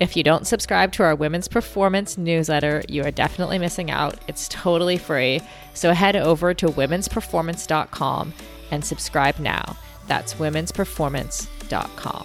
If 0.00 0.16
you 0.16 0.22
don't 0.22 0.46
subscribe 0.46 0.92
to 0.92 1.02
our 1.02 1.14
Women's 1.14 1.48
Performance 1.48 2.18
newsletter, 2.18 2.82
you 2.88 3.04
are 3.04 3.10
definitely 3.10 3.58
missing 3.58 3.90
out. 3.90 4.18
It's 4.28 4.48
totally 4.48 4.98
free. 4.98 5.40
So 5.74 5.92
head 5.92 6.16
over 6.16 6.54
to 6.54 6.66
womensperformance.com 6.66 8.32
and 8.70 8.84
subscribe 8.84 9.38
now. 9.38 9.76
That's 10.08 10.34
womensperformance.com. 10.34 12.24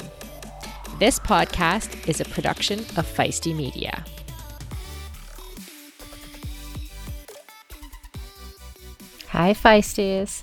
This 1.00 1.20
podcast 1.20 2.08
is 2.08 2.20
a 2.20 2.25
production 2.25 2.80
of 2.80 3.06
Feisty 3.06 3.56
Media. 3.56 4.03
Hi, 9.28 9.53
Feisties. 9.53 10.42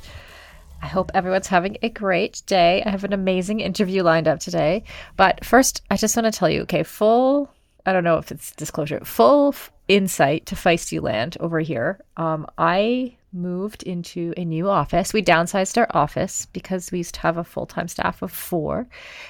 I 0.85 0.87
hope 0.87 1.11
everyone's 1.15 1.47
having 1.47 1.79
a 1.81 1.89
great 1.89 2.43
day. 2.45 2.83
I 2.85 2.91
have 2.91 3.05
an 3.05 3.15
amazing 3.15 3.61
interview 3.61 4.03
lined 4.03 4.29
up 4.29 4.39
today. 4.39 4.85
But 5.17 5.43
first, 5.43 5.81
I 5.91 5.97
just 5.97 6.15
want 6.15 6.27
to 6.27 6.39
tell 6.39 6.51
you 6.51 6.61
okay, 6.63 6.83
full, 6.83 7.51
I 7.87 7.95
don't 7.95 8.05
know 8.05 8.19
if 8.19 8.31
it's 8.31 8.53
disclosure, 8.53 9.01
full 9.03 9.55
insight 9.89 10.45
to 10.45 10.55
Feisty 10.55 11.01
Land 11.01 11.39
over 11.41 11.61
here. 11.61 12.01
Um, 12.19 12.47
I 12.59 13.17
moved 13.35 13.83
into 13.83 14.33
a 14.37 14.45
new 14.45 14.69
office. 14.69 15.13
We 15.13 15.23
downsized 15.23 15.77
our 15.77 15.89
office 15.91 16.47
because 16.47 16.91
we 16.91 16.99
used 16.99 17.15
to 17.17 17.21
have 17.21 17.37
a 17.37 17.45
full 17.45 17.67
time 17.67 17.89
staff 17.89 18.23
of 18.23 18.33
four. 18.33 18.87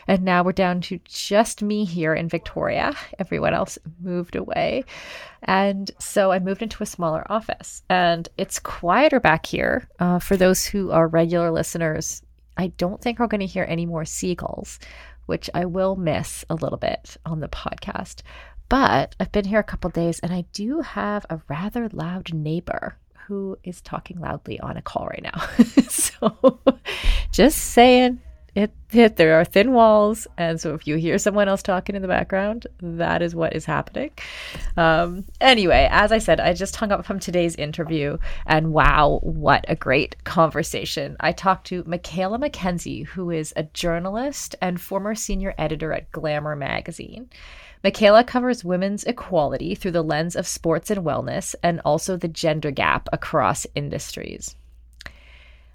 And 0.06 0.22
now 0.22 0.44
we're 0.44 0.52
down 0.52 0.80
to 0.82 1.00
just 1.04 1.62
me 1.62 1.84
here 1.84 2.14
in 2.14 2.28
Victoria. 2.28 2.94
Everyone 3.18 3.54
else 3.54 3.78
moved 4.00 4.36
away. 4.36 4.84
And 5.42 5.90
so 5.98 6.30
I 6.30 6.38
moved 6.38 6.62
into 6.62 6.82
a 6.82 6.86
smaller 6.86 7.24
office. 7.30 7.82
And 7.88 8.28
it's 8.36 8.58
quieter 8.58 9.20
back 9.20 9.46
here. 9.46 9.88
Uh, 9.98 10.18
for 10.18 10.36
those 10.36 10.64
who 10.66 10.90
are 10.90 11.08
regular 11.08 11.50
listeners, 11.50 12.22
I 12.56 12.68
don't 12.68 13.00
think 13.00 13.18
we're 13.18 13.26
going 13.26 13.40
to 13.40 13.46
hear 13.46 13.66
any 13.68 13.86
more 13.86 14.04
seagulls, 14.04 14.78
which 15.26 15.50
I 15.54 15.64
will 15.64 15.96
miss 15.96 16.44
a 16.50 16.54
little 16.54 16.78
bit 16.78 17.16
on 17.26 17.40
the 17.40 17.48
podcast. 17.48 18.22
But 18.68 19.14
I've 19.20 19.32
been 19.32 19.44
here 19.44 19.58
a 19.58 19.64
couple 19.64 19.90
days 19.90 20.20
and 20.20 20.32
I 20.32 20.44
do 20.52 20.80
have 20.80 21.26
a 21.28 21.40
rather 21.48 21.88
loud 21.92 22.32
neighbor 22.32 22.96
who 23.26 23.58
is 23.64 23.80
talking 23.80 24.20
loudly 24.20 24.60
on 24.60 24.76
a 24.76 24.82
call 24.82 25.06
right 25.06 25.22
now. 25.22 25.46
so 25.88 26.60
just 27.32 27.58
saying 27.58 28.20
it, 28.54 28.70
it 28.92 29.16
there 29.16 29.40
are 29.40 29.44
thin 29.44 29.72
walls. 29.72 30.26
And 30.38 30.60
so 30.60 30.74
if 30.74 30.86
you 30.86 30.96
hear 30.96 31.18
someone 31.18 31.48
else 31.48 31.62
talking 31.62 31.96
in 31.96 32.02
the 32.02 32.08
background 32.08 32.66
that 32.80 33.22
is 33.22 33.34
what 33.34 33.54
is 33.54 33.64
happening. 33.64 34.10
Um, 34.76 35.24
anyway 35.40 35.88
as 35.90 36.12
i 36.12 36.18
said 36.18 36.40
i 36.40 36.52
just 36.52 36.76
hung 36.76 36.92
up 36.92 37.04
from 37.04 37.18
today's 37.18 37.56
interview. 37.56 38.18
And 38.46 38.72
wow 38.72 39.20
what 39.22 39.64
a 39.68 39.74
great 39.74 40.22
conversation. 40.24 41.16
I 41.20 41.32
talked 41.32 41.66
to 41.68 41.84
Macaela 41.86 42.38
MacKenzie 42.38 43.06
who 43.06 43.30
is 43.30 43.52
a 43.56 43.64
journalist 43.64 44.54
and 44.60 44.80
former 44.80 45.14
senior 45.14 45.54
editor 45.58 45.92
at 45.92 46.12
glamour 46.12 46.56
magazine 46.56 47.30
Macaela 47.84 48.24
covers 48.24 48.64
women's 48.64 49.04
equality 49.04 49.74
through 49.74 49.90
the 49.90 50.02
lens 50.02 50.34
of 50.34 50.46
sports 50.46 50.90
and 50.90 51.04
wellness 51.04 51.54
and 51.62 51.82
also 51.84 52.16
the 52.16 52.28
gender 52.28 52.70
gap 52.70 53.10
across 53.12 53.66
industries. 53.74 54.56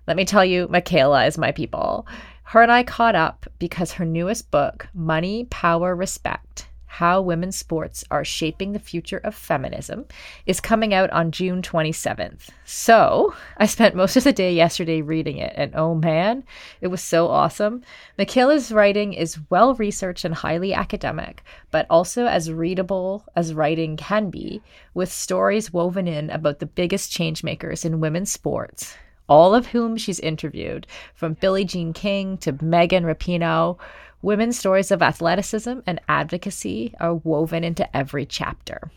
Let 0.07 0.17
me 0.17 0.25
tell 0.25 0.43
you, 0.43 0.67
Macaela 0.69 1.27
is 1.27 1.37
my 1.37 1.51
people. 1.51 2.07
Her 2.43 2.63
and 2.63 2.71
I 2.71 2.81
caught 2.81 3.13
up 3.13 3.45
because 3.59 3.93
her 3.93 4.05
newest 4.05 4.49
book, 4.49 4.87
Money, 4.91 5.45
Power, 5.51 5.95
Respect 5.95 6.68
how 6.91 7.21
Women's 7.21 7.55
Sports 7.55 8.03
Are 8.09 8.25
Shaping 8.25 8.73
the 8.73 8.79
Future 8.79 9.19
of 9.23 9.35
Feminism, 9.35 10.05
is 10.47 10.59
coming 10.59 10.91
out 10.91 11.11
on 11.11 11.31
June 11.31 11.61
27th. 11.61 12.49
So 12.65 13.35
I 13.57 13.67
spent 13.67 13.95
most 13.95 14.17
of 14.17 14.23
the 14.23 14.33
day 14.33 14.51
yesterday 14.53 15.01
reading 15.03 15.37
it, 15.37 15.53
and 15.55 15.75
oh 15.75 15.93
man, 15.93 16.43
it 16.81 16.87
was 16.87 17.01
so 17.01 17.27
awesome. 17.27 17.83
Macaela's 18.17 18.71
writing 18.71 19.13
is 19.13 19.39
well 19.51 19.75
researched 19.75 20.25
and 20.25 20.33
highly 20.33 20.73
academic, 20.73 21.43
but 21.69 21.85
also 21.91 22.25
as 22.25 22.51
readable 22.51 23.23
as 23.35 23.53
writing 23.53 23.95
can 23.95 24.31
be, 24.31 24.59
with 24.95 25.11
stories 25.11 25.71
woven 25.71 26.07
in 26.07 26.31
about 26.31 26.57
the 26.57 26.65
biggest 26.65 27.11
changemakers 27.11 27.85
in 27.85 27.99
women's 27.99 28.31
sports 28.31 28.95
all 29.29 29.53
of 29.53 29.67
whom 29.67 29.95
she's 29.95 30.19
interviewed, 30.19 30.87
from 31.13 31.35
Billie 31.35 31.63
Jean 31.63 31.93
King 31.93 32.37
to 32.39 32.57
Megan 32.63 33.03
Rapinoe. 33.03 33.77
Women's 34.21 34.59
stories 34.59 34.91
of 34.91 35.01
athleticism 35.01 35.79
and 35.85 36.01
advocacy 36.09 36.93
are 36.99 37.15
woven 37.15 37.63
into 37.63 37.95
every 37.95 38.25
chapter. 38.25 38.91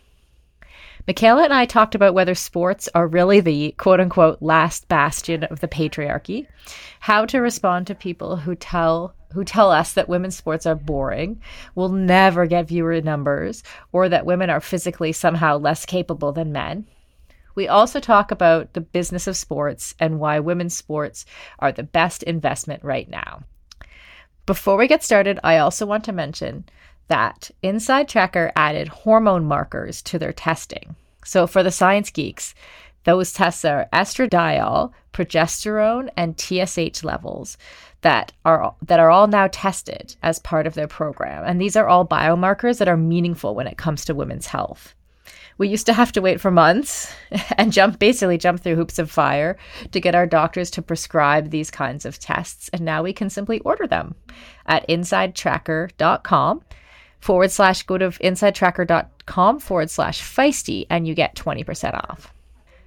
Macaela 1.06 1.44
and 1.44 1.52
I 1.52 1.64
talked 1.64 1.94
about 1.94 2.14
whether 2.14 2.34
sports 2.34 2.88
are 2.94 3.06
really 3.06 3.40
the 3.40 3.72
quote 3.78 4.00
unquote 4.00 4.40
last 4.40 4.88
bastion 4.88 5.44
of 5.44 5.60
the 5.60 5.68
patriarchy, 5.68 6.46
how 7.00 7.24
to 7.26 7.40
respond 7.40 7.86
to 7.86 7.94
people 7.94 8.36
who 8.36 8.54
tell 8.54 9.14
who 9.32 9.44
tell 9.44 9.70
us 9.70 9.94
that 9.94 10.08
women's 10.08 10.36
sports 10.36 10.66
are 10.66 10.74
boring, 10.74 11.40
will 11.74 11.88
never 11.88 12.44
get 12.46 12.68
viewer 12.68 13.00
numbers, 13.00 13.62
or 13.90 14.08
that 14.08 14.26
women 14.26 14.50
are 14.50 14.60
physically 14.60 15.10
somehow 15.10 15.56
less 15.56 15.86
capable 15.86 16.32
than 16.32 16.52
men. 16.52 16.86
We 17.54 17.66
also 17.66 17.98
talk 17.98 18.30
about 18.30 18.74
the 18.74 18.82
business 18.82 19.26
of 19.26 19.36
sports 19.36 19.94
and 19.98 20.20
why 20.20 20.40
women's 20.40 20.76
sports 20.76 21.24
are 21.58 21.72
the 21.72 21.82
best 21.82 22.22
investment 22.24 22.84
right 22.84 23.08
now. 23.08 23.44
Before 24.44 24.76
we 24.76 24.88
get 24.88 25.04
started, 25.04 25.38
I 25.44 25.58
also 25.58 25.86
want 25.86 26.04
to 26.04 26.12
mention 26.12 26.64
that 27.08 27.50
Inside 27.62 28.08
Tracker 28.08 28.50
added 28.56 28.88
hormone 28.88 29.44
markers 29.44 30.03
to 30.03 30.19
their 30.19 30.32
testing. 30.32 30.97
So 31.25 31.47
for 31.47 31.62
the 31.62 31.70
science 31.70 32.10
geeks, 32.10 32.54
those 33.04 33.32
tests 33.32 33.64
are 33.64 33.88
estradiol, 33.92 34.92
progesterone, 35.12 36.08
and 36.16 36.38
TSH 36.38 37.04
levels 37.04 37.56
that 38.00 38.32
are 38.44 38.75
that 38.82 38.98
are 38.98 39.10
all 39.10 39.28
now 39.28 39.48
tested 39.50 40.16
as 40.22 40.38
part 40.41 40.66
of 40.66 40.75
their 40.75 40.88
program. 40.88 41.44
And 41.44 41.60
these 41.60 41.76
are 41.76 41.86
all 41.86 42.06
biomarkers 42.06 42.78
that 42.78 42.88
are 42.88 42.97
meaningful 42.97 43.54
when 43.54 43.66
it 43.66 43.78
comes 43.78 44.04
to 44.04 44.14
women's 44.14 44.47
health. 44.47 44.94
We 45.58 45.68
used 45.68 45.86
to 45.86 45.92
have 45.92 46.12
to 46.12 46.20
wait 46.20 46.40
for 46.40 46.50
months 46.50 47.12
and 47.56 47.72
jump 47.72 47.98
basically 47.98 48.38
jump 48.38 48.60
through 48.60 48.76
hoops 48.76 48.98
of 48.98 49.10
fire 49.10 49.56
to 49.90 50.00
get 50.00 50.14
our 50.14 50.26
doctors 50.26 50.70
to 50.72 50.82
prescribe 50.82 51.50
these 51.50 51.70
kinds 51.70 52.04
of 52.04 52.18
tests. 52.18 52.68
And 52.72 52.82
now 52.82 53.02
we 53.02 53.12
can 53.12 53.30
simply 53.30 53.60
order 53.60 53.86
them 53.86 54.14
at 54.66 54.86
insidetracker.com 54.88 56.62
forward 57.20 57.50
slash 57.50 57.82
go 57.84 57.98
to 57.98 58.10
insidetracker.com 58.10 59.60
forward 59.60 59.90
slash 59.90 60.20
feisty 60.22 60.86
and 60.90 61.06
you 61.06 61.14
get 61.14 61.36
20% 61.36 61.94
off. 62.10 62.32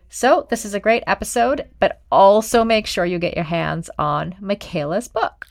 So, 0.10 0.48
this 0.50 0.64
is 0.64 0.74
a 0.74 0.80
great 0.80 1.04
episode, 1.08 1.68
but 1.80 2.02
also 2.12 2.64
make 2.64 2.88
sure 2.88 3.06
you 3.06 3.20
get 3.20 3.36
your 3.36 3.44
hands 3.44 3.90
on 3.98 4.36
Macaela's 4.40 5.08
book. 5.08 5.48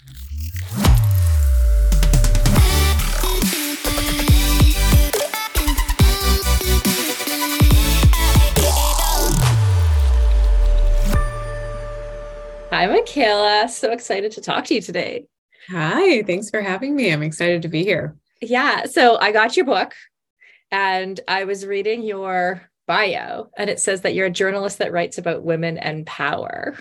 Hi, 12.75 12.89
Macaela. 12.89 13.69
So 13.69 13.93
excited 13.93 14.33
to 14.33 14.41
talk 14.41 14.65
to 14.65 14.75
you 14.75 14.81
today. 14.81 15.29
Hi, 15.69 16.25
thanks 16.25 16.51
for 16.51 16.61
having 16.61 16.97
me. 16.97 17.13
I'm 17.13 17.23
excited 17.23 17.63
to 17.63 17.69
be 17.69 17.85
here. 17.85 18.17
Yeah. 18.43 18.87
So 18.87 19.17
I 19.17 19.31
got 19.31 19.57
your 19.57 19.65
book 19.65 19.95
and 20.73 21.21
I 21.29 21.45
was 21.45 21.65
reading 21.65 22.03
your 22.03 22.69
bio, 22.89 23.49
and 23.57 23.71
it 23.71 23.79
says 23.79 24.01
that 24.01 24.17
you're 24.17 24.27
a 24.27 24.31
journalist 24.31 24.79
that 24.79 24.91
writes 24.91 25.19
about 25.19 25.45
women 25.45 25.79
and 25.79 26.05
power, 26.05 26.77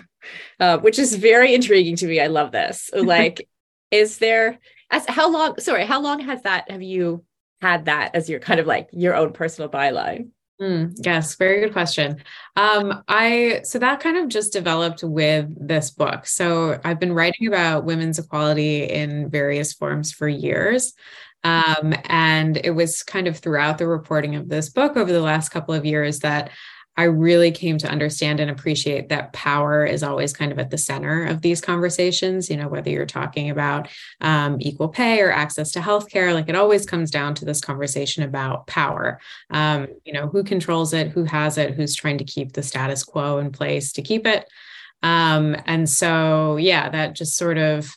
uh, 0.58 0.78
which 0.78 0.98
is 0.98 1.14
very 1.14 1.54
intriguing 1.54 1.94
to 1.98 2.08
me. 2.08 2.20
I 2.20 2.26
love 2.26 2.50
this. 2.50 2.90
Like, 2.96 3.48
is 3.92 4.18
there, 4.18 4.58
as 4.90 5.06
how 5.06 5.30
long, 5.30 5.60
sorry, 5.60 5.86
how 5.86 6.00
long 6.00 6.18
has 6.18 6.42
that, 6.42 6.72
have 6.72 6.82
you 6.82 7.24
had 7.60 7.84
that 7.84 8.16
as 8.16 8.28
your 8.28 8.40
kind 8.40 8.58
of 8.58 8.66
like 8.66 8.88
your 8.90 9.14
own 9.14 9.32
personal 9.32 9.70
byline? 9.70 10.30
Mm, 10.60 10.94
yes, 11.04 11.34
very 11.34 11.60
good 11.60 11.72
question. 11.72 12.22
Um, 12.54 13.02
I 13.08 13.62
so 13.64 13.80
that 13.80 13.98
kind 13.98 14.16
of 14.16 14.28
just 14.28 14.52
developed 14.52 15.02
with 15.02 15.46
this 15.56 15.90
book. 15.90 16.26
So 16.26 16.80
I've 16.84 17.00
been 17.00 17.12
writing 17.12 17.48
about 17.48 17.84
women's 17.84 18.20
equality 18.20 18.84
in 18.84 19.30
various 19.30 19.72
forms 19.72 20.12
for 20.12 20.28
years. 20.28 20.92
Um, 21.42 21.94
and 22.04 22.56
it 22.64 22.70
was 22.70 23.02
kind 23.02 23.26
of 23.26 23.38
throughout 23.38 23.78
the 23.78 23.86
reporting 23.88 24.36
of 24.36 24.48
this 24.48 24.70
book 24.70 24.96
over 24.96 25.12
the 25.12 25.20
last 25.20 25.50
couple 25.50 25.74
of 25.74 25.84
years 25.84 26.20
that 26.20 26.50
I 26.96 27.04
really 27.04 27.50
came 27.50 27.76
to 27.78 27.90
understand 27.90 28.38
and 28.38 28.50
appreciate 28.50 29.08
that 29.08 29.32
power 29.32 29.84
is 29.84 30.02
always 30.02 30.32
kind 30.32 30.52
of 30.52 30.58
at 30.58 30.70
the 30.70 30.78
center 30.78 31.24
of 31.24 31.40
these 31.40 31.60
conversations. 31.60 32.48
You 32.48 32.56
know, 32.56 32.68
whether 32.68 32.90
you're 32.90 33.06
talking 33.06 33.50
about 33.50 33.88
um, 34.20 34.58
equal 34.60 34.88
pay 34.88 35.20
or 35.20 35.32
access 35.32 35.72
to 35.72 35.80
healthcare, 35.80 36.32
like 36.32 36.48
it 36.48 36.54
always 36.54 36.86
comes 36.86 37.10
down 37.10 37.34
to 37.34 37.44
this 37.44 37.60
conversation 37.60 38.22
about 38.22 38.66
power. 38.66 39.20
Um, 39.50 39.88
you 40.04 40.12
know, 40.12 40.28
who 40.28 40.44
controls 40.44 40.92
it, 40.92 41.08
who 41.08 41.24
has 41.24 41.58
it, 41.58 41.74
who's 41.74 41.94
trying 41.94 42.18
to 42.18 42.24
keep 42.24 42.52
the 42.52 42.62
status 42.62 43.02
quo 43.02 43.38
in 43.38 43.50
place 43.50 43.92
to 43.92 44.02
keep 44.02 44.26
it. 44.26 44.48
Um, 45.02 45.56
and 45.66 45.88
so, 45.88 46.56
yeah, 46.56 46.88
that 46.88 47.14
just 47.14 47.36
sort 47.36 47.58
of 47.58 47.94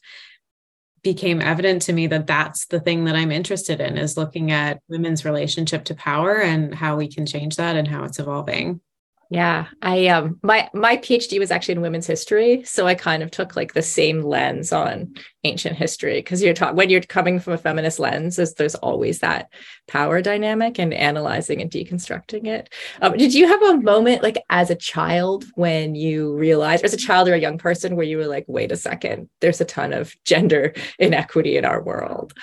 became 1.03 1.39
evident 1.39 1.83
to 1.83 1.93
me 1.93 2.07
that 2.07 2.27
that's 2.27 2.65
the 2.65 2.79
thing 2.81 3.05
that 3.05 3.15
I'm 3.15 3.31
interested 3.31 3.79
in 3.79 3.97
is 3.97 4.17
looking 4.17 4.51
at 4.51 4.81
women's 4.89 5.23
relationship 5.23 5.85
to 5.85 5.95
power 5.95 6.41
and 6.41 6.75
how 6.75 6.97
we 6.97 7.07
can 7.07 7.25
change 7.25 7.55
that 7.55 7.77
and 7.77 7.87
how 7.87 8.03
it's 8.03 8.19
evolving. 8.19 8.81
Yeah, 9.29 9.67
I 9.81 10.07
um 10.07 10.39
my 10.41 10.69
my 10.73 10.95
PhD 10.95 11.37
was 11.37 11.51
actually 11.51 11.73
in 11.73 11.81
women's 11.81 12.07
history, 12.07 12.63
so 12.63 12.87
I 12.87 12.95
kind 12.95 13.21
of 13.21 13.29
took 13.29 13.57
like 13.57 13.73
the 13.73 13.81
same 13.81 14.21
lens 14.21 14.71
on 14.71 15.15
ancient 15.43 15.75
history 15.75 16.19
because 16.19 16.41
you're 16.41 16.53
talking 16.53 16.77
when 16.77 16.89
you're 16.89 17.01
coming 17.01 17.39
from 17.39 17.51
a 17.53 17.57
feminist 17.57 17.99
lens, 17.99 18.39
is 18.39 18.53
there's 18.53 18.75
always 18.75 19.19
that 19.19 19.51
power 19.89 20.21
dynamic 20.21 20.79
and 20.79 20.93
analyzing 20.93 21.61
and 21.61 21.69
deconstructing 21.69 22.47
it. 22.47 22.73
Um, 23.01 23.17
did 23.17 23.33
you 23.33 23.47
have 23.47 23.61
a 23.63 23.81
moment 23.81 24.23
like 24.23 24.41
as 24.49 24.69
a 24.69 24.75
child 24.75 25.43
when 25.55 25.93
you 25.93 26.33
realized, 26.37 26.85
as 26.85 26.93
a 26.93 26.97
child 26.97 27.27
or 27.27 27.33
a 27.33 27.39
young 27.39 27.57
person, 27.57 27.97
where 27.97 28.05
you 28.05 28.17
were 28.17 28.27
like, 28.27 28.45
wait 28.47 28.71
a 28.71 28.77
second, 28.77 29.27
there's 29.41 29.59
a 29.59 29.65
ton 29.65 29.91
of 29.91 30.15
gender 30.23 30.73
inequity 30.99 31.57
in 31.57 31.65
our 31.65 31.83
world? 31.83 32.33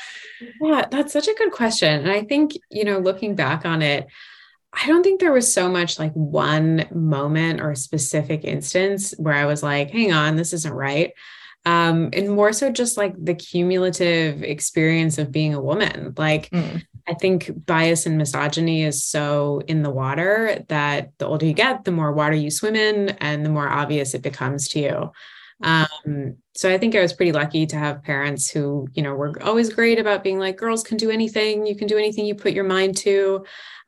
Yeah, 0.61 0.85
that's 0.91 1.15
such 1.15 1.29
a 1.29 1.35
good 1.35 1.53
question, 1.53 2.01
and 2.01 2.11
I 2.11 2.25
think 2.25 2.53
you 2.71 2.85
know, 2.85 2.99
looking 2.99 3.35
back 3.37 3.65
on 3.65 3.81
it. 3.81 4.07
I 4.77 4.87
don't 4.87 5.03
think 5.03 5.21
there 5.21 5.33
was 5.33 5.53
so 5.53 5.71
much 5.71 5.99
like 5.99 6.13
one 6.13 6.87
moment 6.93 7.61
or 7.61 7.75
specific 7.75 8.45
instance 8.45 9.15
where 9.19 9.35
I 9.35 9.47
was 9.47 9.63
like, 9.63 9.91
hang 9.91 10.13
on, 10.13 10.37
this 10.37 10.53
isn't 10.53 10.73
right. 10.73 11.13
Um, 11.67 12.11
and 12.13 12.31
more 12.31 12.53
so 12.53 12.71
just 12.71 12.97
like 12.97 13.15
the 13.17 13.35
cumulative 13.35 14.43
experience 14.43 15.17
of 15.17 15.33
being 15.33 15.55
a 15.55 15.61
woman. 15.61 16.13
Like, 16.17 16.51
mm. 16.51 16.85
I 17.09 17.15
think 17.15 17.51
bias 17.67 18.05
and 18.07 18.19
misogyny 18.19 18.83
is 18.83 19.03
so 19.03 19.63
in 19.67 19.83
the 19.83 19.91
water 19.91 20.65
that 20.69 21.13
the 21.19 21.27
older 21.27 21.47
you 21.47 21.55
get, 21.55 21.85
the 21.85 21.93
more 21.93 22.13
water 22.13 22.35
you 22.35 22.51
swim 22.51 22.77
in, 22.77 23.11
and 23.21 23.45
the 23.45 23.51
more 23.51 23.69
obvious 23.69 24.15
it 24.15 24.23
becomes 24.23 24.69
to 24.69 24.81
you. 24.81 25.13
Um, 25.63 26.37
so 26.55 26.71
I 26.71 26.79
think 26.79 26.95
I 26.95 27.01
was 27.01 27.13
pretty 27.13 27.33
lucky 27.33 27.65
to 27.67 27.77
have 27.77 28.03
parents 28.03 28.51
who, 28.51 28.89
you 28.93 29.03
know, 29.03 29.15
were 29.15 29.41
always 29.43 29.73
great 29.73 29.99
about 29.99 30.23
being 30.23 30.39
like, 30.39 30.59
girls 30.59 30.83
can 30.83 30.97
do 30.97 31.11
anything, 31.11 31.67
you 31.67 31.77
can 31.77 31.87
do 31.87 31.97
anything 31.97 32.27
you 32.27 32.35
put 32.35 32.53
your 32.53 32.65
mind 32.65 32.97
to 32.99 33.45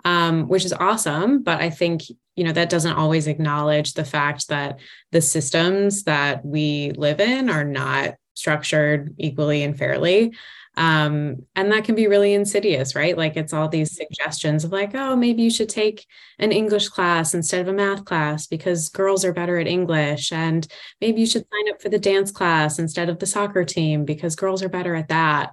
um, 0.07 0.47
which 0.47 0.65
is 0.65 0.73
awesome. 0.73 1.43
But 1.43 1.61
I 1.61 1.69
think, 1.69 2.03
you 2.37 2.45
know, 2.45 2.53
that 2.53 2.71
doesn't 2.71 2.95
always 2.95 3.27
acknowledge 3.27 3.95
the 3.95 4.05
fact 4.05 4.47
that 4.49 4.79
the 5.11 5.21
systems 5.21 6.05
that 6.05 6.47
we 6.47 6.93
live 6.93 7.21
in 7.21 7.51
are 7.51 7.65
not 7.65 8.15
structured 8.35 9.17
equally 9.19 9.65
and 9.65 9.77
fairly. 9.77 10.33
Um, 10.77 11.47
and 11.57 11.73
that 11.73 11.83
can 11.85 11.97
be 11.97 12.07
really 12.07 12.35
insidious, 12.35 12.95
right? 12.95 13.17
Like 13.17 13.37
it's 13.37 13.53
all 13.53 13.69
these 13.69 13.97
suggestions 13.97 14.63
of 14.63 14.71
like, 14.71 14.95
oh, 14.95 15.17
maybe 15.17 15.43
you 15.43 15.51
should 15.51 15.71
take 15.71 16.07
an 16.39 16.53
English 16.53 16.89
class 16.89 17.35
instead 17.35 17.63
of 17.63 17.69
a 17.69 17.73
math 17.73 18.05
class 18.05 18.47
because 18.47 18.91
girls 18.91 19.25
are 19.25 19.33
better 19.33 19.59
at 19.59 19.67
English. 19.67 20.31
And 20.31 20.69
maybe 21.01 21.21
you 21.21 21.27
should 21.27 21.47
sign 21.51 21.73
up 21.73 21.83
for 21.83 21.89
the 21.89 21.99
dance 21.99 22.31
class 22.31 22.79
instead 22.79 23.09
of 23.09 23.19
the 23.19 23.27
soccer 23.27 23.65
team 23.65 24.05
because 24.05 24.37
girls 24.37 24.63
are 24.63 24.69
better 24.69 24.95
at 24.95 25.09
that 25.09 25.51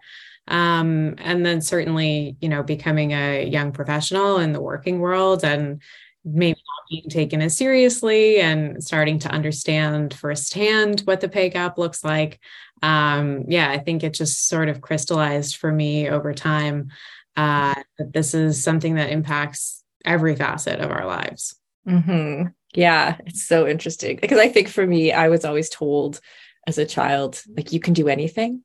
um, 0.47 1.15
and 1.19 1.45
then 1.45 1.61
certainly 1.61 2.35
you 2.41 2.49
know 2.49 2.63
becoming 2.63 3.11
a 3.11 3.45
young 3.45 3.71
professional 3.71 4.37
in 4.37 4.53
the 4.53 4.61
working 4.61 4.99
world 4.99 5.43
and 5.43 5.81
maybe 6.25 6.57
not 6.57 6.89
being 6.89 7.09
taken 7.09 7.41
as 7.41 7.57
seriously 7.57 8.39
and 8.39 8.81
starting 8.83 9.19
to 9.19 9.29
understand 9.29 10.13
firsthand 10.13 11.01
what 11.01 11.19
the 11.19 11.27
pay 11.27 11.49
gap 11.49 11.77
looks 11.77 12.03
like. 12.03 12.39
Um, 12.81 13.45
yeah 13.47 13.69
i 13.69 13.77
think 13.77 14.03
it 14.03 14.13
just 14.13 14.49
sort 14.49 14.67
of 14.67 14.81
crystallized 14.81 15.55
for 15.55 15.71
me 15.71 16.09
over 16.09 16.33
time 16.33 16.89
uh, 17.37 17.75
that 17.97 18.11
this 18.13 18.33
is 18.33 18.61
something 18.61 18.95
that 18.95 19.09
impacts 19.09 19.83
every 20.05 20.35
facet 20.35 20.81
of 20.81 20.91
our 20.91 21.07
lives. 21.07 21.55
Mm-hmm. 21.87 22.47
yeah 22.73 23.17
it's 23.25 23.45
so 23.45 23.65
interesting. 23.67 24.17
Because 24.19 24.39
i 24.39 24.49
think 24.49 24.67
for 24.67 24.85
me 24.85 25.13
i 25.13 25.29
was 25.29 25.45
always 25.45 25.69
told 25.69 26.19
as 26.67 26.77
a 26.77 26.85
child 26.85 27.41
like 27.55 27.71
you 27.71 27.79
can 27.79 27.93
do 27.93 28.09
anything 28.09 28.63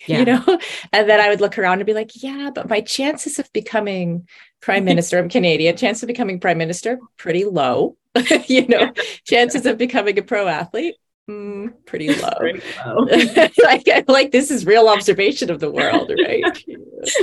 yeah. 0.06 0.18
you 0.20 0.24
know? 0.24 0.58
And 0.92 1.08
then 1.08 1.20
i 1.20 1.28
would 1.28 1.40
look 1.40 1.58
around 1.58 1.78
and 1.78 1.86
be 1.86 1.94
like 1.94 2.22
yeah 2.22 2.50
but 2.54 2.68
my 2.68 2.80
chances 2.80 3.38
of 3.38 3.52
becoming 3.52 4.28
prime 4.60 4.84
minister 4.90 5.18
i'm 5.18 5.28
canadian 5.28 5.76
chance 5.76 6.02
of 6.02 6.06
becoming 6.06 6.40
prime 6.40 6.58
minister 6.58 6.98
pretty 7.16 7.44
low. 7.44 7.96
You 8.48 8.66
know? 8.66 8.92
Chances 9.24 9.66
of 9.66 9.78
becoming 9.78 10.18
a 10.18 10.22
pro 10.22 10.48
athlete 10.48 10.96
mm, 11.30 11.72
pretty 11.86 12.12
low, 12.12 12.30
pretty 12.38 12.62
low. 12.84 13.06
like, 13.62 14.08
like 14.08 14.32
this 14.32 14.50
is 14.50 14.66
real 14.66 14.88
observation 14.88 15.50
of 15.50 15.60
the 15.60 15.70
world 15.70 16.10
right? 16.10 16.44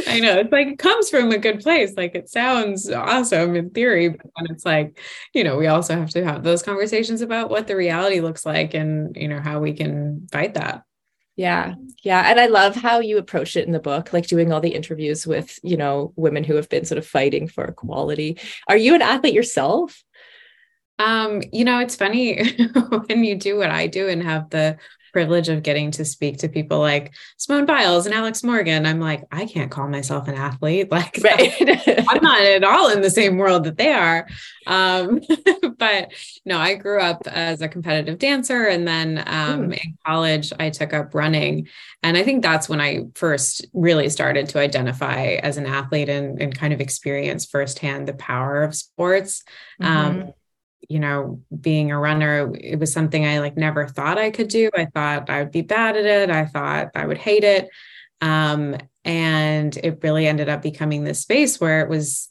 I 0.07 0.19
know. 0.19 0.39
It's 0.39 0.51
like 0.51 0.67
it 0.67 0.79
comes 0.79 1.09
from 1.09 1.31
a 1.31 1.37
good 1.37 1.59
place. 1.59 1.93
Like 1.95 2.15
it 2.15 2.29
sounds 2.29 2.89
awesome 2.89 3.55
in 3.55 3.69
theory 3.71 4.09
but 4.09 4.21
then 4.37 4.47
it's 4.49 4.65
like 4.65 4.99
you 5.33 5.43
know 5.43 5.57
we 5.57 5.67
also 5.67 5.95
have 5.95 6.09
to 6.11 6.23
have 6.23 6.43
those 6.43 6.63
conversations 6.63 7.21
about 7.21 7.49
what 7.49 7.67
the 7.67 7.75
reality 7.75 8.21
looks 8.21 8.45
like 8.45 8.73
and 8.73 9.15
you 9.15 9.27
know 9.27 9.41
how 9.41 9.59
we 9.59 9.73
can 9.73 10.27
fight 10.31 10.53
that 10.53 10.83
yeah. 11.37 11.75
Yeah. 12.03 12.23
And 12.25 12.39
I 12.39 12.47
love 12.47 12.75
how 12.75 12.99
you 12.99 13.19
approach 13.19 13.55
it 13.55 13.67
in 13.67 13.71
the 13.71 13.79
book, 13.79 14.11
like 14.11 14.25
doing 14.25 14.51
all 14.51 14.59
the 14.59 14.73
interviews 14.73 15.27
with, 15.27 15.59
you 15.63 15.77
know, 15.77 16.11
women 16.15 16.43
who 16.43 16.55
have 16.55 16.67
been 16.67 16.83
sort 16.83 16.97
of 16.97 17.05
fighting 17.05 17.47
for 17.47 17.63
equality. 17.63 18.39
Are 18.67 18.75
you 18.75 18.95
an 18.95 19.03
athlete 19.03 19.35
yourself? 19.35 20.03
Um, 20.97 21.43
you 21.53 21.63
know, 21.63 21.79
it's 21.79 21.95
funny 21.95 22.51
when 23.05 23.23
you 23.23 23.35
do 23.35 23.55
what 23.55 23.69
I 23.69 23.85
do 23.85 24.09
and 24.09 24.23
have 24.23 24.49
the 24.49 24.77
privilege 25.13 25.49
of 25.49 25.63
getting 25.63 25.91
to 25.91 26.05
speak 26.05 26.37
to 26.37 26.49
people 26.49 26.79
like 26.79 27.13
Simone 27.37 27.65
Biles 27.65 28.05
and 28.05 28.15
Alex 28.15 28.43
Morgan, 28.43 28.85
I'm 28.85 28.99
like, 28.99 29.23
I 29.31 29.45
can't 29.45 29.71
call 29.71 29.87
myself 29.87 30.27
an 30.27 30.35
athlete. 30.35 30.89
Like, 30.97 31.19
right. 31.23 31.53
I'm 32.09 32.23
not 32.23 32.41
at 32.41 32.63
all 32.63 32.89
in 32.89 33.01
the 33.01 33.11
same 33.11 33.37
world 33.37 33.65
that 33.65 33.77
they 33.77 33.91
are. 33.91 34.27
Um, 34.65 35.21
but 35.77 36.11
no, 36.43 36.57
I 36.57 36.73
grew 36.73 36.99
up 36.99 37.27
as 37.27 37.61
a 37.61 37.67
competitive 37.67 38.17
dancer. 38.17 38.65
And 38.65 38.87
then 38.87 39.19
um, 39.27 39.69
mm. 39.69 39.73
in 39.73 39.97
college, 40.05 40.51
I 40.59 40.71
took 40.71 40.93
up 40.93 41.13
running. 41.13 41.67
And 42.01 42.17
I 42.17 42.23
think 42.23 42.41
that's 42.41 42.67
when 42.67 42.81
I 42.81 43.05
first 43.13 43.67
really 43.73 44.09
started 44.09 44.49
to 44.49 44.59
identify 44.59 45.37
as 45.43 45.57
an 45.57 45.67
athlete 45.67 46.09
and, 46.09 46.41
and 46.41 46.57
kind 46.57 46.73
of 46.73 46.81
experience 46.81 47.45
firsthand 47.45 48.07
the 48.07 48.13
power 48.13 48.63
of 48.63 48.75
sports. 48.75 49.43
Um, 49.79 49.87
mm-hmm. 49.87 50.21
Um, 50.21 50.33
you 50.89 50.99
know, 50.99 51.41
being 51.59 51.91
a 51.91 51.99
runner, 51.99 52.53
it 52.55 52.79
was 52.79 52.93
something 52.93 53.25
I 53.25 53.39
like 53.39 53.57
never 53.57 53.87
thought 53.87 54.17
I 54.17 54.31
could 54.31 54.47
do. 54.47 54.69
I 54.75 54.85
thought 54.85 55.29
I 55.29 55.43
would 55.43 55.51
be 55.51 55.61
bad 55.61 55.97
at 55.97 56.05
it. 56.05 56.29
I 56.29 56.45
thought 56.45 56.91
I 56.95 57.05
would 57.05 57.17
hate 57.17 57.43
it. 57.43 57.69
Um, 58.21 58.77
and 59.03 59.75
it 59.77 59.99
really 60.03 60.27
ended 60.27 60.49
up 60.49 60.61
becoming 60.61 61.03
this 61.03 61.21
space 61.21 61.59
where 61.59 61.81
it 61.81 61.89
was, 61.89 62.29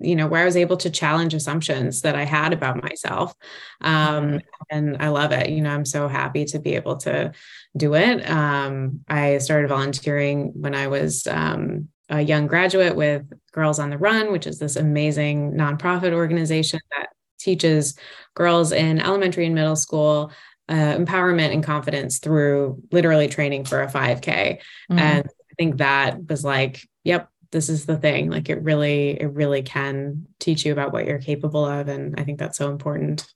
you 0.00 0.16
know, 0.16 0.26
where 0.26 0.42
I 0.42 0.44
was 0.44 0.56
able 0.56 0.76
to 0.78 0.90
challenge 0.90 1.34
assumptions 1.34 2.02
that 2.02 2.14
I 2.14 2.24
had 2.24 2.52
about 2.52 2.82
myself. 2.82 3.34
Um, 3.80 4.24
mm-hmm. 4.24 4.36
and 4.70 4.96
I 5.00 5.08
love 5.08 5.32
it. 5.32 5.50
You 5.50 5.62
know, 5.62 5.70
I'm 5.70 5.84
so 5.84 6.08
happy 6.08 6.44
to 6.46 6.58
be 6.58 6.74
able 6.74 6.96
to 6.98 7.32
do 7.76 7.94
it. 7.94 8.28
Um, 8.28 9.00
I 9.08 9.38
started 9.38 9.68
volunteering 9.68 10.52
when 10.54 10.74
I 10.74 10.88
was 10.88 11.26
um, 11.26 11.88
a 12.08 12.20
young 12.20 12.46
graduate 12.46 12.96
with 12.96 13.24
Girls 13.52 13.78
on 13.78 13.90
the 13.90 13.98
Run, 13.98 14.30
which 14.30 14.46
is 14.46 14.58
this 14.58 14.76
amazing 14.76 15.52
nonprofit 15.52 16.12
organization 16.12 16.80
that 16.96 17.08
teaches 17.44 17.96
girls 18.34 18.72
in 18.72 19.00
elementary 19.00 19.46
and 19.46 19.54
middle 19.54 19.76
school 19.76 20.32
uh, 20.68 20.96
empowerment 20.96 21.52
and 21.52 21.62
confidence 21.62 22.18
through 22.18 22.82
literally 22.90 23.28
training 23.28 23.64
for 23.64 23.82
a 23.82 23.86
5K. 23.86 24.22
Mm-hmm. 24.24 24.98
And 24.98 25.26
I 25.26 25.54
think 25.58 25.76
that 25.78 26.28
was 26.28 26.44
like, 26.44 26.88
yep, 27.04 27.28
this 27.52 27.68
is 27.68 27.86
the 27.86 27.96
thing. 27.96 28.30
Like 28.30 28.48
it 28.48 28.62
really, 28.62 29.10
it 29.20 29.26
really 29.26 29.62
can 29.62 30.26
teach 30.40 30.64
you 30.64 30.72
about 30.72 30.92
what 30.92 31.06
you're 31.06 31.18
capable 31.18 31.64
of. 31.64 31.88
And 31.88 32.18
I 32.18 32.24
think 32.24 32.38
that's 32.38 32.58
so 32.58 32.70
important. 32.70 33.26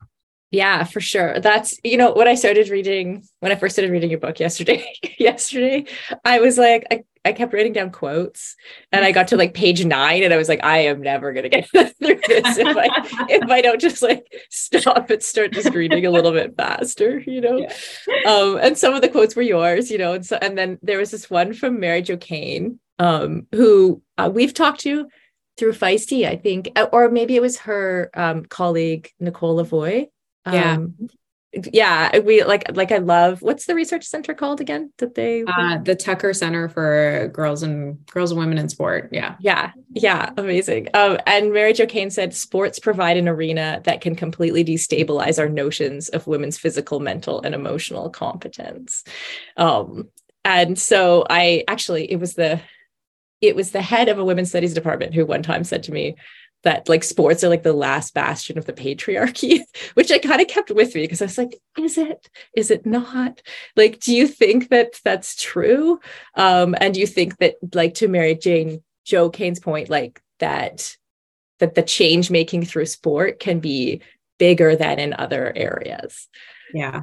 Yeah, 0.50 0.84
for 0.84 1.00
sure. 1.00 1.40
That's 1.40 1.78
you 1.84 1.98
know 1.98 2.14
when 2.14 2.26
I 2.26 2.34
started 2.34 2.70
reading 2.70 3.22
when 3.40 3.52
I 3.52 3.54
first 3.54 3.74
started 3.74 3.92
reading 3.92 4.10
your 4.10 4.18
book 4.18 4.40
yesterday. 4.40 4.94
yesterday, 5.18 5.84
I 6.24 6.40
was 6.40 6.56
like, 6.56 6.86
I, 6.90 7.04
I 7.22 7.32
kept 7.32 7.52
writing 7.52 7.74
down 7.74 7.90
quotes, 7.90 8.56
and 8.90 9.04
I 9.04 9.12
got 9.12 9.28
to 9.28 9.36
like 9.36 9.52
page 9.52 9.84
nine, 9.84 10.22
and 10.22 10.32
I 10.32 10.38
was 10.38 10.48
like, 10.48 10.64
I 10.64 10.78
am 10.78 11.02
never 11.02 11.34
gonna 11.34 11.50
get 11.50 11.68
through 11.70 11.90
this 12.00 12.56
if 12.56 12.76
I 12.76 12.88
if 13.28 13.50
I 13.50 13.60
don't 13.60 13.80
just 13.80 14.00
like 14.00 14.24
stop 14.48 15.10
and 15.10 15.22
start 15.22 15.52
just 15.52 15.74
reading 15.74 16.06
a 16.06 16.10
little 16.10 16.32
bit 16.32 16.56
faster, 16.56 17.18
you 17.18 17.42
know. 17.42 17.58
Yeah. 17.58 18.30
Um, 18.30 18.56
and 18.56 18.78
some 18.78 18.94
of 18.94 19.02
the 19.02 19.10
quotes 19.10 19.36
were 19.36 19.42
yours, 19.42 19.90
you 19.90 19.98
know, 19.98 20.14
and 20.14 20.24
so 20.24 20.38
and 20.40 20.56
then 20.56 20.78
there 20.80 20.98
was 20.98 21.10
this 21.10 21.28
one 21.28 21.52
from 21.52 21.78
Mary 21.78 22.00
Jo 22.00 22.16
Kane, 22.16 22.80
um, 22.98 23.46
who 23.52 24.00
uh, 24.16 24.30
we've 24.32 24.54
talked 24.54 24.80
to 24.80 25.08
through 25.58 25.72
Feisty, 25.72 26.26
I 26.26 26.36
think, 26.36 26.70
or 26.92 27.10
maybe 27.10 27.36
it 27.36 27.42
was 27.42 27.58
her 27.58 28.10
um, 28.14 28.46
colleague 28.46 29.10
Nicole 29.20 29.62
LaVoi. 29.62 30.08
Yeah. 30.46 30.74
Um, 30.74 30.94
yeah, 31.72 32.18
we 32.18 32.44
like 32.44 32.76
like 32.76 32.92
I 32.92 32.98
love 32.98 33.40
what's 33.40 33.64
the 33.64 33.74
research 33.74 34.04
center 34.04 34.34
called 34.34 34.60
again? 34.60 34.92
That 34.98 35.14
they 35.14 35.44
uh, 35.44 35.78
the 35.78 35.96
Tucker 35.96 36.34
Center 36.34 36.68
for 36.68 37.30
Girls 37.32 37.62
and 37.62 38.04
Girls 38.06 38.30
and 38.30 38.38
Women 38.38 38.58
in 38.58 38.68
Sport. 38.68 39.08
Yeah, 39.12 39.36
yeah, 39.40 39.72
yeah, 39.94 40.30
amazing. 40.36 40.88
Um, 40.92 41.18
and 41.26 41.52
Mary 41.52 41.72
Jo 41.72 41.86
Kane 41.86 42.10
said, 42.10 42.34
"Sports 42.34 42.78
provide 42.78 43.16
an 43.16 43.28
arena 43.28 43.80
that 43.84 44.02
can 44.02 44.14
completely 44.14 44.62
destabilize 44.62 45.38
our 45.38 45.48
notions 45.48 46.10
of 46.10 46.26
women's 46.26 46.58
physical, 46.58 47.00
mental, 47.00 47.40
and 47.40 47.54
emotional 47.54 48.10
competence." 48.10 49.04
Um, 49.56 50.10
and 50.44 50.78
so 50.78 51.24
I 51.30 51.64
actually, 51.66 52.12
it 52.12 52.20
was 52.20 52.34
the 52.34 52.60
it 53.40 53.56
was 53.56 53.70
the 53.70 53.82
head 53.82 54.08
of 54.08 54.18
a 54.18 54.24
women's 54.24 54.50
studies 54.50 54.74
department 54.74 55.14
who 55.14 55.24
one 55.24 55.42
time 55.42 55.64
said 55.64 55.84
to 55.84 55.92
me 55.92 56.16
that 56.64 56.88
like 56.88 57.04
sports 57.04 57.44
are 57.44 57.48
like 57.48 57.62
the 57.62 57.72
last 57.72 58.14
bastion 58.14 58.58
of 58.58 58.64
the 58.64 58.72
patriarchy, 58.72 59.60
which 59.94 60.10
I 60.10 60.18
kind 60.18 60.40
of 60.40 60.48
kept 60.48 60.70
with 60.70 60.94
me 60.94 61.02
because 61.02 61.22
I 61.22 61.26
was 61.26 61.38
like, 61.38 61.58
is 61.78 61.98
it? 61.98 62.28
Is 62.56 62.70
it 62.70 62.84
not? 62.84 63.40
Like, 63.76 64.00
do 64.00 64.14
you 64.14 64.26
think 64.26 64.68
that 64.70 64.94
that's 65.04 65.40
true? 65.40 66.00
Um, 66.34 66.74
and 66.80 66.94
do 66.94 67.00
you 67.00 67.06
think 67.06 67.38
that, 67.38 67.54
like, 67.74 67.94
to 67.94 68.08
Mary 68.08 68.34
Jane 68.34 68.82
Joe 69.04 69.30
Kane's 69.30 69.60
point, 69.60 69.88
like 69.88 70.20
that 70.40 70.96
that 71.60 71.74
the 71.74 71.82
change 71.82 72.30
making 72.30 72.64
through 72.64 72.86
sport 72.86 73.40
can 73.40 73.58
be 73.58 74.02
bigger 74.38 74.76
than 74.76 74.98
in 74.98 75.14
other 75.14 75.52
areas? 75.56 76.28
Yeah. 76.74 77.02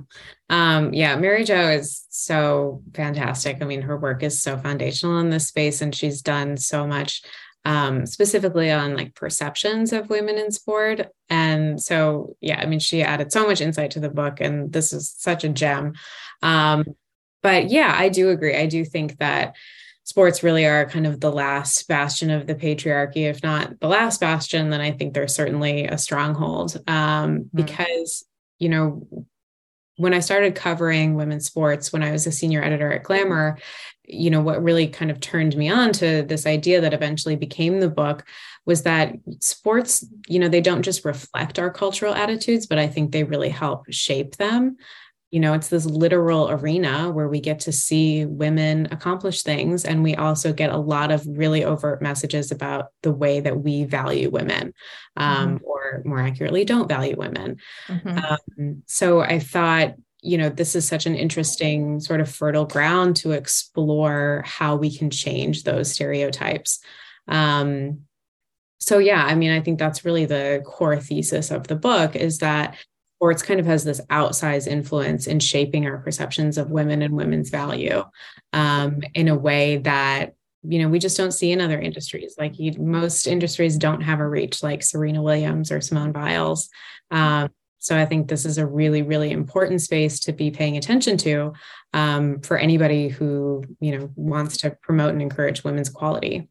Um, 0.50 0.94
yeah, 0.94 1.16
Mary 1.16 1.44
Jo 1.44 1.70
is 1.70 2.06
so 2.10 2.84
fantastic. 2.94 3.58
I 3.62 3.66
mean, 3.66 3.82
her 3.82 3.98
work 3.98 4.22
is 4.22 4.42
so 4.42 4.58
foundational 4.58 5.20
in 5.20 5.30
this 5.30 5.48
space, 5.48 5.82
and 5.82 5.94
she's 5.94 6.22
done 6.22 6.58
so 6.58 6.86
much 6.86 7.24
um, 7.66 8.06
specifically 8.06 8.72
on 8.72 8.96
like 8.96 9.16
perceptions 9.16 9.92
of 9.92 10.10
women 10.10 10.38
in 10.38 10.52
sport. 10.52 11.08
And 11.30 11.82
so, 11.82 12.36
yeah, 12.42 12.60
I 12.62 12.66
mean, 12.66 12.80
she 12.80 13.02
added 13.02 13.32
so 13.32 13.48
much 13.48 13.62
insight 13.62 13.92
to 13.92 14.00
the 14.00 14.10
book, 14.10 14.40
and 14.40 14.72
this 14.72 14.94
is 14.94 15.14
such 15.18 15.44
a 15.44 15.50
gem. 15.50 15.94
Um, 16.42 16.86
but 17.42 17.70
yeah, 17.70 17.94
I 17.98 18.10
do 18.10 18.30
agree. 18.30 18.56
I 18.56 18.68
do 18.68 18.86
think 18.86 19.18
that 19.18 19.56
sports 20.04 20.44
really 20.44 20.66
are 20.66 20.86
kind 20.86 21.08
of 21.08 21.20
the 21.20 21.32
last 21.32 21.88
bastion 21.88 22.30
of 22.30 22.46
the 22.46 22.54
patriarchy 22.54 23.28
if 23.28 23.42
not 23.42 23.80
the 23.80 23.88
last 23.88 24.20
bastion 24.20 24.70
then 24.70 24.80
i 24.80 24.92
think 24.92 25.16
they're 25.16 25.28
certainly 25.28 25.86
a 25.86 25.98
stronghold 25.98 26.76
um, 26.88 27.40
mm-hmm. 27.40 27.58
because 27.58 28.24
you 28.60 28.70
know 28.70 29.08
when 29.98 30.14
I 30.14 30.20
started 30.20 30.56
covering 30.56 31.16
women's 31.16 31.46
sports 31.46 31.94
when 31.94 32.04
I 32.04 32.12
was 32.12 32.28
a 32.28 32.32
senior 32.32 32.64
editor 32.64 32.92
at 32.92 33.04
Glamour, 33.04 33.58
you 34.08 34.30
know, 34.30 34.42
what 34.42 34.64
really 34.64 34.88
kind 34.88 35.12
of 35.12 35.20
turned 35.20 35.56
me 35.56 35.70
on 35.70 35.92
to 35.94 36.24
this 36.24 36.46
idea 36.46 36.82
that 36.82 36.94
eventually 36.94 37.36
became 37.36 37.80
the 37.80 37.90
book 37.90 38.26
was 38.66 38.84
that 38.84 39.14
sports, 39.40 40.06
you 40.28 40.40
know, 40.40 40.50
they 40.50 40.62
don't 40.62 40.84
just 40.84 41.06
reflect 41.06 41.60
our 41.60 41.70
cultural 41.70 42.14
attitudes, 42.14 42.66
but 42.66 42.80
I 42.80 42.88
think 42.88 43.12
they 43.12 43.24
really 43.24 43.50
help 43.50 43.86
shape 43.92 44.38
them 44.38 44.78
you 45.36 45.42
know 45.42 45.54
it's 45.54 45.68
this 45.68 45.86
literal 45.86 46.50
arena 46.50 47.12
where 47.12 47.28
we 47.28 47.42
get 47.42 47.60
to 47.60 47.72
see 47.74 48.26
women 48.26 48.88
accomplish 48.92 49.44
things 49.44 49.84
and 49.84 50.02
we 50.02 50.16
also 50.16 50.54
get 50.54 50.70
a 50.70 50.78
lot 50.78 51.12
of 51.12 51.28
really 51.28 51.66
overt 51.66 52.02
messages 52.02 52.52
about 52.52 52.88
the 53.04 53.12
way 53.12 53.42
that 53.42 53.60
we 53.60 53.84
value 53.84 54.30
women 54.30 54.74
um, 55.18 55.58
mm-hmm. 55.58 55.66
or 55.66 56.02
more 56.06 56.22
accurately 56.22 56.64
don't 56.64 56.88
value 56.88 57.18
women 57.18 57.58
mm-hmm. 57.88 58.18
um, 58.18 58.84
so 58.86 59.20
i 59.20 59.38
thought 59.38 59.96
you 60.26 60.38
know 60.38 60.50
this 60.50 60.76
is 60.76 60.88
such 60.88 61.06
an 61.06 61.16
interesting 61.16 62.00
sort 62.00 62.22
of 62.22 62.30
fertile 62.30 62.66
ground 62.66 63.16
to 63.18 63.32
explore 63.32 64.44
how 64.46 64.76
we 64.76 64.96
can 64.96 65.10
change 65.10 65.64
those 65.64 65.92
stereotypes. 65.92 66.80
Um, 67.28 68.02
so 68.78 68.98
yeah 68.98 69.24
i 69.24 69.34
mean 69.34 69.52
i 69.52 69.62
think 69.62 69.80
that's 69.80 70.04
really 70.04 70.26
the 70.26 70.62
core 70.66 71.00
thesis 71.00 71.50
of 71.50 71.66
the 71.70 71.78
book 71.78 72.14
is 72.14 72.40
that 72.40 72.76
sports 73.18 73.42
kind 73.42 73.60
of 73.60 73.66
has 73.66 73.84
this 73.84 74.02
outsized 74.12 74.68
influence 74.68 75.26
in 75.26 75.40
shaping 75.40 75.88
our 75.88 75.98
perceptions 76.00 76.58
of 76.58 76.70
women 76.70 77.02
and 77.02 77.16
women's 77.16 77.50
value 77.50 78.04
um, 78.54 79.02
in 79.14 79.28
a 79.30 79.36
way 79.36 79.78
that 79.78 80.34
you 80.64 80.80
know 80.80 80.90
we 80.90 81.00
just 81.00 81.18
don't 81.18 81.32
see 81.32 81.52
in 81.52 81.62
other 81.62 81.80
industries. 81.80 82.36
Like 82.38 82.56
most 82.78 83.28
industries 83.28 83.78
don't 83.78 84.02
have 84.02 84.20
a 84.20 84.28
reach 84.28 84.62
like 84.64 84.84
serena 84.84 85.22
williams 85.22 85.72
or 85.72 85.82
simone 85.82 86.12
biles. 86.12 86.70
Um, 87.12 87.50
so 87.86 87.98
i 87.98 88.06
think 88.06 88.28
this 88.28 88.46
is 88.46 88.58
a 88.58 88.66
really 88.66 89.02
really 89.02 89.32
important 89.32 89.82
space 89.82 90.20
to 90.20 90.32
be 90.32 90.52
paying 90.52 90.78
attention 90.78 91.18
to 91.18 91.54
um, 91.94 92.42
for 92.42 92.58
anybody 92.58 93.08
who 93.08 93.64
you 93.80 93.98
know 93.98 94.10
wants 94.16 94.58
to 94.58 94.72
promote 94.82 95.14
and 95.14 95.22
encourage 95.22 95.64
women's 95.64 95.90
equality 95.90 96.50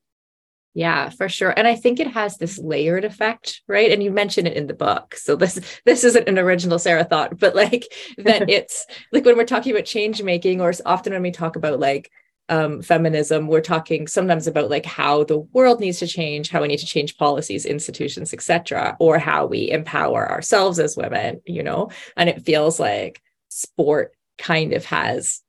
yeah, 0.77 1.09
for 1.11 1.29
sure. 1.29 1.55
And 1.57 1.69
I 1.69 1.77
think 1.77 2.01
it 2.01 2.09
has 2.09 2.37
this 2.37 2.59
layered 2.59 3.05
effect, 3.05 3.63
right? 3.69 3.93
And 3.93 4.03
you 4.03 4.11
mentioned 4.11 4.49
it 4.49 4.57
in 4.57 4.67
the 4.67 4.75
book. 4.75 5.15
So 5.15 5.37
this 5.37 5.61
this 5.85 6.03
isn't 6.03 6.29
an 6.29 6.39
original 6.39 6.81
Sara 6.81 7.05
thought, 7.05 7.39
but 7.39 7.55
like 7.55 7.87
that 8.19 8.51
it's 8.51 8.85
like 9.13 9.25
when 9.25 9.37
we're 9.37 9.45
talking 9.45 9.73
about 9.73 9.85
change 9.85 10.21
making 10.23 10.61
or 10.61 10.75
often 10.85 11.13
when 11.13 11.23
we 11.23 11.31
talk 11.31 11.55
about 11.55 11.79
like 11.79 12.11
um, 12.49 12.83
feminism, 12.83 13.47
we're 13.47 13.61
talking 13.61 14.07
sometimes 14.07 14.47
about 14.47 14.71
like 14.71 14.85
how 14.85 15.25
the 15.25 15.39
world 15.39 15.81
needs 15.81 15.99
to 16.01 16.07
change, 16.07 16.51
how 16.51 16.61
we 16.61 16.69
need 16.69 16.79
to 16.79 16.87
change 16.87 17.17
policies, 17.17 17.65
institutions, 17.65 18.35
etc., 18.35 18.97
or 19.01 19.19
how 19.19 19.47
we 19.47 19.71
empower 19.71 20.31
ourselves 20.31 20.79
as 20.79 20.97
women, 20.97 21.41
you 21.47 21.63
know. 21.63 21.91
And 22.17 22.29
it 22.29 22.43
feels 22.43 22.79
like 22.79 23.23
sport 23.49 24.15
kind 24.37 24.73
of 24.73 24.85
has 24.85 25.41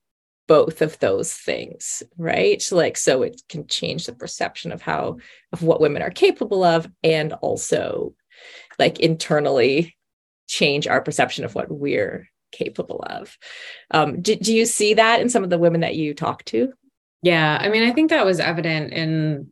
both 0.48 0.84
of 0.84 1.00
those 1.00 1.34
things 1.34 2.04
right 2.18 2.68
like 2.72 2.98
so 2.98 3.24
it 3.24 3.42
can 3.50 3.66
change 3.66 4.06
the 4.06 4.14
perception 4.14 4.72
of 4.72 4.80
how 4.80 5.18
of 5.52 5.64
what 5.64 5.82
women 5.82 6.04
are 6.04 6.12
capable 6.12 6.64
of 6.64 6.88
and 7.04 7.34
also 7.34 8.14
like 8.78 9.00
internally 9.00 9.98
change 10.48 10.88
our 10.88 11.02
perception 11.02 11.46
of 11.46 11.56
what 11.56 11.72
we're 11.72 12.30
capable 12.52 13.04
of 13.08 13.36
um 13.90 14.22
do, 14.22 14.36
do 14.36 14.54
you 14.54 14.68
see 14.68 14.94
that 14.94 15.20
in 15.20 15.30
some 15.30 15.44
of 15.44 15.50
the 15.50 15.58
women 15.58 15.82
that 15.82 15.96
you 15.96 16.14
talk 16.14 16.46
to 16.46 16.72
yeah 17.26 17.58
i 17.60 17.68
mean 17.70 17.84
i 17.84 17.92
think 17.92 18.10
that 18.12 18.26
was 18.26 18.40
evident 18.40 18.94
in 18.94 19.48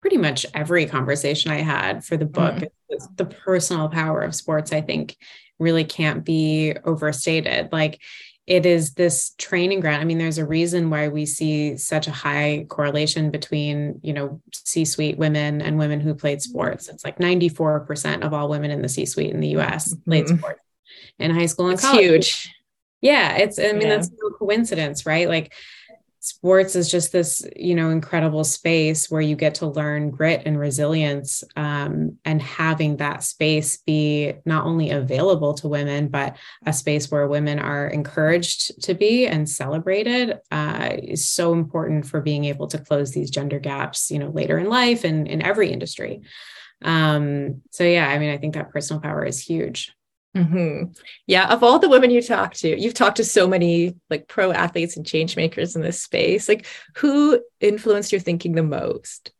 pretty 0.00 0.16
much 0.16 0.46
every 0.54 0.86
conversation 0.86 1.50
i 1.50 1.60
had 1.60 2.04
for 2.04 2.16
the 2.16 2.24
book 2.24 2.54
mm-hmm. 2.54 3.14
the 3.16 3.26
personal 3.26 3.88
power 3.88 4.22
of 4.22 4.34
sports 4.34 4.72
i 4.72 4.80
think 4.80 5.16
really 5.58 5.84
can't 5.84 6.24
be 6.24 6.74
overstated 6.84 7.70
like 7.72 8.00
it 8.50 8.66
is 8.66 8.94
this 8.94 9.32
training 9.38 9.78
ground. 9.78 10.00
I 10.00 10.04
mean, 10.04 10.18
there's 10.18 10.38
a 10.38 10.44
reason 10.44 10.90
why 10.90 11.06
we 11.06 11.24
see 11.24 11.76
such 11.76 12.08
a 12.08 12.10
high 12.10 12.66
correlation 12.68 13.30
between, 13.30 14.00
you 14.02 14.12
know, 14.12 14.40
C-suite 14.52 15.18
women 15.18 15.62
and 15.62 15.78
women 15.78 16.00
who 16.00 16.16
played 16.16 16.42
sports. 16.42 16.88
It's 16.88 17.04
like 17.04 17.20
94% 17.20 18.22
of 18.22 18.34
all 18.34 18.48
women 18.48 18.72
in 18.72 18.82
the 18.82 18.88
C-suite 18.88 19.30
in 19.30 19.38
the 19.38 19.56
US 19.58 19.94
played 19.94 20.24
mm-hmm. 20.24 20.38
sports 20.38 20.64
in 21.20 21.30
high 21.30 21.46
school 21.46 21.66
and 21.66 21.74
it's 21.74 21.82
college. 21.82 22.02
Huge. 22.02 22.54
Yeah, 23.00 23.36
it's 23.36 23.58
I 23.60 23.70
mean, 23.70 23.82
yeah. 23.82 23.88
that's 23.90 24.10
no 24.10 24.30
coincidence, 24.30 25.06
right? 25.06 25.28
Like 25.28 25.52
sports 26.30 26.76
is 26.76 26.90
just 26.90 27.10
this 27.10 27.44
you 27.56 27.74
know 27.74 27.90
incredible 27.90 28.44
space 28.44 29.10
where 29.10 29.20
you 29.20 29.34
get 29.34 29.56
to 29.56 29.66
learn 29.66 30.10
grit 30.10 30.42
and 30.46 30.58
resilience 30.58 31.42
um, 31.56 32.16
and 32.24 32.40
having 32.40 32.96
that 32.96 33.22
space 33.24 33.78
be 33.78 34.32
not 34.44 34.64
only 34.64 34.90
available 34.90 35.54
to 35.54 35.68
women 35.68 36.08
but 36.08 36.36
a 36.66 36.72
space 36.72 37.10
where 37.10 37.26
women 37.26 37.58
are 37.58 37.88
encouraged 37.88 38.80
to 38.82 38.94
be 38.94 39.26
and 39.26 39.48
celebrated 39.48 40.38
uh, 40.50 40.90
is 41.02 41.28
so 41.28 41.52
important 41.52 42.06
for 42.06 42.20
being 42.20 42.44
able 42.44 42.68
to 42.68 42.78
close 42.78 43.10
these 43.12 43.30
gender 43.30 43.58
gaps 43.58 44.10
you 44.10 44.18
know 44.18 44.30
later 44.30 44.56
in 44.56 44.68
life 44.68 45.04
and 45.04 45.26
in 45.26 45.42
every 45.42 45.70
industry. 45.70 46.22
Um, 46.82 47.60
so 47.70 47.84
yeah 47.84 48.08
i 48.08 48.18
mean 48.18 48.30
i 48.30 48.38
think 48.38 48.54
that 48.54 48.70
personal 48.70 49.02
power 49.02 49.26
is 49.26 49.38
huge 49.38 49.92
Mm-hmm. 50.36 50.92
Yeah, 51.26 51.52
of 51.52 51.64
all 51.64 51.78
the 51.78 51.88
women 51.88 52.10
you 52.10 52.22
talk 52.22 52.54
to, 52.54 52.80
you've 52.80 52.94
talked 52.94 53.16
to 53.16 53.24
so 53.24 53.48
many 53.48 53.96
like 54.10 54.28
pro 54.28 54.52
athletes 54.52 54.96
and 54.96 55.04
change 55.04 55.36
makers 55.36 55.74
in 55.74 55.82
this 55.82 56.00
space. 56.00 56.48
Like, 56.48 56.66
who 56.96 57.42
influenced 57.60 58.12
your 58.12 58.20
thinking 58.20 58.52
the 58.52 58.62
most? 58.62 59.32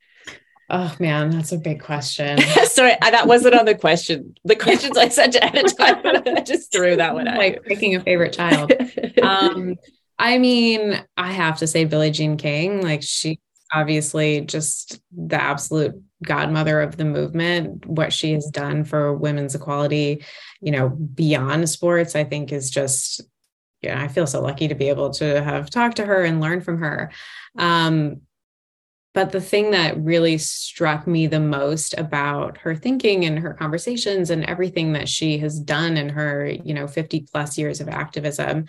Oh 0.72 0.94
man, 1.00 1.30
that's 1.30 1.50
a 1.50 1.58
big 1.58 1.82
question. 1.82 2.38
Sorry, 2.64 2.96
that 3.00 3.26
wasn't 3.26 3.56
on 3.56 3.66
the 3.66 3.74
question. 3.74 4.36
The 4.44 4.54
questions 4.54 4.96
I 4.96 5.08
sent 5.08 5.34
at 5.36 5.56
a 5.56 5.62
time, 5.74 6.00
I 6.36 6.40
just 6.40 6.72
threw 6.72 6.96
that 6.96 7.14
one 7.14 7.26
out. 7.26 7.38
Like 7.38 7.64
picking 7.64 7.96
a 7.96 8.00
favorite 8.00 8.32
child. 8.32 8.72
um, 9.22 9.76
I 10.18 10.38
mean, 10.38 11.04
I 11.16 11.32
have 11.32 11.58
to 11.58 11.66
say 11.66 11.84
Billie 11.84 12.12
Jean 12.12 12.36
King. 12.36 12.82
Like 12.82 13.02
she 13.02 13.40
obviously 13.72 14.42
just 14.42 15.00
the 15.12 15.42
absolute 15.42 16.00
godmother 16.24 16.80
of 16.80 16.96
the 16.96 17.04
movement. 17.04 17.86
What 17.86 18.12
she 18.12 18.32
has 18.32 18.46
done 18.46 18.84
for 18.84 19.14
women's 19.14 19.54
equality, 19.54 20.24
you 20.60 20.72
know, 20.72 20.88
beyond 20.88 21.68
sports, 21.68 22.14
I 22.14 22.24
think 22.24 22.52
is 22.52 22.70
just, 22.70 23.22
yeah, 23.82 24.00
I 24.00 24.08
feel 24.08 24.26
so 24.26 24.42
lucky 24.42 24.68
to 24.68 24.74
be 24.74 24.88
able 24.88 25.10
to 25.14 25.42
have 25.42 25.70
talked 25.70 25.96
to 25.96 26.06
her 26.06 26.24
and 26.24 26.40
learn 26.40 26.60
from 26.60 26.78
her. 26.78 27.10
Um, 27.58 28.22
but 29.12 29.32
the 29.32 29.40
thing 29.40 29.72
that 29.72 30.00
really 30.00 30.38
struck 30.38 31.06
me 31.06 31.26
the 31.26 31.40
most 31.40 31.94
about 31.98 32.58
her 32.58 32.74
thinking 32.74 33.24
and 33.24 33.38
her 33.38 33.54
conversations 33.54 34.30
and 34.30 34.44
everything 34.44 34.92
that 34.92 35.08
she 35.08 35.38
has 35.38 35.58
done 35.58 35.96
in 35.96 36.08
her 36.10 36.46
you 36.46 36.74
know 36.74 36.86
50 36.86 37.26
plus 37.32 37.58
years 37.58 37.80
of 37.80 37.88
activism 37.88 38.66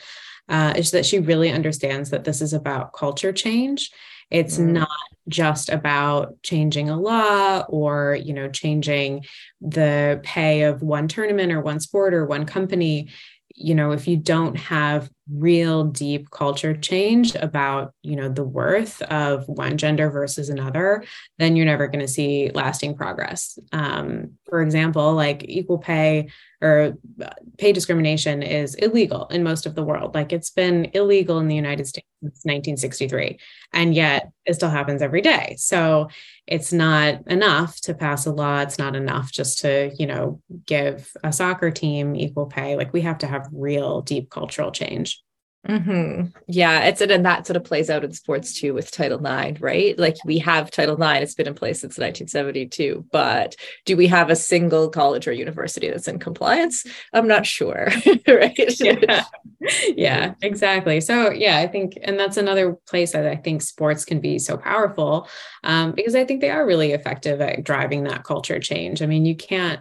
uh, 0.49 0.73
is 0.75 0.91
that 0.91 1.05
she 1.05 1.19
really 1.19 1.51
understands 1.51 2.09
that 2.09 2.23
this 2.23 2.41
is 2.41 2.53
about 2.53 2.93
culture 2.93 3.31
change 3.31 3.91
it's 4.31 4.57
mm. 4.57 4.71
not 4.71 4.89
just 5.27 5.69
about 5.69 6.41
changing 6.41 6.89
a 6.89 6.99
law 6.99 7.63
or 7.69 8.15
you 8.15 8.33
know 8.33 8.49
changing 8.49 9.23
the 9.61 10.19
pay 10.23 10.63
of 10.63 10.81
one 10.81 11.07
tournament 11.07 11.51
or 11.51 11.61
one 11.61 11.79
sport 11.79 12.13
or 12.13 12.25
one 12.25 12.45
company 12.45 13.09
you 13.55 13.75
know 13.75 13.91
if 13.91 14.07
you 14.07 14.17
don't 14.17 14.57
have 14.57 15.09
real 15.33 15.85
deep 15.85 16.29
culture 16.29 16.75
change 16.75 17.35
about 17.35 17.93
you 18.01 18.15
know 18.15 18.27
the 18.27 18.43
worth 18.43 19.01
of 19.03 19.47
one 19.47 19.77
gender 19.77 20.09
versus 20.09 20.49
another 20.49 21.03
then 21.37 21.55
you're 21.55 21.65
never 21.65 21.87
going 21.87 22.01
to 22.01 22.07
see 22.07 22.49
lasting 22.53 22.95
progress. 22.95 23.57
Um, 23.71 24.31
for 24.49 24.61
example 24.61 25.13
like 25.13 25.45
equal 25.47 25.77
pay 25.77 26.29
or 26.61 26.97
uh, 27.23 27.29
pay 27.57 27.71
discrimination 27.71 28.43
is 28.43 28.75
illegal 28.75 29.27
in 29.27 29.43
most 29.43 29.65
of 29.65 29.73
the 29.73 29.83
world. 29.83 30.13
Like 30.13 30.33
it's 30.33 30.51
been 30.51 30.91
illegal 30.93 31.39
in 31.39 31.47
the 31.47 31.55
united 31.55 31.87
states 31.87 32.07
since 32.21 32.45
1963 32.45 33.39
and 33.73 33.95
yet 33.95 34.31
it 34.45 34.55
still 34.55 34.69
happens 34.69 35.01
every 35.01 35.21
day. 35.21 35.55
So 35.57 36.09
it's 36.47 36.73
not 36.73 37.27
enough 37.27 37.79
to 37.81 37.93
pass 37.93 38.25
a 38.25 38.31
law. 38.31 38.59
It's 38.61 38.77
not 38.77 38.95
enough 38.95 39.31
just 39.31 39.59
to 39.59 39.91
you 39.97 40.07
know 40.07 40.41
give 40.65 41.11
a 41.23 41.31
soccer 41.31 41.71
team 41.71 42.15
equal 42.15 42.47
pay. 42.47 42.75
Like 42.75 42.93
we 42.93 43.01
have 43.01 43.19
to 43.19 43.27
have 43.27 43.47
real 43.51 44.01
deep 44.01 44.29
cultural 44.29 44.71
change 44.71 45.21
Mm-hmm. 45.67 46.35
Yeah, 46.47 46.85
it's 46.85 47.01
and 47.01 47.23
that 47.23 47.45
sort 47.45 47.55
of 47.55 47.63
plays 47.63 47.91
out 47.91 48.03
in 48.03 48.11
sports 48.13 48.59
too 48.59 48.73
with 48.73 48.89
Title 48.89 49.23
IX, 49.23 49.61
right? 49.61 49.97
Like 49.97 50.17
we 50.25 50.39
have 50.39 50.71
Title 50.71 51.01
IX; 51.01 51.21
it's 51.21 51.35
been 51.35 51.47
in 51.47 51.53
place 51.53 51.81
since 51.81 51.99
1972. 51.99 53.05
But 53.11 53.55
do 53.85 53.95
we 53.95 54.07
have 54.07 54.31
a 54.31 54.35
single 54.35 54.89
college 54.89 55.27
or 55.27 55.33
university 55.33 55.87
that's 55.87 56.07
in 56.07 56.17
compliance? 56.17 56.83
I'm 57.13 57.27
not 57.27 57.45
sure, 57.45 57.89
right? 58.27 58.79
yeah. 58.79 59.25
yeah, 59.95 60.33
exactly. 60.41 60.99
So 60.99 61.29
yeah, 61.29 61.57
I 61.57 61.67
think, 61.67 61.95
and 62.01 62.19
that's 62.19 62.37
another 62.37 62.73
place 62.87 63.11
that 63.11 63.27
I 63.27 63.35
think 63.35 63.61
sports 63.61 64.03
can 64.03 64.19
be 64.19 64.39
so 64.39 64.57
powerful 64.57 65.27
um, 65.63 65.91
because 65.91 66.15
I 66.15 66.25
think 66.25 66.41
they 66.41 66.49
are 66.49 66.65
really 66.65 66.93
effective 66.93 67.39
at 67.39 67.63
driving 67.63 68.03
that 68.05 68.23
culture 68.23 68.59
change. 68.59 69.03
I 69.03 69.05
mean, 69.05 69.25
you 69.25 69.35
can't 69.35 69.79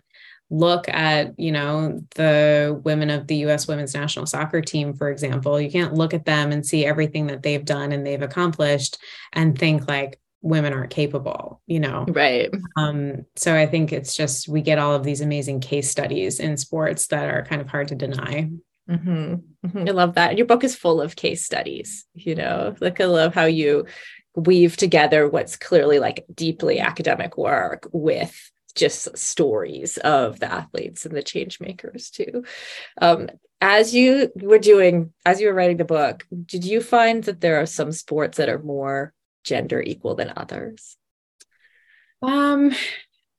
look 0.50 0.88
at 0.88 1.38
you 1.38 1.52
know 1.52 2.00
the 2.16 2.80
women 2.84 3.08
of 3.08 3.28
the 3.28 3.36
US 3.36 3.68
women's 3.68 3.94
national 3.94 4.26
soccer 4.26 4.60
team 4.60 4.92
for 4.92 5.08
example. 5.10 5.60
You 5.60 5.70
can't 5.70 5.94
look 5.94 6.12
at 6.12 6.24
them 6.24 6.50
and 6.50 6.66
see 6.66 6.84
everything 6.84 7.28
that 7.28 7.42
they've 7.42 7.64
done 7.64 7.92
and 7.92 8.04
they've 8.04 8.20
accomplished 8.20 8.98
and 9.32 9.56
think 9.56 9.88
like 9.88 10.18
women 10.42 10.72
aren't 10.72 10.90
capable 10.90 11.60
you 11.66 11.78
know? 11.78 12.04
Right. 12.08 12.50
Um 12.76 13.24
so 13.36 13.54
i 13.54 13.66
think 13.66 13.92
it's 13.92 14.16
just 14.16 14.48
we 14.48 14.60
get 14.60 14.78
all 14.78 14.94
of 14.94 15.04
these 15.04 15.20
amazing 15.20 15.60
case 15.60 15.90
studies 15.90 16.40
in 16.40 16.56
sports 16.56 17.06
that 17.08 17.28
are 17.28 17.44
kind 17.44 17.60
of 17.60 17.68
hard 17.68 17.88
to 17.88 17.94
deny. 17.94 18.50
Mm-hmm. 18.88 19.34
Mm-hmm. 19.66 19.88
i 19.88 19.90
love 19.92 20.14
that. 20.14 20.36
Your 20.36 20.46
book 20.46 20.64
is 20.64 20.74
full 20.74 21.00
of 21.00 21.14
case 21.14 21.44
studies 21.44 22.06
you 22.14 22.34
know? 22.34 22.74
Like 22.80 23.00
i 23.00 23.04
love 23.04 23.34
how 23.34 23.44
you 23.44 23.86
weave 24.34 24.76
together 24.76 25.28
what's 25.28 25.56
clearly 25.56 25.98
like 25.98 26.24
deeply 26.34 26.78
academic 26.78 27.36
work 27.36 27.88
with 27.92 28.50
just 28.72 29.16
stories 29.16 29.96
of 29.98 30.40
the 30.40 30.52
athletes 30.52 31.06
and 31.06 31.14
the 31.14 31.22
change 31.22 31.60
makers 31.60 32.10
too. 32.10 32.44
Um, 33.00 33.28
as 33.60 33.94
you 33.94 34.32
were 34.36 34.58
doing, 34.58 35.12
as 35.26 35.40
you 35.40 35.48
were 35.48 35.54
writing 35.54 35.76
the 35.76 35.84
book, 35.84 36.26
did 36.46 36.64
you 36.64 36.80
find 36.80 37.24
that 37.24 37.40
there 37.40 37.60
are 37.60 37.66
some 37.66 37.92
sports 37.92 38.38
that 38.38 38.48
are 38.48 38.62
more 38.62 39.12
gender 39.44 39.80
equal 39.80 40.14
than 40.14 40.32
others? 40.36 40.96
Um, 42.22 42.74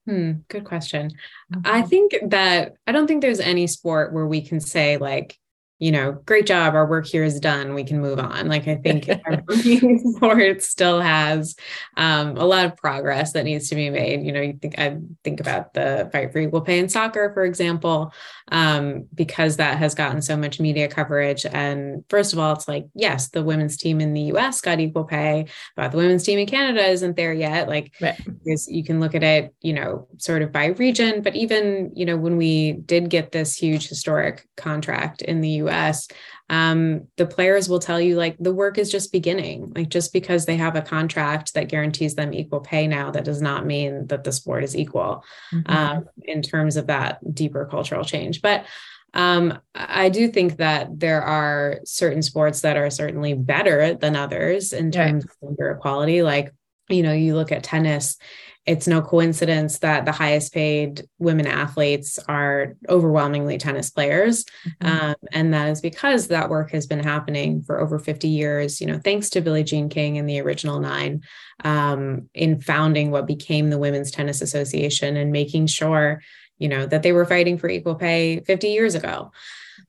hmm, 0.06 0.32
good 0.48 0.64
question. 0.64 1.12
Mm-hmm. 1.54 1.62
I 1.66 1.82
think 1.84 2.14
that 2.28 2.74
I 2.86 2.92
don't 2.92 3.08
think 3.08 3.22
there's 3.22 3.40
any 3.40 3.68
sport 3.68 4.14
where 4.14 4.28
we 4.28 4.42
can 4.42 4.60
say 4.60 4.98
like 4.98 5.38
you 5.82 5.92
know, 5.92 6.12
great 6.12 6.46
job, 6.46 6.76
our 6.76 6.86
work 6.86 7.08
here 7.08 7.24
is 7.24 7.40
done, 7.40 7.74
we 7.74 7.84
can 7.84 8.00
move 8.00 8.20
on. 8.20 8.48
Like 8.48 8.68
I 8.68 8.76
think 8.76 9.06
sport 10.16 10.62
still 10.62 11.02
has 11.02 11.56
um, 11.98 12.38
a 12.38 12.46
lot 12.46 12.66
of 12.66 12.78
progress 12.78 13.34
that 13.34 13.46
needs 13.46 13.68
to 13.70 13.76
be 13.76 13.90
made. 13.90 14.24
You 14.24 14.32
know, 14.32 14.42
you 14.42 14.60
think 14.62 14.78
I 14.78 15.00
think 15.24 15.40
about 15.40 15.74
the 15.74 16.08
fight 16.12 16.32
for 16.32 16.38
equal 16.38 16.62
pay 16.62 16.78
in 16.78 16.88
soccer, 16.88 17.32
for 17.34 17.44
example, 17.44 18.14
um, 18.52 19.08
because 19.16 19.58
that 19.58 19.80
has 19.80 19.96
gotten 19.96 20.22
so 20.22 20.38
much 20.38 20.60
media 20.60 20.88
coverage. 20.88 21.48
And 21.48 22.06
first 22.10 22.32
of 22.32 22.38
all, 22.38 22.54
it's 22.54 22.68
like, 22.68 22.86
yes, 22.94 23.30
the 23.30 23.42
women's 23.42 23.76
team 23.76 24.02
in 24.02 24.14
the 24.14 24.34
US 24.34 24.62
got 24.62 24.80
equal 24.80 25.06
pay, 25.06 25.48
but 25.76 25.92
the 25.92 25.98
women's 25.98 26.24
team 26.24 26.38
in 26.38 26.46
Canada 26.46 26.86
isn't 26.90 27.16
there 27.16 27.34
yet. 27.34 27.68
Like 27.68 27.92
right. 28.00 28.22
you 28.68 28.84
can 28.84 29.00
look 29.00 29.16
at 29.16 29.24
it, 29.24 29.56
you 29.62 29.74
know, 29.74 30.08
sort 30.20 30.44
of 30.44 30.52
by 30.52 30.68
region, 30.68 31.24
but 31.24 31.36
even, 31.36 31.92
you 31.96 32.06
know, 32.06 32.18
when 32.18 32.38
we 32.38 32.74
did 32.74 33.10
get 33.10 33.32
this 33.32 33.56
huge 33.56 33.90
historic 33.90 34.48
contract 34.58 35.24
in 35.24 35.42
the 35.42 35.50
US 35.50 35.71
US, 35.72 36.08
um, 36.50 37.08
the 37.16 37.26
players 37.26 37.70
will 37.70 37.80
tell 37.80 38.00
you 38.00 38.18
like 38.18 38.36
the 38.38 38.54
work 38.54 38.78
is 38.78 38.92
just 38.92 39.12
beginning. 39.12 39.72
Like 39.74 39.90
just 39.90 40.12
because 40.12 40.46
they 40.46 40.58
have 40.58 40.76
a 40.76 40.82
contract 40.82 41.54
that 41.54 41.70
guarantees 41.70 42.16
them 42.16 42.34
equal 42.34 42.60
pay 42.60 42.88
now, 42.88 43.12
that 43.12 43.24
does 43.24 43.42
not 43.42 43.66
mean 43.66 44.08
that 44.08 44.24
the 44.24 44.32
sport 44.32 44.64
is 44.64 44.76
equal 44.76 45.24
mm-hmm. 45.54 45.72
um, 45.72 46.10
in 46.24 46.42
terms 46.42 46.76
of 46.78 46.88
that 46.88 47.20
deeper 47.34 47.66
cultural 47.66 48.04
change. 48.04 48.42
But 48.42 48.66
um, 49.14 49.60
I 49.76 50.10
do 50.10 50.30
think 50.30 50.58
that 50.58 51.00
there 51.00 51.22
are 51.22 51.80
certain 51.86 52.22
sports 52.22 52.62
that 52.62 52.78
are 52.78 52.90
certainly 52.90 53.34
better 53.34 53.94
than 53.94 54.16
others 54.16 54.74
in 54.74 54.92
terms 54.92 55.26
of 55.26 55.32
gender 55.42 55.72
equality. 55.72 56.22
Like, 56.24 56.54
you 56.90 57.04
know, 57.04 57.14
you 57.14 57.36
look 57.36 57.52
at 57.52 57.64
tennis 57.64 58.18
it's 58.66 58.88
no 58.88 59.02
coincidence 59.02 59.80
that 59.80 60.06
the 60.06 60.12
highest 60.12 60.54
paid 60.54 61.08
women 61.18 61.48
athletes 61.48 62.20
are 62.28 62.76
overwhelmingly 62.90 63.58
tennis 63.58 63.90
players. 63.90 64.46
Mm-hmm. 64.84 65.06
Um, 65.06 65.16
and 65.32 65.54
that 65.54 65.70
is 65.70 65.82
because 65.82 66.28
that 66.28 66.50
work 66.50 66.70
has 66.72 66.86
been 66.86 67.04
happening 67.04 67.64
for 67.64 67.80
over 67.80 67.98
50 67.98 68.28
years, 68.28 68.80
you 68.80 68.86
know, 68.86 69.00
thanks 69.00 69.32
to 69.32 69.42
Billie 69.42 69.64
Jean 69.64 69.90
King 69.90 70.20
and 70.20 70.30
the 70.30 70.40
original 70.40 70.80
nine 70.80 71.24
um, 71.64 72.30
in 72.36 72.62
founding 72.62 73.10
what 73.10 73.26
became 73.26 73.72
the 73.72 73.80
Women's 73.80 74.12
Tennis 74.12 74.42
Association 74.42 75.18
and 75.18 75.32
making 75.32 75.66
sure, 75.66 76.22
you 76.60 76.68
know, 76.68 76.86
that 76.86 77.02
they 77.02 77.14
were 77.14 77.26
fighting 77.26 77.58
for 77.58 77.68
equal 77.68 77.96
pay 77.96 78.42
50 78.42 78.68
years 78.68 78.94
ago. 78.94 79.32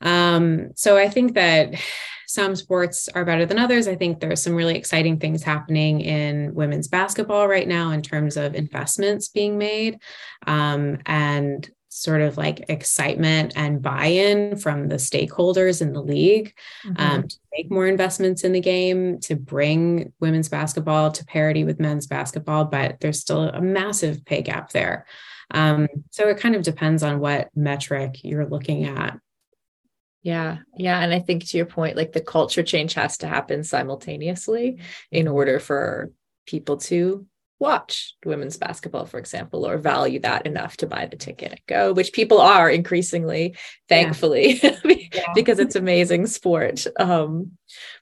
Um, 0.00 0.70
so 0.76 0.96
I 0.96 1.10
think 1.10 1.34
that 1.34 1.74
some 2.32 2.56
sports 2.56 3.10
are 3.14 3.26
better 3.26 3.44
than 3.44 3.58
others. 3.58 3.86
I 3.86 3.94
think 3.94 4.18
there's 4.18 4.42
some 4.42 4.54
really 4.54 4.74
exciting 4.74 5.18
things 5.18 5.42
happening 5.42 6.00
in 6.00 6.54
women's 6.54 6.88
basketball 6.88 7.46
right 7.46 7.68
now 7.68 7.90
in 7.90 8.00
terms 8.00 8.38
of 8.38 8.54
investments 8.54 9.28
being 9.28 9.58
made 9.58 9.98
um, 10.46 10.98
and 11.04 11.70
sort 11.90 12.22
of 12.22 12.38
like 12.38 12.64
excitement 12.70 13.52
and 13.54 13.82
buy-in 13.82 14.56
from 14.56 14.88
the 14.88 14.94
stakeholders 14.94 15.82
in 15.82 15.92
the 15.92 16.00
league 16.00 16.54
mm-hmm. 16.86 16.94
um, 16.98 17.28
to 17.28 17.36
make 17.54 17.70
more 17.70 17.86
investments 17.86 18.44
in 18.44 18.52
the 18.52 18.62
game 18.62 19.20
to 19.20 19.36
bring 19.36 20.10
women's 20.18 20.48
basketball 20.48 21.12
to 21.12 21.22
parity 21.26 21.64
with 21.64 21.78
men's 21.78 22.06
basketball 22.06 22.64
but 22.64 22.98
there's 23.00 23.20
still 23.20 23.42
a 23.42 23.60
massive 23.60 24.24
pay 24.24 24.40
gap 24.40 24.70
there 24.70 25.04
um, 25.50 25.86
so 26.10 26.28
it 26.28 26.38
kind 26.38 26.54
of 26.54 26.62
depends 26.62 27.02
on 27.02 27.20
what 27.20 27.50
metric 27.54 28.24
you're 28.24 28.48
looking 28.48 28.84
at 28.84 29.18
yeah. 30.22 30.58
Yeah. 30.76 31.00
And 31.00 31.12
I 31.12 31.18
think 31.18 31.46
to 31.48 31.56
your 31.56 31.66
point, 31.66 31.96
like 31.96 32.12
the 32.12 32.20
culture 32.20 32.62
change 32.62 32.94
has 32.94 33.18
to 33.18 33.26
happen 33.26 33.64
simultaneously 33.64 34.78
in 35.10 35.26
order 35.28 35.58
for 35.58 36.10
people 36.46 36.76
to 36.76 37.26
watch 37.58 38.16
women's 38.24 38.56
basketball, 38.56 39.06
for 39.06 39.18
example, 39.18 39.64
or 39.64 39.78
value 39.78 40.18
that 40.18 40.46
enough 40.46 40.76
to 40.76 40.86
buy 40.86 41.06
the 41.06 41.16
ticket 41.16 41.52
and 41.52 41.60
go, 41.68 41.92
which 41.92 42.12
people 42.12 42.40
are 42.40 42.68
increasingly, 42.68 43.56
thankfully, 43.88 44.58
yeah. 44.84 45.32
because 45.34 45.60
it's 45.60 45.76
amazing 45.76 46.26
sport. 46.26 46.84
Um, 46.98 47.52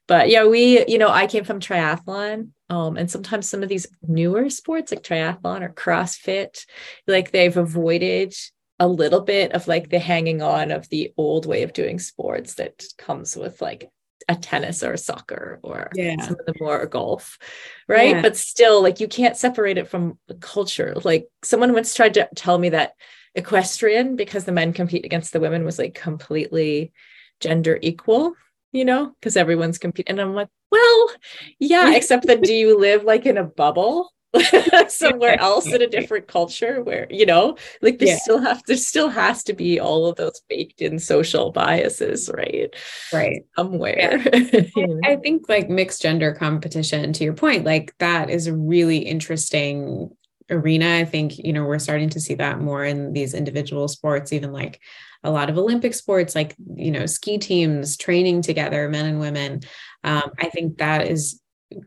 but 0.08 0.30
yeah, 0.30 0.46
we, 0.46 0.86
you 0.86 0.96
know, 0.96 1.10
I 1.10 1.26
came 1.26 1.44
from 1.44 1.60
triathlon. 1.60 2.50
Um, 2.70 2.96
and 2.96 3.10
sometimes 3.10 3.50
some 3.50 3.62
of 3.62 3.68
these 3.68 3.86
newer 4.00 4.48
sports 4.48 4.92
like 4.92 5.02
triathlon 5.02 5.62
or 5.62 5.70
CrossFit, 5.70 6.64
like 7.06 7.30
they've 7.30 7.56
avoided 7.56 8.32
a 8.80 8.88
little 8.88 9.20
bit 9.20 9.52
of 9.52 9.68
like 9.68 9.90
the 9.90 9.98
hanging 9.98 10.42
on 10.42 10.70
of 10.70 10.88
the 10.88 11.12
old 11.16 11.46
way 11.46 11.62
of 11.62 11.72
doing 11.72 11.98
sports 11.98 12.54
that 12.54 12.82
comes 12.98 13.36
with 13.36 13.60
like 13.60 13.90
a 14.28 14.34
tennis 14.34 14.82
or 14.82 14.92
a 14.92 14.98
soccer 14.98 15.60
or 15.62 15.90
yeah. 15.94 16.20
some 16.20 16.36
of 16.38 16.46
the 16.46 16.54
more 16.60 16.86
golf, 16.86 17.38
right? 17.86 18.16
Yeah. 18.16 18.22
But 18.22 18.36
still, 18.36 18.82
like 18.82 19.00
you 19.00 19.06
can't 19.06 19.36
separate 19.36 19.76
it 19.76 19.88
from 19.88 20.18
the 20.28 20.34
culture. 20.34 20.94
Like 21.04 21.28
someone 21.44 21.72
once 21.72 21.94
tried 21.94 22.14
to 22.14 22.28
tell 22.34 22.58
me 22.58 22.70
that 22.70 22.94
equestrian, 23.34 24.16
because 24.16 24.44
the 24.44 24.52
men 24.52 24.72
compete 24.72 25.04
against 25.04 25.32
the 25.32 25.40
women, 25.40 25.64
was 25.64 25.78
like 25.78 25.94
completely 25.94 26.92
gender 27.40 27.78
equal, 27.82 28.34
you 28.72 28.84
know, 28.84 29.12
because 29.20 29.36
everyone's 29.36 29.78
competing. 29.78 30.12
And 30.12 30.20
I'm 30.20 30.34
like, 30.34 30.48
well, 30.70 31.10
yeah, 31.58 31.94
except 31.96 32.26
that 32.26 32.42
do 32.42 32.54
you 32.54 32.78
live 32.78 33.04
like 33.04 33.26
in 33.26 33.36
a 33.36 33.44
bubble? 33.44 34.10
somewhere 34.88 35.38
else 35.40 35.66
in 35.66 35.82
a 35.82 35.86
different 35.86 36.28
culture 36.28 36.82
where 36.82 37.06
you 37.10 37.26
know 37.26 37.56
like 37.82 37.98
there 37.98 38.08
yeah. 38.08 38.18
still 38.18 38.38
have 38.38 38.62
there 38.66 38.76
still 38.76 39.08
has 39.08 39.42
to 39.42 39.52
be 39.52 39.80
all 39.80 40.06
of 40.06 40.16
those 40.16 40.40
baked 40.48 40.80
in 40.80 40.98
social 40.98 41.50
biases 41.50 42.30
right? 42.32 42.74
Right. 43.12 43.44
Somewhere 43.56 44.22
yeah. 44.32 44.96
i 45.04 45.16
think 45.16 45.48
like 45.48 45.68
mixed 45.68 46.02
gender 46.02 46.32
competition 46.32 47.12
to 47.14 47.24
your 47.24 47.34
point 47.34 47.64
like 47.64 47.94
that 47.98 48.30
is 48.30 48.46
a 48.46 48.56
really 48.56 48.98
interesting 48.98 50.10
arena. 50.50 50.96
I 50.96 51.04
think 51.04 51.38
you 51.38 51.52
know 51.52 51.64
we're 51.64 51.78
starting 51.78 52.10
to 52.10 52.20
see 52.20 52.34
that 52.34 52.60
more 52.60 52.84
in 52.84 53.12
these 53.12 53.34
individual 53.34 53.88
sports 53.88 54.32
even 54.32 54.52
like 54.52 54.80
a 55.22 55.30
lot 55.30 55.50
of 55.50 55.58
olympic 55.58 55.94
sports 55.94 56.34
like 56.34 56.54
you 56.74 56.90
know 56.90 57.06
ski 57.06 57.38
teams 57.38 57.96
training 57.96 58.42
together 58.42 58.88
men 58.88 59.06
and 59.06 59.20
women. 59.20 59.60
Um, 60.02 60.30
i 60.38 60.48
think 60.48 60.78
that 60.78 61.08
is 61.08 61.40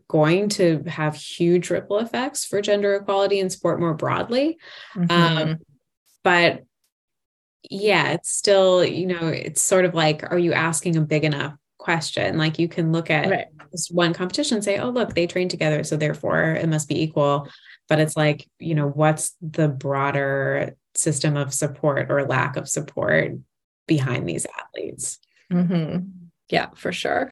going 0.08 0.50
to 0.50 0.84
have 0.88 1.16
huge 1.16 1.70
ripple 1.70 2.00
effects 2.00 2.46
for 2.46 2.62
gender 2.62 2.96
equality 2.96 3.40
in 3.40 3.50
sport 3.50 3.80
more 3.80 3.94
broadly. 3.94 4.58
Mm-hmm. 4.96 5.12
Um, 5.12 5.58
but 6.24 6.64
yeah, 7.70 8.12
it's 8.12 8.32
still, 8.32 8.84
you 8.84 9.08
know, 9.08 9.28
it's 9.28 9.62
sort 9.62 9.86
of 9.86 9.94
like, 9.94 10.30
are 10.32 10.38
you 10.38 10.54
asking 10.54 10.96
a 10.96 11.02
big 11.02 11.24
enough 11.24 11.56
question? 11.78 12.38
Like 12.38 12.60
you 12.60 12.68
can 12.68 12.92
look 12.92 13.10
at 13.10 13.30
right. 13.30 13.46
this 13.72 13.90
one 13.90 14.14
competition 14.14 14.56
and 14.56 14.64
say, 14.64 14.78
oh, 14.78 14.90
look, 14.90 15.14
they 15.14 15.28
train 15.28 15.50
together. 15.50 15.84
So 15.84 15.98
therefore 15.98 16.54
it 16.54 16.68
must 16.68 16.88
be 16.88 17.02
equal. 17.02 17.48
But 17.90 18.00
it's 18.00 18.16
like, 18.16 18.50
you 18.60 18.76
know, 18.76 18.88
what's 18.88 19.36
the 19.42 19.68
broader 19.68 20.76
system 20.96 21.36
of 21.36 21.54
support 21.54 22.10
or 22.10 22.26
lack 22.26 22.56
of 22.56 22.70
support 22.70 23.34
behind 23.88 24.28
these 24.28 24.46
athletes? 24.60 25.20
Mm-hmm. 25.52 26.00
Yeah, 26.50 26.70
for 26.76 26.92
sure. 26.92 27.32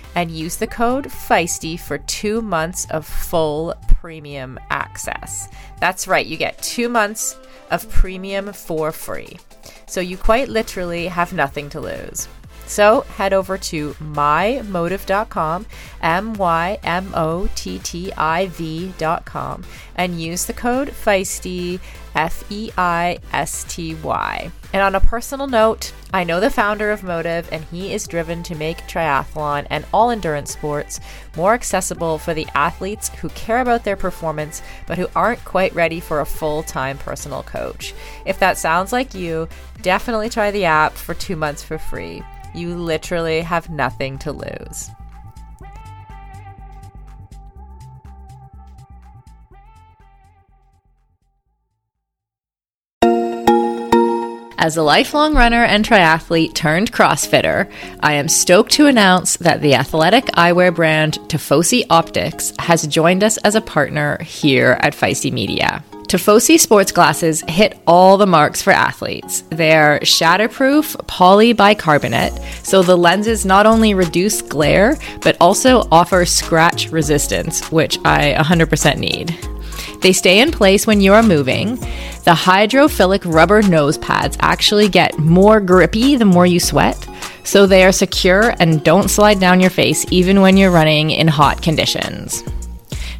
and 0.15 0.31
use 0.31 0.57
the 0.57 0.67
code 0.67 1.11
FEISTY 1.11 1.77
for 1.77 1.97
two 1.99 2.41
months 2.41 2.85
of 2.89 3.05
full 3.05 3.73
premium 3.87 4.59
access. 4.69 5.47
That's 5.79 6.07
right, 6.07 6.25
you 6.25 6.37
get 6.37 6.61
two 6.61 6.89
months 6.89 7.37
of 7.69 7.89
premium 7.89 8.53
for 8.53 8.91
free. 8.91 9.39
So 9.87 10.01
you 10.01 10.17
quite 10.17 10.49
literally 10.49 11.07
have 11.07 11.33
nothing 11.33 11.69
to 11.69 11.79
lose. 11.79 12.27
So 12.65 13.01
head 13.01 13.33
over 13.33 13.57
to 13.57 13.93
mymottiv.com, 13.95 15.65
M 16.01 16.33
Y 16.35 16.79
M 16.83 17.11
O 17.13 17.49
T 17.55 17.79
T 17.79 18.13
I 18.13 18.47
V.com, 18.47 19.65
and 19.95 20.21
use 20.21 20.45
the 20.45 20.53
code 20.53 20.89
FEISTY, 20.91 21.81
F 22.15 22.49
E 22.49 22.71
I 22.77 23.19
S 23.33 23.65
T 23.67 23.95
Y. 23.95 24.51
And 24.73 24.81
on 24.81 24.95
a 24.95 25.01
personal 25.01 25.47
note, 25.47 25.91
I 26.13 26.23
know 26.23 26.39
the 26.39 26.49
founder 26.49 26.91
of 26.91 27.01
Mottiv, 27.01 27.45
and 27.51 27.63
he 27.65 27.93
is 27.93 28.07
driven 28.07 28.41
to 28.43 28.55
make 28.55 28.77
triathlon 28.87 29.67
and 29.69 29.85
all 29.93 30.11
endurance 30.11 30.51
sports 30.51 30.99
more 31.35 31.53
accessible 31.53 32.17
for 32.17 32.33
the 32.33 32.47
athletes 32.55 33.09
who 33.09 33.29
care 33.29 33.59
about 33.59 33.83
their 33.83 33.97
performance 33.97 34.61
but 34.87 34.97
who 34.97 35.07
aren't 35.15 35.43
quite 35.43 35.75
ready 35.75 35.99
for 35.99 36.21
a 36.21 36.25
full 36.25 36.63
time 36.63 36.97
personal 36.97 37.43
coach. 37.43 37.93
If 38.25 38.39
that 38.39 38.57
sounds 38.57 38.93
like 38.93 39.13
you, 39.13 39.49
definitely 39.81 40.29
try 40.29 40.51
the 40.51 40.65
app 40.65 40.93
for 40.93 41.13
two 41.13 41.35
months 41.35 41.63
for 41.63 41.77
free. 41.77 42.23
You 42.53 42.75
literally 42.75 43.41
have 43.41 43.69
nothing 43.69 44.17
to 44.19 44.31
lose. 44.31 44.89
As 54.61 54.77
a 54.77 54.83
lifelong 54.83 55.33
runner 55.33 55.63
and 55.63 55.83
triathlete 55.83 56.53
turned 56.53 56.91
CrossFitter, 56.91 57.67
I 58.01 58.13
am 58.13 58.27
stoked 58.27 58.71
to 58.73 58.85
announce 58.85 59.37
that 59.37 59.59
the 59.59 59.73
athletic 59.73 60.25
eyewear 60.37 60.73
brand 60.73 61.17
Tifosi 61.29 61.83
Optics 61.89 62.53
has 62.59 62.85
joined 62.85 63.23
us 63.23 63.37
as 63.37 63.55
a 63.55 63.61
partner 63.61 64.21
here 64.21 64.77
at 64.81 64.93
Feisty 64.93 65.33
Media. 65.33 65.83
Tifosi 66.03 66.59
sports 66.59 66.91
glasses 66.91 67.43
hit 67.47 67.81
all 67.87 68.17
the 68.17 68.27
marks 68.27 68.61
for 68.61 68.69
athletes. 68.69 69.43
They're 69.49 69.99
shatterproof 70.01 70.95
polybicarbonate, 71.07 72.37
so 72.63 72.83
the 72.83 72.95
lenses 72.95 73.47
not 73.47 73.65
only 73.65 73.95
reduce 73.95 74.43
glare, 74.43 74.95
but 75.21 75.37
also 75.41 75.87
offer 75.91 76.23
scratch 76.23 76.91
resistance, 76.91 77.71
which 77.71 77.97
I 78.05 78.35
100% 78.37 78.99
need. 78.99 79.35
They 80.01 80.13
stay 80.13 80.39
in 80.39 80.51
place 80.51 80.87
when 80.87 80.99
you 80.99 81.13
are 81.13 81.23
moving. 81.23 81.77
The 82.23 82.31
hydrophilic 82.31 83.21
rubber 83.25 83.63
nose 83.63 83.97
pads 83.97 84.37
actually 84.41 84.89
get 84.89 85.17
more 85.17 85.59
grippy 85.59 86.15
the 86.15 86.25
more 86.25 86.45
you 86.45 86.59
sweat, 86.59 87.07
so 87.43 87.65
they 87.65 87.83
are 87.83 87.91
secure 87.91 88.53
and 88.59 88.83
don't 88.83 89.09
slide 89.09 89.39
down 89.39 89.59
your 89.59 89.71
face 89.71 90.05
even 90.11 90.39
when 90.39 90.55
you're 90.55 90.69
running 90.69 91.09
in 91.09 91.27
hot 91.27 91.63
conditions. 91.63 92.43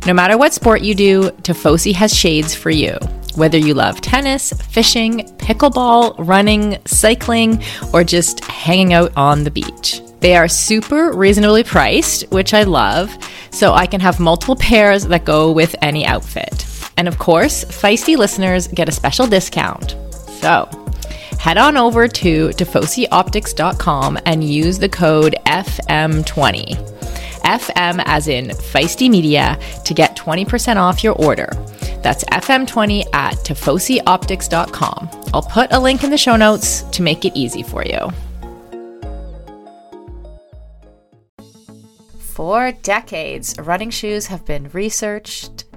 No 0.06 0.14
matter 0.14 0.38
what 0.38 0.54
sport 0.54 0.82
you 0.82 0.94
do, 0.94 1.32
Tifosi 1.42 1.94
has 1.94 2.16
shades 2.16 2.54
for 2.54 2.70
you. 2.70 2.98
Whether 3.36 3.58
you 3.58 3.74
love 3.74 4.02
tennis, 4.02 4.54
fishing, 4.54 5.20
pickleball, 5.38 6.16
running, 6.20 6.78
cycling, 6.86 7.64
or 7.94 8.04
just 8.04 8.44
hanging 8.46 8.94
out 8.94 9.12
on 9.16 9.44
the 9.44 9.52
beach. 9.52 10.02
They 10.20 10.36
are 10.36 10.48
super 10.48 11.12
reasonably 11.12 11.64
priced, 11.64 12.30
which 12.32 12.54
I 12.54 12.64
love, 12.64 13.12
so 13.50 13.74
I 13.74 13.88
can 13.88 14.02
have 14.02 14.20
multiple 14.20 14.56
pairs 14.56 15.08
that 15.08 15.26
go 15.26 15.52
with 15.52 15.76
any 15.82 16.06
outfit. 16.06 16.66
And 17.02 17.08
of 17.08 17.18
course, 17.18 17.66
feisty 17.66 18.16
listeners 18.16 18.68
get 18.68 18.88
a 18.88 18.92
special 18.92 19.26
discount. 19.26 19.96
So, 20.40 20.70
head 21.40 21.58
on 21.58 21.76
over 21.76 22.08
to 22.08 22.50
tifosioptics.com 22.50 24.20
and 24.28 24.44
use 24.44 24.78
the 24.78 24.88
code 24.88 25.34
FM20. 25.48 26.76
FM 27.42 28.04
as 28.06 28.28
in 28.28 28.50
Feisty 28.50 29.10
Media 29.10 29.58
to 29.84 29.96
get 29.96 30.16
20% 30.16 30.76
off 30.76 31.04
your 31.04 31.16
order. 31.16 31.50
That's 32.04 32.24
FM20 32.26 33.08
at 33.16 33.34
tifosioptics.com. 33.38 35.10
I'll 35.34 35.42
put 35.42 35.72
a 35.72 35.80
link 35.80 36.04
in 36.04 36.12
the 36.12 36.20
show 36.20 36.36
notes 36.36 36.84
to 36.84 37.02
make 37.02 37.26
it 37.26 37.36
easy 37.36 37.64
for 37.64 37.84
you. 37.84 38.12
For 42.20 42.72
decades, 42.84 43.56
running 43.60 43.90
shoes 43.90 44.28
have 44.28 44.46
been 44.46 44.70
researched, 44.70 45.66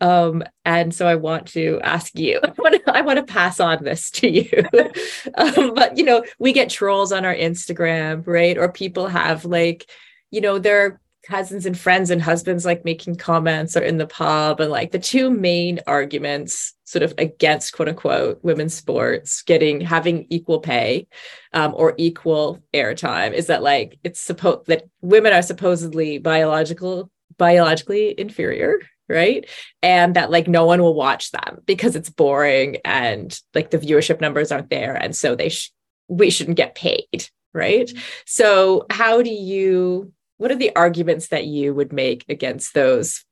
um, 0.00 0.44
and 0.64 0.94
so 0.94 1.06
I 1.06 1.16
want 1.16 1.48
to 1.48 1.80
ask 1.82 2.16
you, 2.18 2.40
I 2.44 2.52
want 2.58 2.84
to, 2.84 2.92
I 2.96 3.00
want 3.02 3.18
to 3.18 3.32
pass 3.32 3.60
on 3.60 3.84
this 3.84 4.10
to 4.12 4.28
you. 4.28 4.50
um, 5.34 5.74
but, 5.74 5.96
you 5.96 6.04
know, 6.04 6.24
we 6.38 6.52
get 6.52 6.70
trolls 6.70 7.12
on 7.12 7.24
our 7.24 7.34
Instagram, 7.34 8.26
right? 8.26 8.56
Or 8.56 8.70
people 8.70 9.08
have 9.08 9.44
like, 9.44 9.88
you 10.30 10.40
know, 10.40 10.58
their 10.58 11.00
cousins 11.24 11.66
and 11.66 11.78
friends 11.78 12.10
and 12.10 12.22
husbands 12.22 12.64
like 12.64 12.84
making 12.86 13.14
comments 13.16 13.76
or 13.76 13.82
in 13.82 13.98
the 13.98 14.06
pub. 14.06 14.60
And 14.60 14.70
like 14.70 14.92
the 14.92 14.98
two 14.98 15.30
main 15.30 15.80
arguments 15.86 16.74
sort 16.84 17.02
of 17.02 17.12
against 17.18 17.74
quote 17.74 17.88
unquote 17.88 18.42
women's 18.42 18.72
sports 18.72 19.42
getting 19.42 19.80
having 19.80 20.26
equal 20.30 20.58
pay 20.58 21.06
um, 21.52 21.74
or 21.76 21.94
equal 21.98 22.62
airtime 22.72 23.32
is 23.32 23.48
that 23.48 23.62
like 23.62 23.98
it's 24.04 24.20
supposed 24.20 24.66
that 24.68 24.84
women 25.02 25.34
are 25.34 25.42
supposedly 25.42 26.16
biological 26.16 27.10
biologically 27.36 28.18
inferior 28.18 28.78
right? 29.08 29.48
And 29.82 30.14
that 30.16 30.30
like 30.30 30.48
no 30.48 30.64
one 30.64 30.82
will 30.82 30.94
watch 30.94 31.30
them 31.30 31.62
because 31.66 31.96
it's 31.96 32.10
boring 32.10 32.76
and 32.84 33.38
like 33.54 33.70
the 33.70 33.78
viewership 33.78 34.20
numbers 34.20 34.52
aren't 34.52 34.70
there 34.70 34.94
and 34.94 35.16
so 35.16 35.34
they 35.34 35.48
sh- 35.48 35.72
we 36.08 36.30
shouldn't 36.30 36.56
get 36.56 36.74
paid 36.74 37.28
right? 37.54 37.86
Mm-hmm. 37.86 37.98
so 38.26 38.86
how 38.90 39.22
do 39.22 39.30
you 39.30 40.12
what 40.36 40.50
are 40.50 40.56
the 40.56 40.74
arguments 40.76 41.28
that 41.28 41.46
you 41.46 41.74
would 41.74 41.92
make 41.92 42.24
against 42.28 42.74
those 42.74 43.24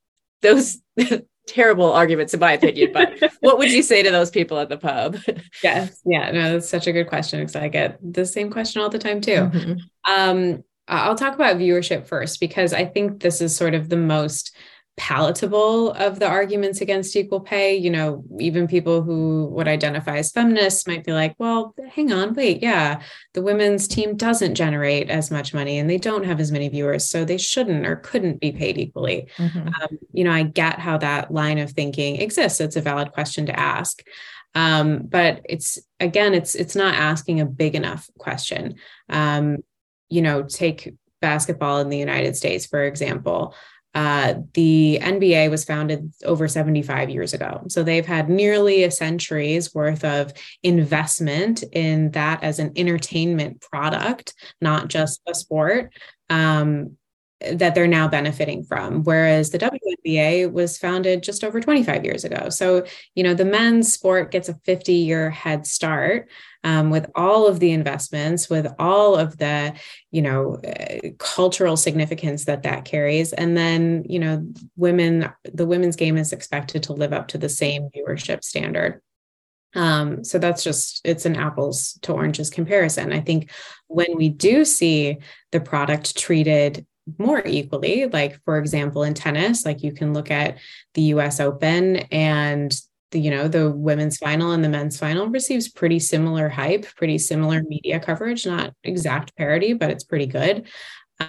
those 0.43 0.79
terrible 1.47 1.93
arguments 1.93 2.35
in 2.35 2.41
my 2.41 2.53
opinion 2.53 2.91
but 2.93 3.23
what 3.41 3.59
would 3.59 3.71
you 3.71 3.83
say 3.83 4.03
to 4.03 4.11
those 4.11 4.31
people 4.31 4.59
at 4.59 4.69
the 4.69 4.77
pub? 4.77 5.17
Yes. 5.62 6.01
Yeah 6.05 6.31
no 6.33 6.53
that's 6.53 6.69
such 6.69 6.87
a 6.87 6.93
good 6.93 7.07
question 7.07 7.41
because 7.41 7.57
i 7.57 7.69
get 7.69 7.99
the 8.03 8.27
same 8.27 8.51
question 8.51 8.83
all 8.83 8.89
the 8.89 8.99
time 8.99 9.21
too. 9.21 9.31
Mm-hmm. 9.31 10.12
um 10.12 10.65
i'll 10.89 11.15
talk 11.15 11.35
about 11.35 11.57
viewership 11.57 12.07
first 12.07 12.41
because 12.41 12.73
i 12.73 12.85
think 12.85 13.21
this 13.21 13.41
is 13.41 13.55
sort 13.55 13.75
of 13.75 13.89
the 13.89 13.97
most 13.97 14.57
palatable 14.97 15.93
of 15.93 16.19
the 16.19 16.27
arguments 16.27 16.81
against 16.81 17.15
equal 17.17 17.41
pay. 17.41 17.77
You 17.77 17.91
know, 17.91 18.25
even 18.39 18.67
people 18.67 19.03
who 19.03 19.49
would 19.53 19.69
identify 19.69 20.17
as 20.17 20.33
feminists 20.33 20.87
might 20.87 21.05
be 21.05 21.13
like, 21.13 21.35
well, 21.39 21.75
hang 21.91 22.13
on, 22.13 22.35
wait, 22.35 22.63
yeah, 22.63 23.03
the 23.35 23.43
women's 23.43 23.87
team 23.87 24.17
doesn't 24.17 24.55
generate 24.55 25.11
as 25.11 25.31
much 25.31 25.53
money 25.53 25.79
and 25.79 25.89
they 25.89 25.99
don't 25.99 26.25
have 26.25 26.41
as 26.41 26.51
many 26.51 26.69
viewers, 26.69 27.09
so 27.09 27.25
they 27.25 27.39
shouldn't 27.39 27.87
or 27.87 27.97
couldn't 27.97 28.41
be 28.41 28.53
paid 28.53 28.79
equally. 28.79 29.29
Mm-hmm. 29.37 29.69
Um, 29.69 29.99
you 30.13 30.25
know, 30.25 30.33
I 30.33 30.45
get 30.45 30.79
how 30.79 30.99
that 30.99 31.31
line 31.31 31.59
of 31.59 31.73
thinking 31.73 32.17
exists. 32.17 32.61
It's 32.61 32.77
a 32.77 32.81
valid 32.81 33.13
question 33.13 33.47
to 33.47 33.59
ask. 33.59 34.03
Um, 34.55 35.01
but 35.03 35.43
it's 35.45 35.79
again, 36.01 36.33
it's 36.33 36.55
it's 36.55 36.75
not 36.75 36.95
asking 36.95 37.41
a 37.41 37.47
big 37.47 37.75
enough 37.75 38.09
question. 38.17 38.77
Um, 39.11 39.59
you 40.09 40.23
know, 40.23 40.45
take 40.45 40.95
basketball 41.21 41.81
in 41.81 41.91
the 41.91 41.99
United 41.99 42.37
States, 42.37 42.65
for 42.65 42.83
example. 42.83 43.55
Uh, 43.97 44.35
the 44.53 44.99
NBA 45.01 45.51
was 45.51 45.65
founded 45.65 46.13
over 46.23 46.47
75 46.47 47.09
years 47.09 47.33
ago. 47.33 47.63
So 47.69 47.83
they've 47.83 48.05
had 48.05 48.29
nearly 48.29 48.85
a 48.85 48.91
century's 48.91 49.75
worth 49.75 50.05
of 50.05 50.35
investment 50.63 51.65
in 51.73 52.11
that 52.11 52.43
as 52.43 52.59
an 52.59 52.73
entertainment 52.77 53.63
product, 53.63 54.35
not 54.61 54.89
just 54.89 55.23
a 55.27 55.35
sport. 55.35 55.95
Um, 56.29 56.99
that 57.40 57.75
they're 57.75 57.87
now 57.87 58.09
benefiting 58.09 58.64
from. 58.64 59.03
Whereas 59.03 59.51
the 59.51 59.59
WNBA 59.59 60.51
was 60.51 60.79
founded 60.79 61.22
just 61.22 61.44
over 61.44 61.61
25 61.61 62.05
years 62.05 62.25
ago. 62.25 62.49
So, 62.49 62.87
you 63.14 63.22
know, 63.22 63.35
the 63.35 63.44
men's 63.44 63.92
sport 63.92 64.31
gets 64.31 64.49
a 64.49 64.55
50 64.64 64.94
year 64.94 65.29
head 65.31 65.66
start 65.66 66.31
um, 66.64 66.90
with 66.90 67.07
all 67.14 67.46
of 67.46 67.61
the 67.61 67.72
investments, 67.72 68.49
with 68.49 68.66
all 68.79 69.16
of 69.16 69.37
the, 69.37 69.75
you 70.11 70.22
know, 70.22 70.55
uh, 70.57 71.11
cultural 71.18 71.77
significance 71.77 72.46
that 72.46 72.62
that 72.62 72.87
carries. 72.87 73.35
And 73.35 73.57
then, 73.57 74.05
you 74.09 74.18
know, 74.18 74.46
women, 74.77 75.31
the 75.44 75.66
women's 75.66 75.96
game 75.96 76.16
is 76.16 76.33
expected 76.33 76.85
to 76.85 76.94
live 76.94 77.12
up 77.12 77.29
to 77.29 77.38
the 77.38 77.51
same 77.51 77.90
viewership 77.94 78.44
standard. 78.44 79.03
Um, 79.75 80.25
so 80.25 80.38
that's 80.38 80.64
just 80.64 81.03
it's 81.05 81.27
an 81.27 81.37
apples 81.37 81.99
to 82.03 82.14
oranges 82.14 82.49
comparison. 82.49 83.12
I 83.12 83.20
think 83.20 83.51
when 83.88 84.16
we 84.16 84.31
do 84.31 84.64
see 84.64 85.18
the 85.53 85.61
product 85.61 86.16
treated 86.16 86.87
more 87.19 87.42
equally 87.47 88.07
like 88.07 88.42
for 88.45 88.59
example 88.59 89.03
in 89.03 89.14
tennis 89.14 89.64
like 89.64 89.83
you 89.83 89.92
can 89.92 90.12
look 90.12 90.31
at 90.31 90.59
the 90.95 91.03
US 91.03 91.40
Open 91.40 91.97
and 92.11 92.79
the 93.12 93.21
you 93.21 93.31
know 93.31 93.49
the 93.49 93.71
women's 93.71 94.19
final 94.19 94.53
and 94.53 94.64
the 94.64 94.69
men's 94.69 94.99
final 94.99 95.29
receives 95.29 95.69
pretty 95.69 95.99
similar 95.99 96.49
hype 96.49 96.85
pretty 96.97 97.19
similar 97.19 97.62
media 97.62 98.01
coverage 98.01 98.47
not 98.47 98.75
exact 98.83 99.37
parity 99.37 99.73
but 99.73 99.90
it's 99.90 100.05
pretty 100.05 100.27
good 100.27 100.66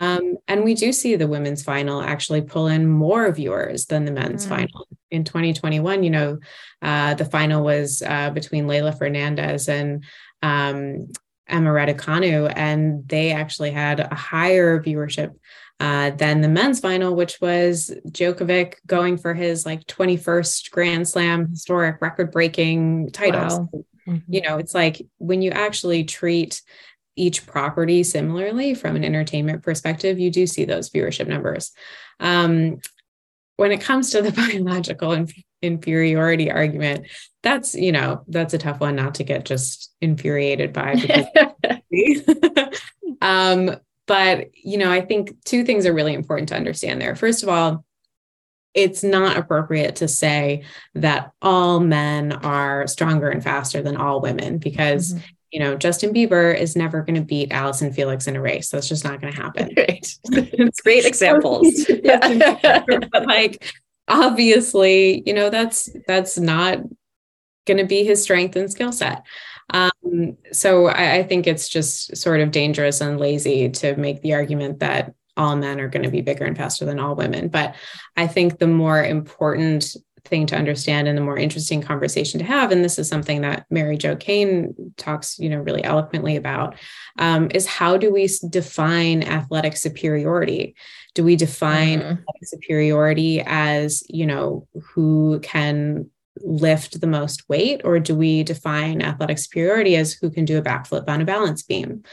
um, 0.02 0.36
and 0.50 0.66
we 0.66 0.74
do 0.74 0.92
see 0.92 1.16
the 1.16 1.28
women's 1.28 1.64
final 1.64 2.02
actually 2.02 2.42
pull 2.42 2.68
in 2.68 2.90
more 2.90 3.32
viewers 3.32 3.86
than 3.86 4.04
the 4.04 4.12
men's 4.12 4.46
mm. 4.46 4.50
final 4.50 4.88
in 5.12 5.24
2021 5.24 6.04
you 6.04 6.10
know 6.10 6.40
uh, 6.82 7.14
the 7.14 7.26
final 7.26 7.64
was 7.64 8.02
uh, 8.02 8.30
between 8.32 8.66
Leylah 8.66 8.98
Fernandez 8.98 9.70
and 9.70 10.04
um, 10.42 11.08
Emma 11.48 11.70
Raducanu, 11.70 12.52
and 12.56 13.08
they 13.08 13.32
actually 13.32 13.72
had 13.72 14.00
a 14.00 14.14
higher 14.14 14.82
viewership 14.82 15.34
uh, 15.80 16.12
than 16.12 16.42
the 16.42 16.48
men's 16.48 16.80
final, 16.80 17.16
which 17.16 17.40
was 17.40 17.92
Djokovic 18.08 18.76
going 18.88 19.18
for 19.18 19.34
his 19.34 19.66
like 19.66 19.86
21st 19.86 20.72
Grand 20.72 21.08
Slam 21.08 21.50
historic 21.50 22.02
record 22.02 22.32
breaking 22.32 23.12
title. 23.12 23.70
Wow. 23.72 23.84
Mm-hmm. 24.08 24.34
You 24.34 24.42
know, 24.42 24.58
it's 24.58 24.74
like 24.74 25.02
when 25.18 25.42
you 25.42 25.52
actually 25.52 26.04
treat 26.04 26.62
each 27.16 27.46
property 27.46 28.04
similarly 28.04 28.74
from 28.74 28.96
an 28.96 29.04
entertainment 29.04 29.64
perspective, 29.64 30.20
you 30.20 30.32
do 30.32 30.48
see 30.48 30.66
those 30.66 30.90
viewership 30.90 31.28
numbers. 31.28 31.72
Um, 32.20 32.80
when 33.58 33.72
it 33.72 33.82
comes 33.82 34.12
to 34.12 34.22
the 34.22 34.32
biological 34.52 35.12
inf- 35.12 35.44
inferiority 35.62 36.50
argument, 36.50 37.08
that's 37.44 37.76
you 37.76 37.92
know 37.92 38.24
that's 38.28 38.54
a 38.54 38.58
tough 38.58 38.80
one 38.80 38.96
not 38.96 39.16
to 39.16 39.24
get 39.24 39.46
just 39.46 39.92
infuriated 40.02 40.74
by. 40.74 40.96
Because, 40.96 42.22
um, 43.22 43.78
but, 44.08 44.50
you 44.54 44.78
know, 44.78 44.92
I 44.92 45.02
think 45.02 45.44
two 45.44 45.64
things 45.64 45.86
are 45.86 45.94
really 45.94 46.14
important 46.14 46.50
to 46.50 46.56
understand 46.56 47.02
there. 47.02 47.16
First 47.16 47.44
of 47.44 47.50
all, 47.50 47.86
it's 48.78 49.04
not 49.04 49.38
appropriate 49.38 49.98
to 49.98 50.08
say 50.08 50.64
that 50.94 51.32
all 51.42 51.80
men 51.80 52.32
are 52.32 52.86
stronger 52.86 53.28
and 53.28 53.44
faster 53.44 53.82
than 53.82 53.98
all 53.98 54.22
women 54.22 54.60
because 54.60 55.14
mm-hmm. 55.14 55.24
you 55.52 55.60
know 55.60 55.76
Justin 55.76 56.14
Bieber 56.14 56.56
is 56.56 56.76
never 56.76 57.02
going 57.02 57.16
to 57.16 57.26
beat 57.26 57.52
Allyson 57.52 57.92
Felix 57.92 58.28
in 58.28 58.36
a 58.36 58.42
race. 58.42 58.70
That's 58.70 58.88
just 58.88 59.04
not 59.04 59.20
going 59.20 59.34
to 59.34 59.42
happen. 59.42 59.72
Right. 59.78 60.08
Great 60.84 61.06
examples. 61.08 61.86
but 61.88 63.26
like 63.26 63.74
obviously, 64.08 65.24
you 65.26 65.34
know 65.34 65.50
that's 65.50 65.90
that's 66.06 66.38
not 66.38 66.78
going 67.66 67.78
to 67.80 67.86
be 67.86 68.04
his 68.04 68.22
strength 68.22 68.56
and 68.56 68.72
skill 68.72 68.92
set. 68.92 69.26
Um, 69.74 70.38
so 70.52 70.88
I, 70.88 71.16
I 71.18 71.24
think 71.24 71.48
it's 71.48 71.68
just 71.68 72.16
sort 72.16 72.40
of 72.40 72.52
dangerous 72.52 73.02
and 73.02 73.20
lazy 73.20 73.70
to 73.70 73.96
make 73.96 74.22
the 74.22 74.34
argument 74.34 74.80
that 74.80 75.14
all 75.36 75.56
men 75.56 75.80
are 75.80 75.90
going 75.90 76.04
to 76.04 76.12
be 76.12 76.22
bigger 76.22 76.46
and 76.46 76.58
faster 76.58 76.86
than 76.86 77.00
all 77.00 77.16
women. 77.16 77.48
But 77.50 77.76
I 78.16 78.28
think 78.28 78.58
the 78.58 78.68
more 78.68 79.04
important 79.04 79.96
thing 80.28 80.46
to 80.48 80.56
understand 80.58 81.08
and 81.08 81.18
the 81.18 81.22
more 81.22 81.38
interesting 81.38 81.82
conversation 81.82 82.40
to 82.40 82.46
have 82.46 82.72
and 82.72 82.84
this 82.84 83.00
is 83.00 83.08
something 83.08 83.42
that 83.42 83.66
mary 83.70 83.98
jo 83.98 84.16
kane 84.16 84.74
talks 84.98 85.40
you 85.40 85.50
know 85.50 85.58
really 85.60 85.84
eloquently 85.84 86.36
about 86.36 86.76
um, 87.20 87.50
is 87.54 87.66
how 87.66 87.98
do 87.98 88.12
we 88.12 88.30
define 88.50 89.24
athletic 89.24 89.78
superiority 89.78 90.76
do 91.16 91.24
we 91.24 91.36
define 91.36 92.02
mm-hmm. 92.02 92.22
superiority 92.44 93.42
as 93.46 94.04
you 94.10 94.26
know 94.26 94.68
who 94.84 95.40
can 95.42 96.10
lift 96.42 97.00
the 97.00 97.08
most 97.08 97.48
weight 97.50 97.82
or 97.84 98.00
do 98.00 98.16
we 98.16 98.44
define 98.44 99.02
athletic 99.02 99.38
superiority 99.38 99.96
as 99.96 100.14
who 100.14 100.30
can 100.30 100.46
do 100.46 100.58
a 100.58 100.62
backflip 100.62 101.08
on 101.08 101.22
a 101.22 101.26
balance 101.26 101.64
beam 101.64 102.04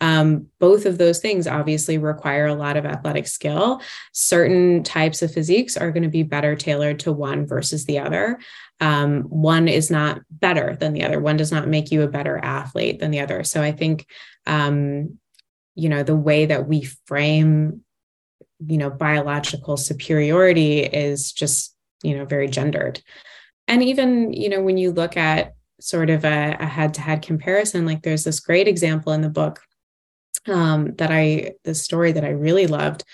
um, 0.00 0.46
both 0.58 0.86
of 0.86 0.98
those 0.98 1.18
things 1.18 1.46
obviously 1.46 1.98
require 1.98 2.46
a 2.46 2.54
lot 2.54 2.76
of 2.76 2.86
athletic 2.86 3.26
skill. 3.26 3.82
Certain 4.12 4.82
types 4.82 5.20
of 5.20 5.32
physiques 5.32 5.76
are 5.76 5.90
going 5.90 6.02
to 6.02 6.08
be 6.08 6.22
better 6.22 6.56
tailored 6.56 7.00
to 7.00 7.12
one 7.12 7.46
versus 7.46 7.84
the 7.84 7.98
other. 7.98 8.38
Um, 8.80 9.22
one 9.24 9.68
is 9.68 9.90
not 9.90 10.20
better 10.30 10.74
than 10.76 10.94
the 10.94 11.04
other. 11.04 11.20
One 11.20 11.36
does 11.36 11.52
not 11.52 11.68
make 11.68 11.90
you 11.90 12.02
a 12.02 12.08
better 12.08 12.38
athlete 12.38 12.98
than 12.98 13.10
the 13.10 13.20
other. 13.20 13.44
So 13.44 13.62
I 13.62 13.72
think, 13.72 14.06
um, 14.46 15.18
you 15.74 15.90
know, 15.90 16.02
the 16.02 16.16
way 16.16 16.46
that 16.46 16.66
we 16.66 16.88
frame, 17.04 17.84
you 18.66 18.78
know, 18.78 18.90
biological 18.90 19.76
superiority 19.76 20.80
is 20.80 21.30
just, 21.32 21.74
you 22.02 22.16
know, 22.16 22.24
very 22.24 22.48
gendered. 22.48 23.02
And 23.70 23.84
even, 23.84 24.32
you 24.32 24.48
know, 24.48 24.60
when 24.60 24.76
you 24.76 24.90
look 24.90 25.16
at 25.16 25.54
sort 25.80 26.10
of 26.10 26.24
a, 26.24 26.56
a 26.58 26.66
head-to-head 26.66 27.22
comparison, 27.22 27.86
like 27.86 28.02
there's 28.02 28.24
this 28.24 28.40
great 28.40 28.66
example 28.66 29.12
in 29.12 29.20
the 29.20 29.30
book 29.30 29.60
um, 30.48 30.96
that 30.96 31.12
I, 31.12 31.52
the 31.62 31.74
story 31.76 32.10
that 32.10 32.24
I 32.24 32.30
really 32.30 32.66
loved 32.66 33.04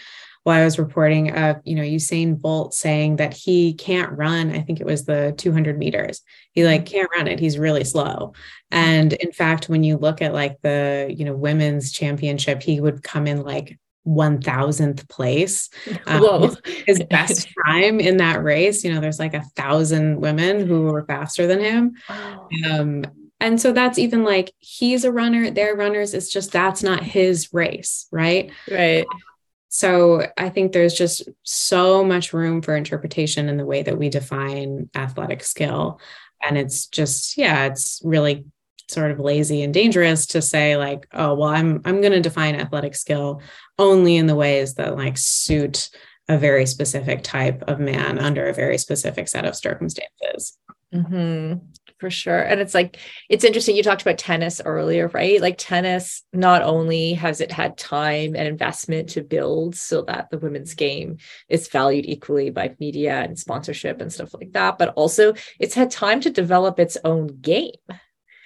while 0.45 0.63
I 0.63 0.65
was 0.65 0.79
reporting 0.79 1.37
of, 1.37 1.57
you 1.65 1.75
know, 1.75 1.83
Usain 1.83 2.41
Bolt 2.41 2.73
saying 2.73 3.17
that 3.17 3.35
he 3.35 3.75
can't 3.75 4.17
run. 4.17 4.51
I 4.51 4.63
think 4.63 4.81
it 4.81 4.87
was 4.87 5.05
the 5.05 5.35
200 5.37 5.77
meters. 5.77 6.23
He 6.53 6.65
like 6.65 6.87
mm-hmm. 6.87 6.95
can't 6.95 7.11
run 7.15 7.29
it. 7.29 7.39
He's 7.39 7.59
really 7.59 7.85
slow. 7.85 8.33
And 8.71 9.13
in 9.13 9.33
fact, 9.33 9.69
when 9.69 9.83
you 9.83 9.99
look 9.99 10.23
at 10.23 10.33
like 10.33 10.57
the, 10.63 11.13
you 11.15 11.27
know, 11.27 11.37
women's 11.37 11.93
championship, 11.93 12.63
he 12.63 12.81
would 12.81 13.03
come 13.03 13.27
in 13.27 13.43
like 13.43 13.79
1000th 14.07 15.09
place. 15.09 15.69
Um, 16.07 16.43
his, 16.43 16.59
his, 16.87 17.03
best 17.11 17.49
time 17.67 18.01
in 18.01 18.19
that 18.19 18.43
race, 18.43 18.85
you 18.85 18.93
know, 18.93 19.01
there's 19.01 19.19
like 19.19 19.35
a 19.35 19.43
thousand 19.57 20.21
women 20.21 20.67
who 20.67 20.83
were 20.83 21.05
faster 21.05 21.47
than 21.47 21.61
him. 21.61 21.97
Um, 22.69 23.05
and 23.41 23.61
so 23.61 23.73
that's 23.73 23.99
even 23.99 24.25
like 24.25 24.53
he's 24.59 25.05
a 25.05 25.13
runner, 25.13 25.51
they're 25.51 25.77
runners. 25.77 26.15
It's 26.15 26.31
just 26.31 26.53
that's 26.53 26.83
not 26.83 27.03
his 27.03 27.53
race, 27.53 28.07
right? 28.11 28.51
Right. 28.71 29.07
So 29.69 30.27
I 30.39 30.49
think 30.49 30.73
there's 30.73 30.95
just 30.95 31.29
so 31.43 32.03
much 32.03 32.33
room 32.33 32.63
for 32.63 32.75
interpretation 32.75 33.49
in 33.49 33.59
the 33.59 33.67
way 33.67 33.83
that 33.83 33.99
we 33.99 34.09
define 34.09 34.89
athletic 34.95 35.43
skill. 35.43 36.01
And 36.43 36.57
it's 36.57 36.87
just, 36.87 37.37
yeah, 37.37 37.67
it's 37.67 38.01
really 38.05 38.47
sort 38.89 39.11
of 39.11 39.19
lazy 39.19 39.63
and 39.63 39.75
dangerous 39.75 40.27
to 40.27 40.41
say 40.41 40.77
like 40.77 41.07
oh 41.13 41.35
well 41.35 41.49
i'm 41.49 41.81
i'm 41.85 42.01
going 42.01 42.13
to 42.13 42.21
define 42.21 42.55
athletic 42.55 42.95
skill 42.95 43.41
only 43.79 44.17
in 44.17 44.27
the 44.27 44.35
ways 44.35 44.75
that 44.75 44.97
like 44.97 45.19
suit 45.19 45.91
a 46.29 46.39
very 46.39 46.67
specific 46.67 47.23
type 47.23 47.63
of 47.69 47.79
man 47.79 48.19
under 48.19 48.47
a 48.47 48.55
very 48.55 48.79
specific 48.79 49.29
set 49.29 49.45
of 49.45 49.57
circumstances 49.57 50.59
mm-hmm 50.95 51.55
for 51.99 52.11
sure. 52.11 52.41
And 52.41 52.61
it's 52.61 52.75
like, 52.75 52.99
it's 53.29 53.45
interesting. 53.45 53.77
You 53.77 53.83
talked 53.83 54.03
about 54.03 54.19
tennis 54.19 54.61
earlier, 54.65 55.09
right? 55.09 55.41
Like, 55.41 55.57
tennis, 55.59 56.23
not 56.33 56.63
only 56.63 57.15
has 57.15 57.41
it 57.41 57.51
had 57.51 57.79
time 57.79 58.37
and 58.37 58.47
investment 58.47 59.11
to 59.11 59.23
build 59.23 59.75
so 59.77 60.03
that 60.03 60.31
the 60.31 60.39
women's 60.39 60.75
game 60.75 61.17
is 61.49 61.69
valued 61.69 62.07
equally 62.07 62.51
by 62.51 62.75
media 62.79 63.23
and 63.23 63.39
sponsorship 63.39 64.01
and 64.01 64.13
stuff 64.13 64.35
like 64.35 64.53
that, 64.53 64.79
but 64.79 64.91
also 64.91 65.35
it's 65.59 65.75
had 65.75 65.91
time 65.91 66.21
to 66.21 66.31
develop 66.31 66.79
its 66.79 66.99
own 67.05 67.29
game. 67.41 67.73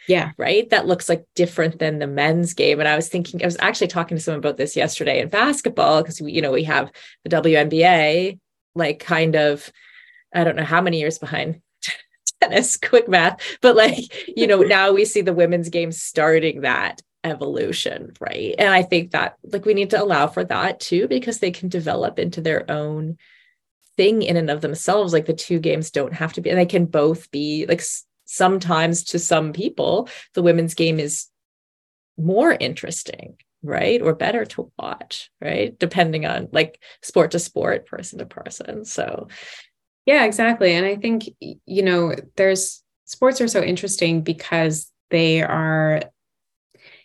Yeah. 0.08 0.32
Right. 0.36 0.68
That 0.70 0.86
looks 0.86 1.08
like 1.08 1.24
different 1.34 1.78
than 1.78 1.98
the 1.98 2.06
men's 2.06 2.54
game. 2.54 2.80
And 2.80 2.88
I 2.88 2.96
was 2.96 3.08
thinking, 3.08 3.42
I 3.42 3.46
was 3.46 3.56
actually 3.60 3.88
talking 3.88 4.16
to 4.16 4.22
someone 4.22 4.38
about 4.38 4.56
this 4.56 4.76
yesterday 4.76 5.20
in 5.20 5.28
basketball 5.28 6.02
because 6.02 6.20
we, 6.20 6.32
you 6.32 6.42
know, 6.42 6.52
we 6.52 6.64
have 6.64 6.90
the 7.24 7.30
WNBA, 7.30 8.38
like 8.74 8.98
kind 8.98 9.36
of, 9.36 9.70
I 10.34 10.44
don't 10.44 10.56
know 10.56 10.64
how 10.64 10.80
many 10.80 10.98
years 11.00 11.18
behind 11.18 11.60
tennis, 12.40 12.76
quick 12.76 13.08
math. 13.08 13.40
But 13.60 13.76
like, 13.76 14.28
you 14.36 14.46
know, 14.46 14.62
now 14.62 14.92
we 14.92 15.04
see 15.04 15.20
the 15.20 15.32
women's 15.32 15.68
game 15.68 15.92
starting 15.92 16.62
that 16.62 17.02
evolution, 17.24 18.12
right? 18.20 18.54
And 18.58 18.68
I 18.68 18.82
think 18.82 19.10
that 19.12 19.36
like 19.44 19.64
we 19.64 19.74
need 19.74 19.90
to 19.90 20.02
allow 20.02 20.26
for 20.26 20.44
that 20.44 20.80
too, 20.80 21.08
because 21.08 21.38
they 21.38 21.50
can 21.50 21.68
develop 21.68 22.18
into 22.18 22.40
their 22.40 22.70
own 22.70 23.18
thing 23.96 24.22
in 24.22 24.36
and 24.36 24.50
of 24.50 24.60
themselves. 24.60 25.12
Like 25.12 25.26
the 25.26 25.34
two 25.34 25.58
games 25.58 25.90
don't 25.90 26.14
have 26.14 26.32
to 26.34 26.40
be, 26.40 26.50
and 26.50 26.58
they 26.58 26.66
can 26.66 26.86
both 26.86 27.30
be 27.30 27.66
like 27.66 27.82
sometimes 28.30 29.04
to 29.04 29.18
some 29.18 29.52
people, 29.52 30.08
the 30.34 30.42
women's 30.42 30.74
game 30.74 30.98
is 30.98 31.26
more 32.18 32.52
interesting 32.52 33.36
right 33.62 34.00
or 34.00 34.14
better 34.14 34.46
to 34.46 34.72
watch 34.78 35.30
right 35.42 35.78
depending 35.78 36.24
on 36.24 36.48
like 36.50 36.80
sport 37.02 37.30
to 37.30 37.38
sport 37.38 37.84
person 37.86 38.18
to 38.18 38.24
person 38.24 38.86
so 38.86 39.28
yeah, 40.06 40.24
exactly. 40.24 40.72
And 40.74 40.86
I 40.86 40.96
think, 40.96 41.28
you 41.40 41.82
know, 41.82 42.14
there's 42.36 42.82
sports 43.04 43.40
are 43.40 43.48
so 43.48 43.62
interesting 43.62 44.22
because 44.22 44.90
they 45.10 45.42
are, 45.42 46.02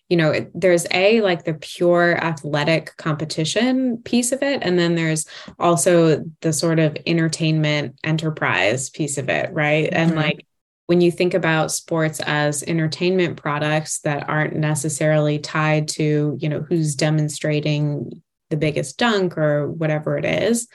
you 0.10 0.18
know, 0.18 0.50
there's 0.54 0.88
a 0.92 1.22
like 1.22 1.44
the 1.44 1.56
pure 1.56 2.18
athletic 2.18 2.96
competition 2.98 3.98
piece 3.98 4.32
of 4.32 4.42
it. 4.42 4.64
And 4.64 4.80
then 4.80 4.96
there's 4.96 5.28
also 5.60 6.24
the 6.42 6.54
sort 6.54 6.80
of 6.80 6.98
entertainment 7.06 8.00
enterprise 8.04 8.90
piece 8.90 9.18
of 9.18 9.30
it. 9.30 9.52
Right. 9.54 9.86
Mm-hmm. 9.86 9.96
And 9.96 10.16
like, 10.16 10.48
when 10.88 11.02
you 11.02 11.12
think 11.12 11.34
about 11.34 11.72
sports 11.72 12.20
as 12.26 12.64
entertainment 12.64 13.38
products 13.38 14.00
that 14.02 14.30
aren't 14.30 14.56
necessarily 14.56 15.40
tied 15.40 15.88
to 15.88 16.38
you 16.40 16.50
know 16.50 16.62
who's 16.62 16.96
demonstrating 16.96 18.22
the 18.50 18.58
biggest 18.58 18.98
dunk 18.98 19.38
or 19.38 19.72
whatever 19.72 20.18
it 20.18 20.26
is 20.26 20.68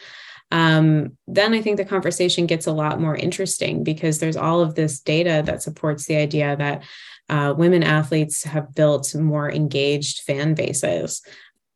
um, 0.52 1.16
then 1.28 1.54
I 1.54 1.62
think 1.62 1.76
the 1.76 1.84
conversation 1.84 2.46
gets 2.46 2.66
a 2.66 2.72
lot 2.72 3.00
more 3.00 3.14
interesting 3.14 3.84
because 3.84 4.18
there's 4.18 4.36
all 4.36 4.60
of 4.60 4.74
this 4.74 4.98
data 4.98 5.42
that 5.46 5.62
supports 5.62 6.06
the 6.06 6.16
idea 6.16 6.56
that 6.56 6.82
uh, 7.28 7.54
women 7.56 7.84
athletes 7.84 8.42
have 8.42 8.74
built 8.74 9.14
more 9.14 9.50
engaged 9.50 10.22
fan 10.22 10.54
bases. 10.54 11.22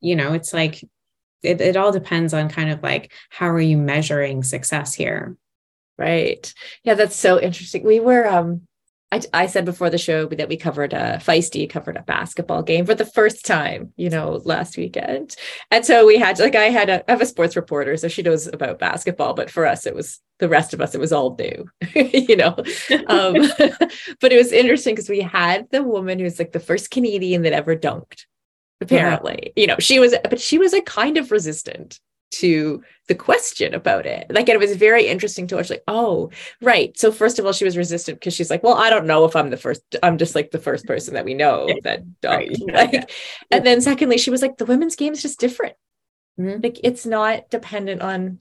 You 0.00 0.16
know, 0.16 0.32
it's 0.32 0.52
like 0.52 0.82
it, 1.42 1.60
it 1.60 1.76
all 1.76 1.92
depends 1.92 2.34
on 2.34 2.48
kind 2.48 2.70
of 2.70 2.82
like 2.82 3.12
how 3.30 3.48
are 3.48 3.60
you 3.60 3.76
measuring 3.76 4.42
success 4.42 4.92
here? 4.92 5.36
Right. 5.96 6.52
Yeah, 6.82 6.94
that's 6.94 7.16
so 7.16 7.40
interesting. 7.40 7.84
We 7.84 8.00
were 8.00 8.26
um 8.26 8.62
I, 9.14 9.20
I 9.32 9.46
said 9.46 9.64
before 9.64 9.90
the 9.90 9.98
show 9.98 10.26
that 10.26 10.48
we 10.48 10.56
covered 10.56 10.92
a 10.92 11.18
feisty 11.18 11.70
covered 11.70 11.96
a 11.96 12.02
basketball 12.02 12.64
game 12.64 12.84
for 12.84 12.96
the 12.96 13.04
first 13.04 13.46
time, 13.46 13.92
you 13.96 14.10
know, 14.10 14.40
last 14.44 14.76
weekend. 14.76 15.36
And 15.70 15.86
so 15.86 16.04
we 16.04 16.18
had 16.18 16.40
like 16.40 16.56
I 16.56 16.64
had 16.64 16.90
a 16.90 17.08
I 17.08 17.12
have 17.12 17.20
a 17.20 17.26
sports 17.26 17.54
reporter, 17.54 17.96
so 17.96 18.08
she 18.08 18.22
knows 18.22 18.48
about 18.48 18.80
basketball, 18.80 19.34
but 19.34 19.50
for 19.50 19.66
us 19.66 19.86
it 19.86 19.94
was 19.94 20.20
the 20.40 20.48
rest 20.48 20.74
of 20.74 20.80
us, 20.80 20.96
it 20.96 21.00
was 21.00 21.12
all 21.12 21.36
new, 21.38 21.70
you 21.94 22.34
know. 22.34 22.56
Um, 23.06 23.34
but 24.20 24.32
it 24.32 24.36
was 24.36 24.50
interesting 24.50 24.96
because 24.96 25.08
we 25.08 25.20
had 25.20 25.70
the 25.70 25.84
woman 25.84 26.18
who's 26.18 26.40
like 26.40 26.50
the 26.50 26.58
first 26.58 26.90
Canadian 26.90 27.42
that 27.42 27.52
ever 27.52 27.76
dunked, 27.76 28.24
apparently. 28.80 29.52
Yeah. 29.54 29.60
You 29.60 29.66
know, 29.68 29.76
she 29.78 30.00
was 30.00 30.16
but 30.24 30.40
she 30.40 30.58
was 30.58 30.72
a 30.72 30.82
kind 30.82 31.18
of 31.18 31.30
resistant 31.30 32.00
to 32.32 32.82
the 33.08 33.14
question 33.14 33.74
about 33.74 34.06
it. 34.06 34.26
Like, 34.30 34.48
it 34.48 34.58
was 34.58 34.76
very 34.76 35.06
interesting 35.06 35.46
to 35.48 35.56
watch, 35.56 35.70
like, 35.70 35.84
oh, 35.86 36.30
right. 36.60 36.96
So, 36.98 37.12
first 37.12 37.38
of 37.38 37.46
all, 37.46 37.52
she 37.52 37.64
was 37.64 37.76
resistant 37.76 38.18
because 38.18 38.34
she's 38.34 38.50
like, 38.50 38.62
well, 38.62 38.74
I 38.74 38.90
don't 38.90 39.06
know 39.06 39.24
if 39.24 39.36
I'm 39.36 39.50
the 39.50 39.56
first, 39.56 39.82
I'm 40.02 40.18
just 40.18 40.34
like 40.34 40.50
the 40.50 40.58
first 40.58 40.86
person 40.86 41.14
that 41.14 41.24
we 41.24 41.34
know 41.34 41.68
that 41.82 42.02
Right. 42.24 42.50
Like, 42.60 42.92
yeah. 42.92 43.04
And 43.50 43.64
then, 43.64 43.80
secondly, 43.80 44.18
she 44.18 44.30
was 44.30 44.42
like, 44.42 44.56
the 44.56 44.64
women's 44.64 44.96
game 44.96 45.12
is 45.12 45.22
just 45.22 45.40
different. 45.40 45.74
Mm-hmm. 46.38 46.62
Like, 46.62 46.80
it's 46.82 47.06
not 47.06 47.50
dependent 47.50 48.02
on 48.02 48.40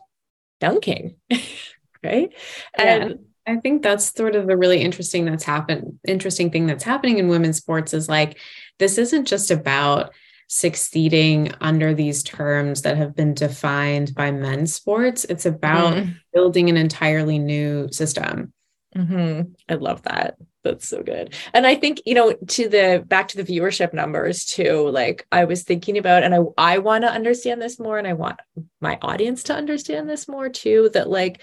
dunking. 0.59 1.15
right. 2.03 2.33
And 2.75 3.09
yeah. 3.09 3.15
I 3.45 3.57
think 3.57 3.83
that's 3.83 4.13
sort 4.13 4.35
of 4.35 4.47
the 4.47 4.57
really 4.57 4.81
interesting 4.81 5.25
that's 5.25 5.43
happened, 5.43 5.99
interesting 6.07 6.49
thing 6.49 6.65
that's 6.65 6.83
happening 6.83 7.17
in 7.17 7.27
women's 7.27 7.57
sports 7.57 7.93
is 7.93 8.07
like, 8.07 8.39
this 8.79 8.97
isn't 8.97 9.25
just 9.25 9.51
about 9.51 10.13
succeeding 10.47 11.51
under 11.61 11.93
these 11.93 12.23
terms 12.23 12.83
that 12.83 12.97
have 12.97 13.15
been 13.15 13.33
defined 13.33 14.13
by 14.13 14.31
men's 14.31 14.73
sports. 14.73 15.25
It's 15.25 15.45
about 15.45 15.95
mm. 15.95 16.15
building 16.33 16.69
an 16.69 16.77
entirely 16.77 17.39
new 17.39 17.89
system. 17.91 18.53
Mm-hmm. 18.95 19.53
I 19.69 19.73
love 19.75 20.03
that. 20.03 20.37
That's 20.63 20.87
so 20.87 21.03
good. 21.03 21.33
And 21.53 21.67
I 21.67 21.75
think, 21.75 22.01
you 22.05 22.13
know, 22.13 22.33
to 22.33 22.69
the 22.69 23.03
back 23.05 23.27
to 23.29 23.41
the 23.41 23.43
viewership 23.43 23.93
numbers 23.93 24.45
too, 24.45 24.89
like 24.89 25.27
I 25.31 25.45
was 25.45 25.63
thinking 25.63 25.97
about, 25.97 26.23
and 26.23 26.33
I, 26.33 26.39
I 26.57 26.77
want 26.77 27.03
to 27.03 27.11
understand 27.11 27.61
this 27.61 27.79
more, 27.79 27.97
and 27.97 28.07
I 28.07 28.13
want 28.13 28.39
my 28.79 28.97
audience 29.01 29.43
to 29.43 29.55
understand 29.55 30.09
this 30.09 30.27
more 30.27 30.47
too, 30.47 30.89
that 30.93 31.09
like 31.09 31.41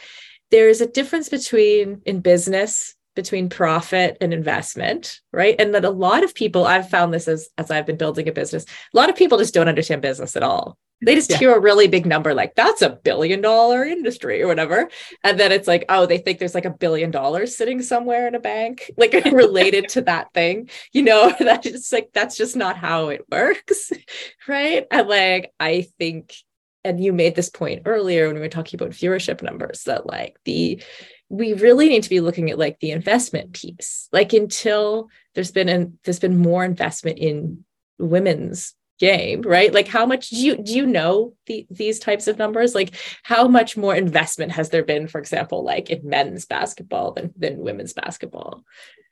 there's 0.51 0.81
a 0.81 0.87
difference 0.87 1.29
between 1.29 2.01
in 2.07 2.21
business 2.21 2.95
between 3.17 3.49
profit 3.49 4.17
and 4.21 4.33
investment, 4.33 5.21
right? 5.33 5.57
And 5.59 5.75
that 5.75 5.85
a 5.85 5.91
lot 5.91 6.25
of 6.25 6.35
people, 6.35 6.67
I've 6.67 6.89
found 6.89 7.13
this 7.13 7.29
as 7.29 7.49
as 7.59 7.71
I've 7.71 7.87
been 7.87 7.97
building 7.97 8.29
a 8.29 8.33
business, 8.33 8.65
a 8.65 8.97
lot 8.97 9.11
of 9.11 9.17
people 9.17 9.39
just 9.39 9.55
don't 9.55 9.69
understand 9.69 10.03
business 10.03 10.37
at 10.37 10.43
all. 10.43 10.79
They 11.03 11.15
just 11.15 11.31
yeah. 11.31 11.39
hear 11.39 11.55
a 11.55 11.61
really 11.61 11.89
big 11.89 12.05
number, 12.05 12.35
like 12.35 12.55
that's 12.55 12.83
a 12.83 12.91
billion 12.91 13.41
dollar 13.41 13.85
industry 13.85 14.43
or 14.43 14.47
whatever. 14.47 14.91
And 15.25 15.41
then 15.41 15.51
it's 15.51 15.67
like, 15.67 15.87
oh, 15.89 16.05
they 16.05 16.19
think 16.19 16.39
there's 16.39 16.55
like 16.55 16.67
a 16.67 16.71
billion 16.71 17.11
dollars 17.11 17.57
sitting 17.57 17.81
somewhere 17.81 18.29
in 18.29 18.35
a 18.35 18.41
bank, 18.41 18.91
like 18.99 19.13
related 19.33 19.89
to 19.91 20.03
that 20.03 20.33
thing. 20.35 20.69
You 20.93 21.03
know, 21.03 21.35
that's 21.41 21.67
just 21.67 21.93
like 21.93 22.11
that's 22.13 22.37
just 22.37 22.55
not 22.55 22.77
how 22.77 23.09
it 23.09 23.25
works. 23.31 23.93
Right. 24.49 24.87
And 24.91 25.07
like 25.07 25.53
I 25.61 25.87
think, 25.99 26.35
and 26.83 27.03
you 27.03 27.13
made 27.13 27.37
this 27.37 27.51
point 27.51 27.83
earlier 27.85 28.27
when 28.27 28.35
we 28.35 28.41
were 28.41 28.49
talking 28.49 28.81
about 28.81 28.93
viewership 28.93 29.43
numbers, 29.43 29.85
that 29.85 30.07
like 30.07 30.37
the 30.45 30.83
we 31.31 31.55
really 31.55 31.89
need 31.89 32.03
to 32.03 32.11
be 32.11 32.21
looking 32.21 32.51
at 32.51 32.59
like 32.59 32.81
the 32.81 32.91
investment 32.91 33.53
piece. 33.55 34.09
Like 34.13 34.33
until 34.33 35.09
there's 35.35 35.53
been 35.53 35.69
an 35.69 35.99
there's 36.05 36.19
been 36.19 36.37
more 36.37 36.65
investment 36.65 37.19
in 37.19 37.65
women's 37.99 38.75
game 38.99 39.41
right? 39.43 39.73
Like 39.73 39.89
how 39.89 40.05
much 40.05 40.29
do 40.29 40.37
you 40.37 40.57
do 40.57 40.75
you 40.75 40.87
know 40.87 41.35
the, 41.47 41.67
these 41.71 41.99
types 41.99 42.27
of 42.27 42.37
numbers? 42.37 42.75
Like 42.75 42.95
how 43.23 43.49
much 43.49 43.77
more 43.77 43.95
investment 43.95 44.53
has 44.53 44.69
there 44.69 44.85
been 44.85 45.07
for 45.07 45.19
example 45.19 45.65
like 45.65 45.89
in 45.89 46.07
men's 46.07 46.45
basketball 46.45 47.13
than 47.13 47.33
than 47.37 47.59
women's 47.59 47.95
basketball? 47.95 48.65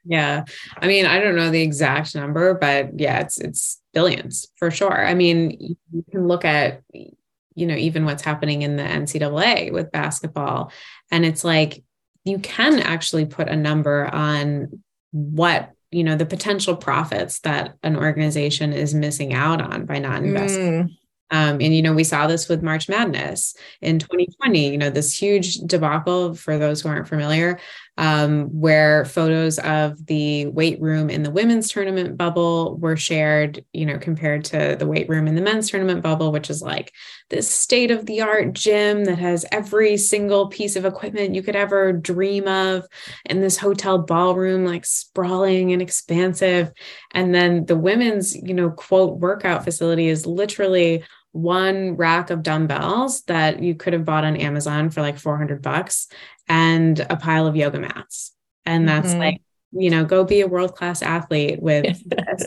Yeah. 0.04 0.44
I 0.76 0.86
mean 0.88 1.06
i 1.06 1.20
don't 1.20 1.36
know 1.36 1.50
the 1.50 1.62
exact 1.62 2.14
number 2.14 2.54
but 2.54 2.98
yeah 2.98 3.20
it's 3.20 3.38
it's 3.38 3.80
billions 3.94 4.48
for 4.56 4.70
sure. 4.72 5.06
I 5.06 5.14
mean 5.14 5.56
you 5.92 6.04
can 6.10 6.26
look 6.26 6.44
at 6.44 6.82
you 6.92 7.66
know 7.66 7.76
even 7.76 8.04
what's 8.04 8.22
happening 8.22 8.62
in 8.62 8.76
the 8.76 8.82
ncaa 8.82 9.72
with 9.72 9.90
basketball 9.92 10.70
and 11.10 11.24
it's 11.24 11.44
like 11.44 11.82
you 12.24 12.38
can 12.38 12.80
actually 12.80 13.26
put 13.26 13.48
a 13.48 13.56
number 13.56 14.06
on 14.06 14.82
what 15.12 15.72
you 15.90 16.04
know 16.04 16.16
the 16.16 16.26
potential 16.26 16.76
profits 16.76 17.40
that 17.40 17.74
an 17.82 17.96
organization 17.96 18.72
is 18.72 18.94
missing 18.94 19.32
out 19.32 19.60
on 19.60 19.86
by 19.86 19.98
not 19.98 20.22
investing 20.22 20.84
mm. 20.84 20.88
Um, 21.30 21.60
and 21.60 21.74
you 21.74 21.82
know, 21.82 21.92
we 21.92 22.04
saw 22.04 22.26
this 22.26 22.48
with 22.48 22.62
March 22.62 22.88
Madness 22.88 23.54
in 23.82 23.98
2020. 23.98 24.70
You 24.70 24.78
know, 24.78 24.90
this 24.90 25.18
huge 25.18 25.56
debacle 25.56 26.34
for 26.34 26.58
those 26.58 26.80
who 26.80 26.88
aren't 26.88 27.08
familiar, 27.08 27.58
um, 27.98 28.44
where 28.58 29.04
photos 29.04 29.58
of 29.58 30.06
the 30.06 30.46
weight 30.46 30.80
room 30.80 31.10
in 31.10 31.22
the 31.22 31.30
women's 31.30 31.68
tournament 31.68 32.16
bubble 32.16 32.78
were 32.78 32.96
shared. 32.96 33.62
You 33.74 33.84
know, 33.84 33.98
compared 33.98 34.44
to 34.46 34.76
the 34.78 34.86
weight 34.86 35.08
room 35.08 35.28
in 35.28 35.34
the 35.34 35.42
men's 35.42 35.68
tournament 35.68 36.02
bubble, 36.02 36.32
which 36.32 36.48
is 36.48 36.62
like 36.62 36.92
this 37.28 37.50
state 37.50 37.90
of 37.90 38.06
the 38.06 38.22
art 38.22 38.54
gym 38.54 39.04
that 39.04 39.18
has 39.18 39.44
every 39.52 39.98
single 39.98 40.46
piece 40.48 40.76
of 40.76 40.86
equipment 40.86 41.34
you 41.34 41.42
could 41.42 41.56
ever 41.56 41.92
dream 41.92 42.48
of, 42.48 42.86
in 43.26 43.40
this 43.40 43.58
hotel 43.58 43.98
ballroom, 43.98 44.64
like 44.64 44.86
sprawling 44.86 45.72
and 45.72 45.82
expansive. 45.82 46.72
And 47.12 47.34
then 47.34 47.66
the 47.66 47.76
women's, 47.76 48.34
you 48.36 48.54
know, 48.54 48.70
quote 48.70 49.18
workout 49.18 49.64
facility 49.64 50.06
is 50.06 50.24
literally 50.24 51.04
one 51.32 51.96
rack 51.96 52.30
of 52.30 52.42
dumbbells 52.42 53.22
that 53.22 53.62
you 53.62 53.74
could 53.74 53.92
have 53.92 54.04
bought 54.04 54.24
on 54.24 54.36
Amazon 54.36 54.90
for 54.90 55.02
like 55.02 55.18
400 55.18 55.62
bucks 55.62 56.08
and 56.48 56.98
a 57.10 57.16
pile 57.16 57.46
of 57.46 57.56
yoga 57.56 57.78
mats. 57.78 58.32
And 58.64 58.88
that's 58.88 59.10
mm-hmm. 59.10 59.20
like, 59.20 59.42
you 59.72 59.90
know, 59.90 60.04
go 60.04 60.24
be 60.24 60.40
a 60.40 60.48
world-class 60.48 61.02
athlete 61.02 61.60
with 61.60 62.02
this, 62.06 62.44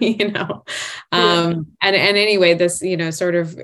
you 0.00 0.30
know. 0.30 0.64
Um, 1.12 1.66
and 1.82 1.94
and 1.94 2.16
anyway, 2.16 2.54
this, 2.54 2.80
you 2.80 2.96
know, 2.96 3.10
sort 3.10 3.34
of 3.34 3.54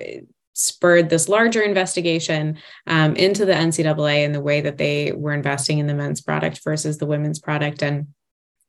spurred 0.52 1.08
this 1.08 1.30
larger 1.30 1.62
investigation 1.62 2.58
um, 2.86 3.16
into 3.16 3.46
the 3.46 3.54
NCAA 3.54 4.26
and 4.26 4.34
the 4.34 4.40
way 4.42 4.60
that 4.60 4.76
they 4.76 5.12
were 5.12 5.32
investing 5.32 5.78
in 5.78 5.86
the 5.86 5.94
men's 5.94 6.20
product 6.20 6.62
versus 6.62 6.98
the 6.98 7.06
women's 7.06 7.38
product. 7.38 7.82
And 7.82 8.08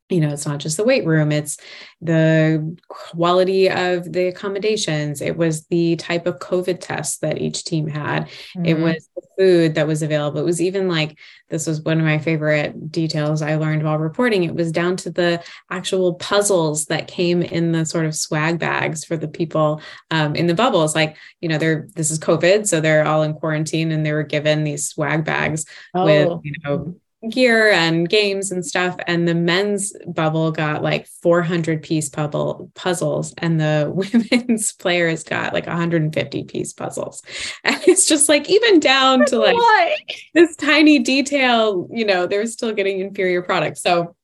you 0.10 0.20
know, 0.20 0.30
it's 0.30 0.45
not 0.45 0.60
just 0.60 0.78
the 0.78 0.84
weight 0.84 1.05
room, 1.05 1.32
it's 1.32 1.57
the 2.01 2.76
quality 2.88 3.70
of 3.70 4.12
the 4.12 4.28
accommodations. 4.28 5.22
It 5.22 5.38
was 5.38 5.66
the 5.68 5.95
type 5.97 6.26
of 6.26 6.39
COVID 6.39 6.80
tests 6.80 7.20
that 7.20 7.39
each 7.39 7.64
team 7.64 7.88
had. 7.88 8.26
Mm-hmm. 8.26 8.66
It 8.66 8.80
was 8.80 9.07
the 9.16 9.22
food 9.38 9.76
that 9.76 9.88
was 9.88 10.01
available. 10.01 10.39
It 10.39 10.45
was 10.45 10.62
even 10.62 10.88
like 10.88 11.18
this 11.49 11.68
was 11.68 11.82
one 11.82 11.99
of 11.99 12.05
my 12.05 12.18
favorite 12.18 12.91
details 12.91 13.41
I 13.41 13.55
learned 13.55 13.84
while 13.84 13.97
reporting. 13.97 14.43
It 14.43 14.55
was 14.55 14.72
down 14.72 14.95
to 14.97 15.12
the 15.12 15.43
actual 15.70 16.16
puzzles 16.16 16.86
that 16.88 17.07
came 17.07 17.41
in 17.41 17.72
the 17.72 17.86
sort 17.86 18.05
of 18.05 18.16
swag 18.16 18.60
bags 18.60 19.03
for 19.03 19.16
the 19.16 19.28
people 19.28 19.82
um, 20.10 20.36
in 20.36 20.47
the 20.47 20.55
bubbles. 20.55 20.95
Like, 20.95 21.18
you 21.39 21.49
know, 21.49 21.57
they're 21.57 21.88
this 21.95 22.10
is 22.10 22.20
COVID, 22.20 22.68
so 22.68 22.82
they're 22.82 23.05
all 23.05 23.24
in 23.24 23.34
quarantine 23.34 23.91
and 23.91 24.05
they 24.05 24.14
were 24.14 24.24
given 24.24 24.64
these 24.64 24.89
swag 24.89 25.24
bags 25.24 25.66
oh. 25.93 26.05
with, 26.05 26.39
you 26.43 26.53
know, 26.64 26.95
gear 27.28 27.70
and 27.72 28.07
games 28.07 28.49
and 28.49 28.65
stuff 28.65 28.95
and 29.05 29.28
the 29.28 29.36
men's 29.36 29.91
bubble 30.07 30.51
got 30.51 30.82
like 30.82 31.05
400 31.22 31.84
piece 31.84 32.07
puzzle 32.07 32.72
puzzles 32.76 33.34
and 33.39 33.59
the 33.59 33.91
women's 34.39 34.72
players 34.72 35.24
got 35.24 35.53
like 35.53 35.67
150 35.67 36.43
piece 36.45 36.72
puzzles 36.72 37.22
and 37.65 37.78
it's 37.88 38.07
just 38.07 38.30
like 38.30 38.49
even 38.49 38.80
down 38.80 39.26
to 39.26 39.38
like 39.38 39.55
Why? 39.55 39.97
this 40.34 40.55
tiny 40.55 40.99
detail 40.99 41.89
you 41.91 42.05
know 42.05 42.26
they're 42.26 42.45
still 42.45 42.72
getting 42.72 43.01
inferior 43.01 43.41
products 43.41 43.82
so 43.82 44.15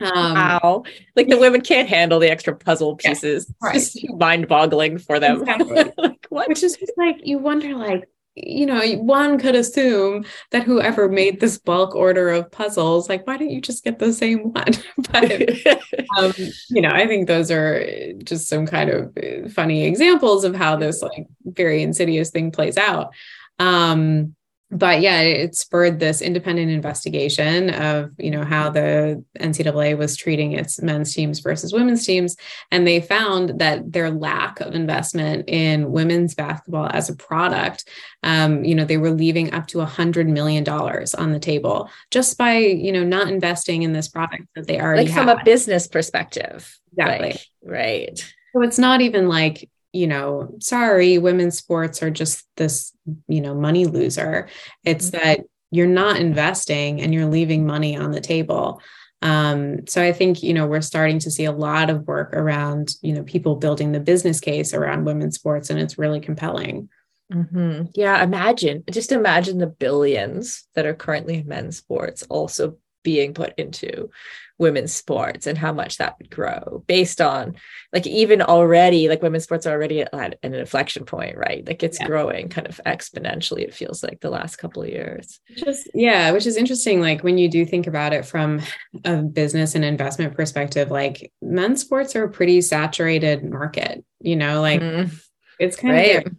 um, 0.00 0.34
wow 0.34 0.84
like 1.16 1.28
the 1.28 1.38
women 1.38 1.60
can't 1.60 1.88
handle 1.88 2.18
the 2.18 2.30
extra 2.30 2.56
puzzle 2.56 2.96
pieces 2.96 3.46
yeah, 3.48 3.68
right. 3.68 3.74
just 3.74 3.98
mind-boggling 4.10 4.96
for 4.96 5.20
them 5.20 5.40
exactly. 5.40 5.84
like 5.98 6.26
what 6.30 6.48
which 6.48 6.62
is 6.62 6.76
just 6.78 6.92
like 6.96 7.16
you 7.24 7.36
wonder 7.36 7.74
like 7.74 8.08
you 8.34 8.64
know, 8.64 8.80
one 8.94 9.38
could 9.38 9.54
assume 9.54 10.24
that 10.50 10.62
whoever 10.62 11.08
made 11.08 11.40
this 11.40 11.58
bulk 11.58 11.94
order 11.94 12.30
of 12.30 12.50
puzzles, 12.50 13.08
like, 13.08 13.26
why 13.26 13.36
don't 13.36 13.50
you 13.50 13.60
just 13.60 13.84
get 13.84 13.98
the 13.98 14.12
same 14.12 14.38
one? 14.52 14.72
but, 15.12 15.32
um, 16.18 16.32
you 16.70 16.80
know, 16.80 16.90
I 16.90 17.06
think 17.06 17.26
those 17.26 17.50
are 17.50 17.84
just 18.24 18.48
some 18.48 18.66
kind 18.66 18.90
of 18.90 19.16
uh, 19.16 19.48
funny 19.48 19.84
examples 19.84 20.44
of 20.44 20.54
how 20.54 20.76
this 20.76 21.02
like 21.02 21.26
very 21.44 21.82
insidious 21.82 22.30
thing 22.30 22.50
plays 22.50 22.78
out. 22.78 23.12
Um, 23.58 24.34
but 24.72 25.02
yeah, 25.02 25.20
it 25.20 25.54
spurred 25.54 26.00
this 26.00 26.22
independent 26.22 26.70
investigation 26.70 27.68
of 27.70 28.10
you 28.18 28.30
know 28.30 28.42
how 28.42 28.70
the 28.70 29.22
NCAA 29.38 29.98
was 29.98 30.16
treating 30.16 30.52
its 30.52 30.80
men's 30.80 31.14
teams 31.14 31.40
versus 31.40 31.74
women's 31.74 32.06
teams, 32.06 32.36
and 32.70 32.86
they 32.86 33.00
found 33.00 33.60
that 33.60 33.92
their 33.92 34.10
lack 34.10 34.60
of 34.60 34.74
investment 34.74 35.44
in 35.46 35.92
women's 35.92 36.34
basketball 36.34 36.88
as 36.90 37.10
a 37.10 37.14
product, 37.14 37.86
um, 38.22 38.64
you 38.64 38.74
know, 38.74 38.86
they 38.86 38.96
were 38.96 39.10
leaving 39.10 39.52
up 39.52 39.66
to 39.68 39.80
a 39.80 39.86
hundred 39.86 40.26
million 40.26 40.64
dollars 40.64 41.14
on 41.14 41.32
the 41.32 41.38
table 41.38 41.90
just 42.10 42.38
by 42.38 42.56
you 42.56 42.92
know 42.92 43.04
not 43.04 43.28
investing 43.28 43.82
in 43.82 43.92
this 43.92 44.08
product 44.08 44.44
that 44.54 44.66
they 44.66 44.80
already 44.80 45.04
like 45.04 45.14
from 45.14 45.28
had. 45.28 45.40
a 45.40 45.44
business 45.44 45.86
perspective, 45.86 46.80
exactly, 46.92 47.28
like, 47.28 47.46
right. 47.62 48.34
So 48.54 48.62
it's 48.62 48.78
not 48.78 49.02
even 49.02 49.28
like 49.28 49.68
you 49.92 50.06
know, 50.06 50.54
sorry, 50.58 51.18
women's 51.18 51.58
sports 51.58 52.02
are 52.02 52.10
just 52.10 52.46
this, 52.56 52.92
you 53.28 53.40
know, 53.40 53.54
money 53.54 53.86
loser. 53.86 54.48
It's 54.84 55.10
mm-hmm. 55.10 55.18
that 55.18 55.40
you're 55.70 55.86
not 55.86 56.16
investing 56.16 57.00
and 57.00 57.12
you're 57.12 57.26
leaving 57.26 57.66
money 57.66 57.96
on 57.96 58.10
the 58.10 58.20
table. 58.20 58.80
Um, 59.22 59.86
so 59.86 60.02
I 60.02 60.12
think, 60.12 60.42
you 60.42 60.52
know, 60.52 60.66
we're 60.66 60.80
starting 60.80 61.18
to 61.20 61.30
see 61.30 61.44
a 61.44 61.52
lot 61.52 61.90
of 61.90 62.06
work 62.06 62.34
around, 62.34 62.94
you 63.02 63.12
know, 63.12 63.22
people 63.22 63.56
building 63.56 63.92
the 63.92 64.00
business 64.00 64.40
case 64.40 64.74
around 64.74 65.04
women's 65.04 65.36
sports, 65.36 65.70
and 65.70 65.78
it's 65.78 65.98
really 65.98 66.20
compelling. 66.20 66.88
Mm-hmm. 67.32 67.84
Yeah, 67.94 68.22
imagine, 68.22 68.82
just 68.90 69.12
imagine 69.12 69.58
the 69.58 69.66
billions 69.66 70.66
that 70.74 70.86
are 70.86 70.94
currently 70.94 71.36
in 71.36 71.46
men's 71.46 71.78
sports 71.78 72.24
also 72.24 72.78
being 73.02 73.34
put 73.34 73.54
into 73.58 74.10
women's 74.58 74.92
sports 74.92 75.46
and 75.46 75.58
how 75.58 75.72
much 75.72 75.98
that 75.98 76.16
would 76.18 76.30
grow 76.30 76.84
based 76.86 77.20
on 77.20 77.54
like 77.92 78.06
even 78.06 78.40
already 78.40 79.08
like 79.08 79.20
women's 79.20 79.42
sports 79.42 79.66
are 79.66 79.72
already 79.72 80.02
at 80.02 80.38
an 80.42 80.54
inflection 80.54 81.04
point 81.04 81.36
right 81.36 81.66
like 81.66 81.82
it's 81.82 81.98
yeah. 81.98 82.06
growing 82.06 82.48
kind 82.48 82.68
of 82.68 82.80
exponentially 82.86 83.62
it 83.62 83.74
feels 83.74 84.04
like 84.04 84.20
the 84.20 84.30
last 84.30 84.56
couple 84.56 84.80
of 84.82 84.88
years 84.88 85.40
just 85.56 85.90
yeah 85.94 86.30
which 86.30 86.46
is 86.46 86.56
interesting 86.56 87.00
like 87.00 87.24
when 87.24 87.38
you 87.38 87.48
do 87.48 87.66
think 87.66 87.88
about 87.88 88.12
it 88.12 88.24
from 88.24 88.60
a 89.04 89.16
business 89.16 89.74
and 89.74 89.84
investment 89.84 90.36
perspective 90.36 90.92
like 90.92 91.32
men's 91.42 91.80
sports 91.80 92.14
are 92.14 92.24
a 92.24 92.30
pretty 92.30 92.60
saturated 92.60 93.42
market 93.42 94.04
you 94.20 94.36
know 94.36 94.60
like 94.60 94.80
mm. 94.80 95.10
it's 95.58 95.76
kind 95.76 95.94
right. 95.94 96.26
of 96.26 96.32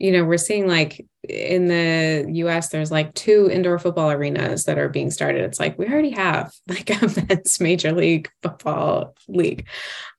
you 0.00 0.10
know, 0.12 0.24
we're 0.24 0.38
seeing 0.38 0.66
like 0.66 1.06
in 1.28 1.68
the 1.68 2.24
US, 2.46 2.70
there's 2.70 2.90
like 2.90 3.12
two 3.12 3.50
indoor 3.52 3.78
football 3.78 4.10
arenas 4.10 4.64
that 4.64 4.78
are 4.78 4.88
being 4.88 5.10
started. 5.10 5.42
It's 5.44 5.60
like 5.60 5.78
we 5.78 5.86
already 5.86 6.10
have 6.10 6.52
like 6.68 6.90
a 6.90 7.26
men's 7.28 7.60
major 7.60 7.92
league 7.92 8.28
football 8.42 9.14
league. 9.28 9.68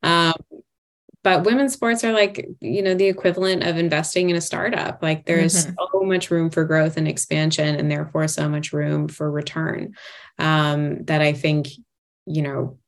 Um, 0.03 0.33
but 1.23 1.43
women's 1.43 1.73
sports 1.73 2.03
are 2.03 2.13
like, 2.13 2.47
you 2.61 2.81
know, 2.81 2.93
the 2.93 3.07
equivalent 3.07 3.63
of 3.63 3.77
investing 3.77 4.29
in 4.29 4.35
a 4.35 4.41
startup. 4.41 5.01
Like 5.01 5.25
there's 5.25 5.65
mm-hmm. 5.65 5.73
so 5.91 6.03
much 6.03 6.31
room 6.31 6.49
for 6.49 6.63
growth 6.63 6.97
and 6.97 7.07
expansion, 7.07 7.75
and 7.75 7.91
therefore 7.91 8.27
so 8.27 8.49
much 8.49 8.73
room 8.73 9.07
for 9.07 9.29
return 9.29 9.93
um, 10.39 11.03
that 11.05 11.21
I 11.21 11.33
think, 11.33 11.69
you 12.25 12.41
know, 12.41 12.79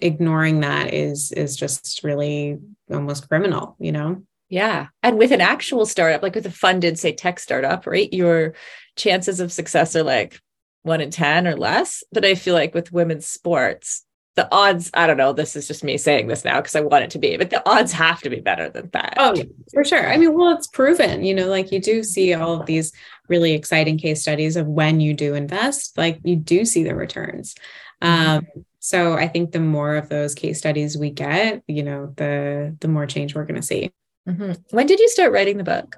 ignoring 0.00 0.60
that 0.60 0.94
is 0.94 1.30
is 1.32 1.56
just 1.56 2.02
really 2.04 2.58
almost 2.90 3.28
criminal, 3.28 3.76
you 3.78 3.92
know? 3.92 4.22
Yeah. 4.54 4.86
And 5.02 5.18
with 5.18 5.32
an 5.32 5.40
actual 5.40 5.84
startup, 5.84 6.22
like 6.22 6.36
with 6.36 6.46
a 6.46 6.50
funded, 6.50 6.96
say, 6.96 7.12
tech 7.12 7.40
startup, 7.40 7.88
right? 7.88 8.12
Your 8.12 8.54
chances 8.94 9.40
of 9.40 9.50
success 9.50 9.96
are 9.96 10.04
like 10.04 10.40
one 10.82 11.00
in 11.00 11.10
10 11.10 11.48
or 11.48 11.56
less. 11.56 12.04
But 12.12 12.24
I 12.24 12.36
feel 12.36 12.54
like 12.54 12.72
with 12.72 12.92
women's 12.92 13.26
sports, 13.26 14.04
the 14.36 14.46
odds, 14.54 14.92
I 14.94 15.08
don't 15.08 15.16
know, 15.16 15.32
this 15.32 15.56
is 15.56 15.66
just 15.66 15.82
me 15.82 15.98
saying 15.98 16.28
this 16.28 16.44
now 16.44 16.60
because 16.60 16.76
I 16.76 16.82
want 16.82 17.02
it 17.02 17.10
to 17.10 17.18
be, 17.18 17.36
but 17.36 17.50
the 17.50 17.68
odds 17.68 17.90
have 17.90 18.20
to 18.20 18.30
be 18.30 18.38
better 18.38 18.68
than 18.68 18.90
that. 18.92 19.14
Oh, 19.16 19.34
for 19.72 19.82
sure. 19.82 20.08
I 20.08 20.18
mean, 20.18 20.34
well, 20.34 20.54
it's 20.54 20.68
proven, 20.68 21.24
you 21.24 21.34
know, 21.34 21.48
like 21.48 21.72
you 21.72 21.80
do 21.80 22.04
see 22.04 22.32
all 22.32 22.60
of 22.60 22.66
these 22.66 22.92
really 23.28 23.54
exciting 23.54 23.98
case 23.98 24.22
studies 24.22 24.54
of 24.54 24.68
when 24.68 25.00
you 25.00 25.14
do 25.14 25.34
invest, 25.34 25.98
like 25.98 26.20
you 26.22 26.36
do 26.36 26.64
see 26.64 26.84
the 26.84 26.94
returns. 26.94 27.56
Um, 28.02 28.46
so 28.78 29.14
I 29.14 29.26
think 29.26 29.50
the 29.50 29.58
more 29.58 29.96
of 29.96 30.08
those 30.08 30.36
case 30.36 30.58
studies 30.58 30.96
we 30.96 31.10
get, 31.10 31.64
you 31.66 31.82
know, 31.82 32.12
the 32.14 32.76
the 32.78 32.86
more 32.86 33.06
change 33.06 33.34
we're 33.34 33.46
going 33.46 33.60
to 33.60 33.66
see. 33.66 33.90
Mm-hmm. 34.28 34.52
When 34.70 34.86
did 34.86 35.00
you 35.00 35.08
start 35.08 35.32
writing 35.32 35.58
the 35.58 35.64
book? 35.64 35.96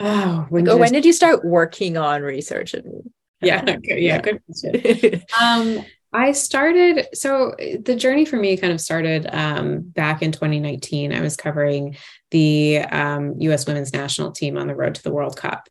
Oh, 0.00 0.46
when, 0.48 0.64
like, 0.64 0.74
did, 0.74 0.80
when 0.80 0.92
did 0.92 1.04
you 1.04 1.12
start 1.12 1.44
working 1.44 1.96
on 1.96 2.22
research 2.22 2.74
and 2.74 3.10
yeah, 3.40 3.64
okay, 3.68 4.00
yeah, 4.00 4.20
good 4.20 4.40
question. 4.44 5.22
um, 5.40 5.84
I 6.12 6.32
started 6.32 7.06
so 7.12 7.54
the 7.58 7.94
journey 7.94 8.24
for 8.24 8.36
me 8.36 8.56
kind 8.56 8.72
of 8.72 8.80
started 8.80 9.28
um, 9.30 9.80
back 9.80 10.22
in 10.22 10.32
2019. 10.32 11.12
I 11.12 11.20
was 11.20 11.36
covering 11.36 11.96
the 12.30 12.78
um, 12.78 13.34
U.S. 13.38 13.66
Women's 13.66 13.92
National 13.92 14.32
Team 14.32 14.56
on 14.56 14.66
the 14.66 14.74
road 14.74 14.94
to 14.96 15.02
the 15.02 15.12
World 15.12 15.36
Cup, 15.36 15.68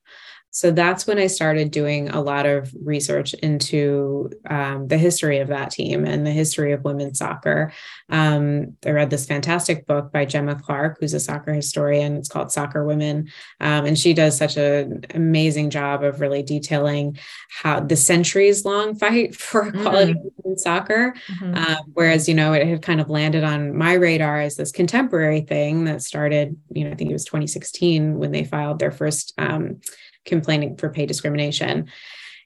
so 0.57 0.71
that's 0.71 1.05
when 1.05 1.19
I 1.19 1.27
started 1.27 1.69
doing 1.69 2.09
a 2.09 2.19
lot 2.19 2.47
of 2.47 2.73
research 2.83 3.35
into 3.35 4.31
um, 4.49 4.87
the 4.87 4.97
history 4.97 5.37
of 5.37 5.49
that 5.49 5.69
team 5.69 6.03
and 6.03 6.25
the 6.25 6.31
history 6.31 6.71
of 6.71 6.83
women's 6.83 7.19
soccer. 7.19 7.71
Um, 8.09 8.75
I 8.83 8.89
read 8.89 9.11
this 9.11 9.27
fantastic 9.27 9.85
book 9.85 10.11
by 10.11 10.25
Gemma 10.25 10.55
Clarke, 10.55 10.97
who's 10.99 11.13
a 11.13 11.19
soccer 11.19 11.53
historian. 11.53 12.15
It's 12.15 12.27
called 12.27 12.51
Soccer 12.51 12.83
Women. 12.83 13.29
Um, 13.59 13.85
and 13.85 13.99
she 13.99 14.15
does 14.15 14.35
such 14.35 14.57
an 14.57 15.05
amazing 15.13 15.69
job 15.69 16.03
of 16.03 16.21
really 16.21 16.41
detailing 16.41 17.19
how 17.49 17.81
the 17.81 17.95
centuries 17.95 18.65
long 18.65 18.95
fight 18.95 19.35
for 19.39 19.67
equality 19.67 20.15
mm-hmm. 20.15 20.49
in 20.49 20.57
soccer. 20.57 21.13
Mm-hmm. 21.33 21.53
Uh, 21.55 21.77
whereas, 21.93 22.27
you 22.27 22.33
know, 22.33 22.53
it 22.53 22.65
had 22.65 22.81
kind 22.81 22.99
of 22.99 23.11
landed 23.11 23.43
on 23.43 23.77
my 23.77 23.93
radar 23.93 24.41
as 24.41 24.55
this 24.55 24.71
contemporary 24.71 25.41
thing 25.41 25.83
that 25.83 26.01
started, 26.01 26.57
you 26.71 26.83
know, 26.83 26.89
I 26.89 26.95
think 26.95 27.11
it 27.11 27.13
was 27.13 27.25
2016 27.25 28.17
when 28.17 28.31
they 28.31 28.43
filed 28.43 28.79
their 28.79 28.91
first 28.91 29.35
um, 29.37 29.81
complaining 30.27 30.77
for 30.77 30.89
pay 30.89 31.07
discrimination. 31.07 31.87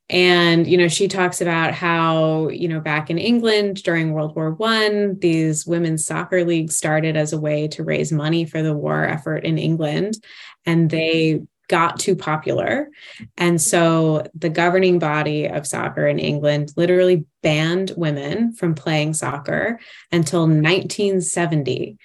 And 0.09 0.67
you 0.67 0.77
know 0.77 0.89
she 0.89 1.07
talks 1.07 1.41
about 1.41 1.73
how 1.73 2.49
you 2.49 2.67
know 2.67 2.81
back 2.81 3.09
in 3.09 3.17
england 3.17 3.81
during 3.83 4.11
world 4.11 4.35
war 4.35 4.51
one 4.51 5.17
these 5.19 5.65
women's 5.65 6.05
soccer 6.05 6.43
leagues 6.43 6.75
started 6.75 7.15
as 7.15 7.31
a 7.31 7.39
way 7.39 7.69
to 7.69 7.83
raise 7.83 8.11
money 8.11 8.43
for 8.43 8.61
the 8.61 8.75
war 8.75 9.05
effort 9.05 9.45
in 9.45 9.57
england 9.57 10.17
and 10.65 10.89
they 10.89 11.39
got 11.71 11.97
too 11.97 12.17
popular. 12.17 12.89
And 13.37 13.61
so 13.61 14.27
the 14.35 14.49
governing 14.49 14.99
body 14.99 15.47
of 15.47 15.65
soccer 15.65 16.05
in 16.05 16.19
england 16.19 16.73
literally 16.75 17.23
banned 17.41 17.93
women 17.95 18.51
from 18.53 18.75
playing 18.75 19.13
soccer 19.13 19.79
until 20.11 20.41
1970 20.41 21.97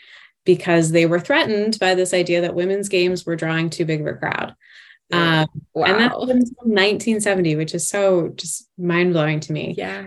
because 0.44 0.92
they 0.92 1.04
were 1.04 1.18
threatened 1.18 1.78
by 1.80 1.96
this 1.96 2.14
idea 2.14 2.40
that 2.42 2.54
women's 2.54 2.88
games 2.88 3.26
were 3.26 3.34
drawing 3.34 3.68
too 3.68 3.84
big 3.84 4.00
of 4.00 4.06
a 4.06 4.14
crowd 4.14 4.54
um, 5.12 5.46
wow. 5.74 5.84
And 5.86 6.00
that's 6.00 6.14
1970, 6.14 7.56
which 7.56 7.74
is 7.74 7.88
so 7.88 8.28
just 8.36 8.68
mind 8.78 9.12
blowing 9.12 9.40
to 9.40 9.52
me. 9.52 9.74
Yeah. 9.76 10.04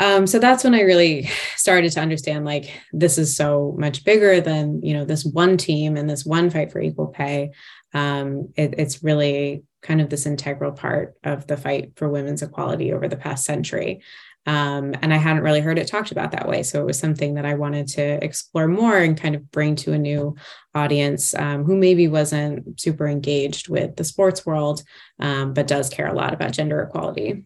Um, 0.00 0.26
so 0.26 0.38
that's 0.38 0.64
when 0.64 0.74
I 0.74 0.80
really 0.80 1.28
started 1.56 1.92
to 1.92 2.00
understand 2.00 2.44
like 2.44 2.72
this 2.92 3.18
is 3.18 3.36
so 3.36 3.74
much 3.78 4.04
bigger 4.04 4.40
than 4.40 4.80
you 4.82 4.94
know 4.94 5.04
this 5.04 5.24
one 5.24 5.58
team 5.58 5.96
and 5.96 6.08
this 6.08 6.24
one 6.24 6.50
fight 6.50 6.72
for 6.72 6.80
equal 6.80 7.08
pay. 7.08 7.50
Um, 7.92 8.52
it, 8.56 8.74
it's 8.78 9.02
really 9.02 9.64
kind 9.82 10.00
of 10.00 10.08
this 10.08 10.24
integral 10.24 10.72
part 10.72 11.14
of 11.24 11.46
the 11.46 11.56
fight 11.56 11.92
for 11.96 12.08
women's 12.08 12.42
equality 12.42 12.92
over 12.92 13.08
the 13.08 13.16
past 13.16 13.44
century. 13.44 14.02
Um, 14.44 14.94
and 15.00 15.14
I 15.14 15.18
hadn't 15.18 15.44
really 15.44 15.60
heard 15.60 15.78
it 15.78 15.86
talked 15.86 16.10
about 16.10 16.32
that 16.32 16.48
way. 16.48 16.62
So 16.62 16.80
it 16.80 16.86
was 16.86 16.98
something 16.98 17.34
that 17.34 17.46
I 17.46 17.54
wanted 17.54 17.86
to 17.88 18.24
explore 18.24 18.66
more 18.66 18.98
and 18.98 19.20
kind 19.20 19.34
of 19.34 19.50
bring 19.50 19.76
to 19.76 19.92
a 19.92 19.98
new 19.98 20.34
audience 20.74 21.34
um, 21.34 21.64
who 21.64 21.76
maybe 21.76 22.08
wasn't 22.08 22.80
super 22.80 23.06
engaged 23.06 23.68
with 23.68 23.96
the 23.96 24.04
sports 24.04 24.44
world, 24.44 24.82
um, 25.20 25.54
but 25.54 25.68
does 25.68 25.88
care 25.88 26.08
a 26.08 26.14
lot 26.14 26.34
about 26.34 26.52
gender 26.52 26.82
equality. 26.82 27.44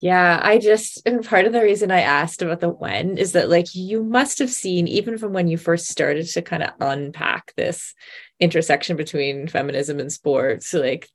Yeah, 0.00 0.38
I 0.42 0.58
just, 0.58 1.00
and 1.06 1.24
part 1.24 1.46
of 1.46 1.52
the 1.52 1.62
reason 1.62 1.90
I 1.90 2.00
asked 2.00 2.42
about 2.42 2.60
the 2.60 2.68
when 2.68 3.16
is 3.16 3.32
that, 3.32 3.48
like, 3.48 3.74
you 3.74 4.02
must 4.02 4.38
have 4.38 4.50
seen, 4.50 4.86
even 4.86 5.16
from 5.16 5.32
when 5.32 5.48
you 5.48 5.56
first 5.56 5.86
started 5.86 6.26
to 6.26 6.42
kind 6.42 6.62
of 6.62 6.70
unpack 6.78 7.54
this 7.56 7.94
intersection 8.38 8.96
between 8.98 9.48
feminism 9.48 10.00
and 10.00 10.12
sports, 10.12 10.74
like, 10.74 11.08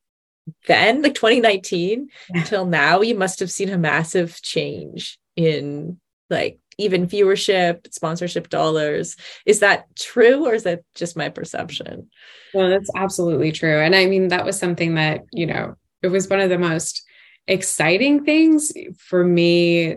then 0.67 1.01
like 1.01 1.15
2019 1.15 2.07
yeah. 2.33 2.39
until 2.39 2.65
now 2.65 3.01
you 3.01 3.15
must 3.15 3.39
have 3.39 3.51
seen 3.51 3.69
a 3.69 3.77
massive 3.77 4.41
change 4.41 5.17
in 5.35 5.99
like 6.29 6.59
even 6.77 7.07
viewership 7.07 7.91
sponsorship 7.93 8.49
dollars. 8.49 9.15
Is 9.45 9.59
that 9.59 9.93
true 9.95 10.45
or 10.45 10.53
is 10.53 10.63
that 10.63 10.81
just 10.95 11.17
my 11.17 11.29
perception? 11.29 12.09
Well 12.53 12.69
that's 12.69 12.89
absolutely 12.95 13.51
true. 13.51 13.79
And 13.79 13.95
i 13.95 14.05
mean 14.05 14.29
that 14.29 14.45
was 14.45 14.57
something 14.57 14.95
that 14.95 15.21
you 15.31 15.45
know 15.45 15.75
it 16.01 16.07
was 16.07 16.29
one 16.29 16.39
of 16.39 16.49
the 16.49 16.57
most 16.57 17.03
exciting 17.47 18.23
things 18.23 18.71
for 18.97 19.23
me 19.23 19.95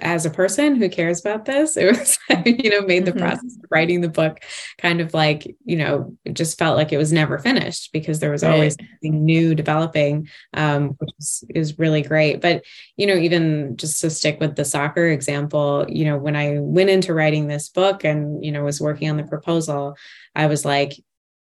as 0.00 0.26
a 0.26 0.30
person 0.30 0.76
who 0.76 0.88
cares 0.88 1.20
about 1.20 1.44
this 1.44 1.76
it 1.76 1.86
was 1.86 2.18
you 2.46 2.70
know 2.70 2.82
made 2.82 3.04
the 3.04 3.10
mm-hmm. 3.10 3.20
process 3.20 3.56
of 3.56 3.64
writing 3.70 4.00
the 4.00 4.08
book 4.08 4.40
kind 4.78 5.00
of 5.00 5.14
like 5.14 5.46
you 5.64 5.76
know 5.76 6.16
it 6.24 6.34
just 6.34 6.58
felt 6.58 6.76
like 6.76 6.92
it 6.92 6.98
was 6.98 7.12
never 7.12 7.38
finished 7.38 7.92
because 7.92 8.20
there 8.20 8.30
was 8.30 8.42
right. 8.42 8.52
always 8.52 8.76
something 8.76 9.24
new 9.24 9.54
developing 9.54 10.28
um, 10.54 10.88
which 10.98 11.10
is, 11.18 11.44
is 11.54 11.78
really 11.78 12.02
great 12.02 12.40
but 12.40 12.62
you 12.96 13.06
know 13.06 13.14
even 13.14 13.76
just 13.76 14.00
to 14.00 14.10
stick 14.10 14.38
with 14.40 14.56
the 14.56 14.64
soccer 14.64 15.06
example 15.08 15.84
you 15.88 16.04
know 16.04 16.16
when 16.16 16.36
i 16.36 16.58
went 16.58 16.90
into 16.90 17.14
writing 17.14 17.46
this 17.46 17.68
book 17.68 18.04
and 18.04 18.44
you 18.44 18.52
know 18.52 18.64
was 18.64 18.80
working 18.80 19.10
on 19.10 19.16
the 19.16 19.24
proposal 19.24 19.96
i 20.34 20.46
was 20.46 20.64
like 20.64 20.92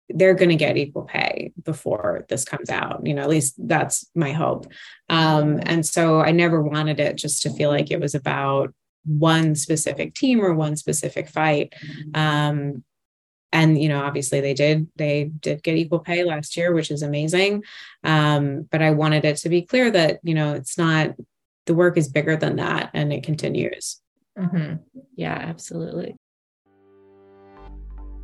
they're 0.09 0.35
going 0.35 0.51
to 0.51 0.57
get 0.57 0.77
equal 0.77 1.03
pay 1.03 1.53
before 1.65 2.25
this 2.29 2.45
comes 2.45 2.71
out 2.71 3.05
you 3.05 3.15
know 3.15 3.23
at 3.23 3.29
least 3.29 3.55
that's 3.67 4.09
my 4.15 4.33
hope. 4.33 4.67
Um, 5.09 5.61
and 5.65 5.85
so 5.85 6.21
i 6.21 6.33
never 6.33 6.63
wanted 6.63 7.01
it 7.01 7.17
just 7.17 7.43
to 7.43 7.51
feel 7.51 7.71
like 7.71 7.91
it 7.91 8.01
was 8.01 8.15
about 8.15 8.75
one 9.07 9.55
specific 9.55 10.15
team 10.15 10.41
or 10.41 10.53
one 10.53 10.77
specific 10.77 11.29
fight. 11.29 11.73
Um, 12.15 12.85
and 13.53 13.81
you 13.81 13.89
know 13.89 14.03
obviously 14.03 14.41
they 14.41 14.55
did 14.55 14.89
they 14.97 15.25
did 15.25 15.63
get 15.63 15.77
equal 15.77 16.01
pay 16.01 16.25
last 16.25 16.57
year 16.57 16.73
which 16.73 16.91
is 16.91 17.03
amazing. 17.03 17.63
Um, 18.03 18.69
but 18.71 18.83
i 18.83 18.91
wanted 18.91 19.25
it 19.25 19.37
to 19.39 19.49
be 19.49 19.63
clear 19.63 19.91
that 19.91 20.21
you 20.23 20.35
know 20.35 20.55
it's 20.55 20.77
not 20.77 21.15
the 21.67 21.75
work 21.75 21.97
is 21.97 22.09
bigger 22.09 22.37
than 22.37 22.57
that 22.57 22.91
and 22.95 23.13
it 23.13 23.23
continues. 23.23 24.01
Mm-hmm. 24.39 24.75
yeah 25.17 25.33
absolutely 25.33 26.15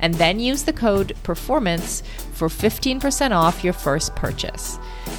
And 0.00 0.14
then 0.14 0.38
use 0.40 0.64
the 0.64 0.72
code 0.72 1.16
PERFORMANCE 1.22 2.02
for 2.32 2.48
15% 2.48 3.32
off 3.32 3.64
your 3.64 3.72
first 3.72 4.14
purchase. 4.14 4.78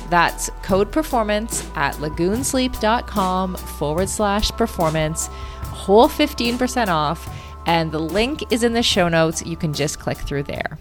That's 0.09 0.49
code 0.63 0.91
performance 0.91 1.69
at 1.75 1.95
lagoonsleep.com 1.95 3.55
forward 3.55 4.09
slash 4.09 4.51
performance, 4.51 5.27
whole 5.27 6.07
15% 6.07 6.88
off. 6.88 7.30
And 7.65 7.91
the 7.91 7.99
link 7.99 8.51
is 8.51 8.63
in 8.63 8.73
the 8.73 8.82
show 8.84 9.09
notes. 9.09 9.45
You 9.45 9.57
can 9.57 9.73
just 9.73 9.99
click 9.99 10.17
through 10.17 10.43
there. 10.43 10.80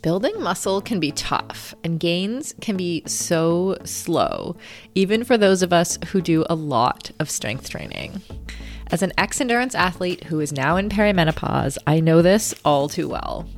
Building 0.00 0.40
muscle 0.40 0.80
can 0.80 1.00
be 1.00 1.10
tough, 1.10 1.74
and 1.82 1.98
gains 1.98 2.54
can 2.60 2.76
be 2.76 3.02
so 3.04 3.76
slow, 3.84 4.56
even 4.94 5.24
for 5.24 5.36
those 5.36 5.60
of 5.60 5.72
us 5.72 5.98
who 6.08 6.20
do 6.20 6.44
a 6.48 6.54
lot 6.54 7.10
of 7.18 7.28
strength 7.28 7.68
training. 7.68 8.22
As 8.92 9.02
an 9.02 9.12
ex 9.18 9.40
endurance 9.40 9.74
athlete 9.74 10.24
who 10.24 10.38
is 10.38 10.52
now 10.52 10.76
in 10.76 10.88
perimenopause, 10.88 11.78
I 11.84 11.98
know 11.98 12.22
this 12.22 12.54
all 12.64 12.88
too 12.88 13.08
well. 13.08 13.48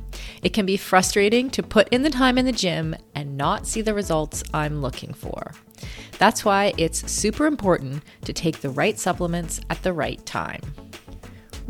It 0.41 0.51
can 0.51 0.65
be 0.65 0.77
frustrating 0.77 1.51
to 1.51 1.61
put 1.61 1.87
in 1.89 2.01
the 2.01 2.09
time 2.09 2.39
in 2.39 2.45
the 2.45 2.51
gym 2.51 2.95
and 3.13 3.37
not 3.37 3.67
see 3.67 3.81
the 3.81 3.93
results 3.93 4.43
I'm 4.51 4.81
looking 4.81 5.13
for. 5.13 5.53
That's 6.17 6.43
why 6.43 6.73
it's 6.75 7.11
super 7.11 7.45
important 7.45 8.01
to 8.25 8.33
take 8.33 8.61
the 8.61 8.71
right 8.71 8.97
supplements 8.97 9.61
at 9.69 9.83
the 9.83 9.93
right 9.93 10.23
time. 10.25 10.61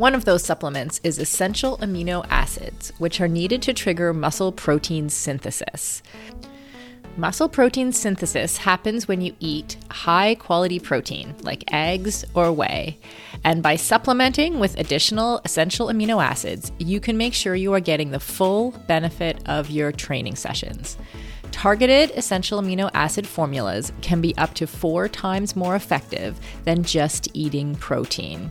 One 0.02 0.16
of 0.16 0.24
those 0.24 0.42
supplements 0.42 1.00
is 1.04 1.20
essential 1.20 1.78
amino 1.78 2.26
acids, 2.28 2.92
which 2.98 3.20
are 3.20 3.28
needed 3.28 3.62
to 3.62 3.72
trigger 3.72 4.12
muscle 4.12 4.50
protein 4.50 5.08
synthesis. 5.08 6.02
Muscle 7.16 7.48
protein 7.48 7.92
synthesis 7.92 8.56
happens 8.56 9.06
when 9.06 9.20
you 9.20 9.36
eat 9.38 9.76
high 9.92 10.34
quality 10.34 10.80
protein, 10.80 11.36
like 11.42 11.72
eggs 11.72 12.24
or 12.34 12.50
whey. 12.50 12.98
And 13.44 13.62
by 13.62 13.76
supplementing 13.76 14.58
with 14.58 14.76
additional 14.76 15.40
essential 15.44 15.86
amino 15.86 16.20
acids, 16.20 16.72
you 16.78 16.98
can 16.98 17.16
make 17.16 17.32
sure 17.32 17.54
you 17.54 17.72
are 17.72 17.78
getting 17.78 18.10
the 18.10 18.18
full 18.18 18.72
benefit 18.88 19.40
of 19.48 19.70
your 19.70 19.92
training 19.92 20.34
sessions. 20.34 20.98
Targeted 21.52 22.10
essential 22.16 22.60
amino 22.60 22.90
acid 22.92 23.24
formulas 23.24 23.92
can 24.00 24.20
be 24.20 24.36
up 24.36 24.52
to 24.54 24.66
four 24.66 25.08
times 25.08 25.54
more 25.54 25.76
effective 25.76 26.40
than 26.64 26.82
just 26.82 27.28
eating 27.34 27.76
protein. 27.76 28.50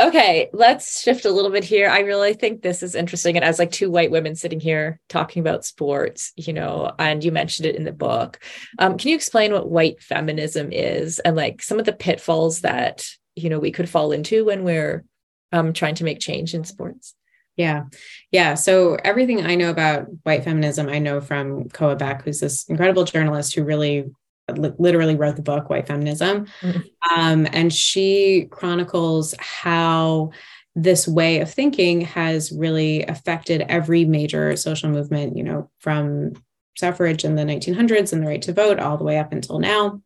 Okay, 0.00 0.48
let's 0.54 1.02
shift 1.02 1.26
a 1.26 1.30
little 1.30 1.50
bit 1.50 1.62
here. 1.62 1.90
I 1.90 2.00
really 2.00 2.32
think 2.32 2.62
this 2.62 2.82
is 2.82 2.94
interesting. 2.94 3.36
And 3.36 3.44
as 3.44 3.58
like 3.58 3.70
two 3.70 3.90
white 3.90 4.10
women 4.10 4.34
sitting 4.34 4.58
here 4.58 4.98
talking 5.08 5.40
about 5.40 5.66
sports, 5.66 6.32
you 6.36 6.54
know, 6.54 6.92
and 6.98 7.22
you 7.22 7.30
mentioned 7.30 7.66
it 7.66 7.76
in 7.76 7.84
the 7.84 7.92
book. 7.92 8.40
Um, 8.78 8.96
can 8.96 9.10
you 9.10 9.14
explain 9.14 9.52
what 9.52 9.68
white 9.68 10.02
feminism 10.02 10.72
is 10.72 11.18
and 11.18 11.36
like 11.36 11.62
some 11.62 11.78
of 11.78 11.84
the 11.84 11.92
pitfalls 11.92 12.62
that, 12.62 13.06
you 13.36 13.50
know, 13.50 13.58
we 13.58 13.72
could 13.72 13.90
fall 13.90 14.12
into 14.12 14.46
when 14.46 14.64
we're 14.64 15.04
um, 15.52 15.74
trying 15.74 15.96
to 15.96 16.04
make 16.04 16.18
change 16.18 16.54
in 16.54 16.64
sports? 16.64 17.14
Yeah. 17.56 17.84
Yeah. 18.30 18.54
So 18.54 18.96
everything 19.04 19.44
I 19.44 19.54
know 19.54 19.68
about 19.68 20.06
white 20.22 20.44
feminism, 20.44 20.88
I 20.88 20.98
know 20.98 21.20
from 21.20 21.68
Koa 21.68 21.96
Beck, 21.96 22.22
who's 22.24 22.40
this 22.40 22.64
incredible 22.64 23.04
journalist 23.04 23.54
who 23.54 23.64
really 23.64 24.10
literally 24.52 25.16
wrote 25.16 25.36
the 25.36 25.42
book 25.42 25.70
White 25.70 25.86
Feminism. 25.86 26.46
Mm-hmm. 26.60 27.18
Um, 27.18 27.46
and 27.52 27.72
she 27.72 28.46
chronicles 28.50 29.34
how 29.38 30.30
this 30.74 31.08
way 31.08 31.40
of 31.40 31.52
thinking 31.52 32.02
has 32.02 32.52
really 32.52 33.04
affected 33.04 33.62
every 33.68 34.04
major 34.04 34.54
social 34.56 34.88
movement, 34.88 35.36
you 35.36 35.42
know, 35.42 35.70
from 35.78 36.32
suffrage 36.76 37.24
in 37.24 37.34
the 37.34 37.42
1900s 37.42 38.12
and 38.12 38.22
the 38.22 38.26
right 38.26 38.42
to 38.42 38.52
vote 38.52 38.78
all 38.78 38.96
the 38.96 39.04
way 39.04 39.18
up 39.18 39.32
until 39.32 39.58
now. 39.58 40.00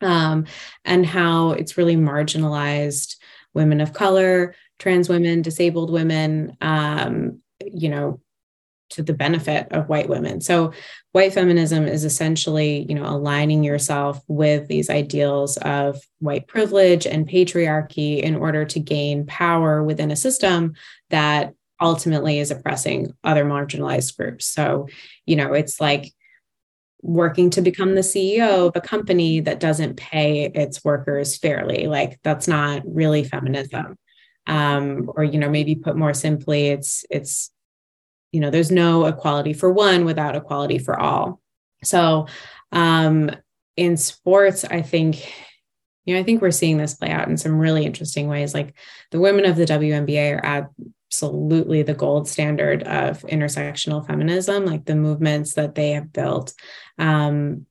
Um, 0.00 0.46
and 0.84 1.06
how 1.06 1.52
it's 1.52 1.78
really 1.78 1.96
marginalized 1.96 3.16
women 3.54 3.80
of 3.80 3.92
color, 3.92 4.54
trans 4.78 5.08
women, 5.08 5.42
disabled 5.42 5.90
women, 5.90 6.56
um, 6.60 7.40
you 7.64 7.88
know, 7.88 8.20
to 8.90 9.02
the 9.02 9.14
benefit 9.14 9.68
of 9.72 9.88
white 9.88 10.08
women. 10.08 10.40
So 10.40 10.72
white 11.14 11.32
feminism 11.32 11.86
is 11.86 12.04
essentially, 12.04 12.84
you 12.88 12.94
know, 12.96 13.06
aligning 13.06 13.62
yourself 13.62 14.20
with 14.26 14.66
these 14.66 14.90
ideals 14.90 15.56
of 15.58 16.00
white 16.18 16.48
privilege 16.48 17.06
and 17.06 17.28
patriarchy 17.28 18.18
in 18.18 18.34
order 18.34 18.64
to 18.64 18.80
gain 18.80 19.24
power 19.24 19.84
within 19.84 20.10
a 20.10 20.16
system 20.16 20.74
that 21.10 21.54
ultimately 21.80 22.40
is 22.40 22.50
oppressing 22.50 23.14
other 23.22 23.44
marginalized 23.44 24.16
groups. 24.16 24.44
So, 24.46 24.88
you 25.24 25.36
know, 25.36 25.52
it's 25.52 25.80
like 25.80 26.12
working 27.00 27.48
to 27.50 27.62
become 27.62 27.94
the 27.94 28.00
CEO 28.00 28.66
of 28.66 28.72
a 28.74 28.80
company 28.80 29.38
that 29.38 29.60
doesn't 29.60 29.96
pay 29.96 30.46
its 30.46 30.82
workers 30.82 31.38
fairly. 31.38 31.86
Like 31.86 32.18
that's 32.24 32.48
not 32.48 32.82
really 32.84 33.22
feminism. 33.22 33.96
Um, 34.48 35.08
or 35.14 35.22
you 35.22 35.38
know, 35.38 35.48
maybe 35.48 35.76
put 35.76 35.94
more 35.94 36.12
simply, 36.12 36.70
it's 36.70 37.04
it's 37.08 37.52
you 38.34 38.40
know 38.40 38.50
there's 38.50 38.72
no 38.72 39.06
equality 39.06 39.52
for 39.52 39.72
one 39.72 40.04
without 40.04 40.34
equality 40.34 40.78
for 40.78 40.98
all. 40.98 41.40
So 41.84 42.26
um 42.72 43.30
in 43.76 43.96
sports 43.96 44.64
i 44.64 44.82
think 44.82 45.32
you 46.04 46.14
know 46.14 46.20
i 46.20 46.22
think 46.22 46.40
we're 46.40 46.50
seeing 46.50 46.76
this 46.76 46.94
play 46.94 47.10
out 47.10 47.28
in 47.28 47.36
some 47.36 47.56
really 47.56 47.84
interesting 47.86 48.26
ways. 48.26 48.52
Like 48.52 48.74
the 49.12 49.20
women 49.20 49.44
of 49.44 49.56
the 49.56 49.64
WNBA 49.64 50.42
are 50.42 50.68
absolutely 51.12 51.82
the 51.82 51.94
gold 51.94 52.28
standard 52.28 52.82
of 52.82 53.20
intersectional 53.22 54.04
feminism 54.04 54.66
like 54.66 54.84
the 54.84 54.96
movements 54.96 55.54
that 55.54 55.76
they 55.76 55.92
have 55.92 56.12
built. 56.12 56.52
Um 56.98 57.66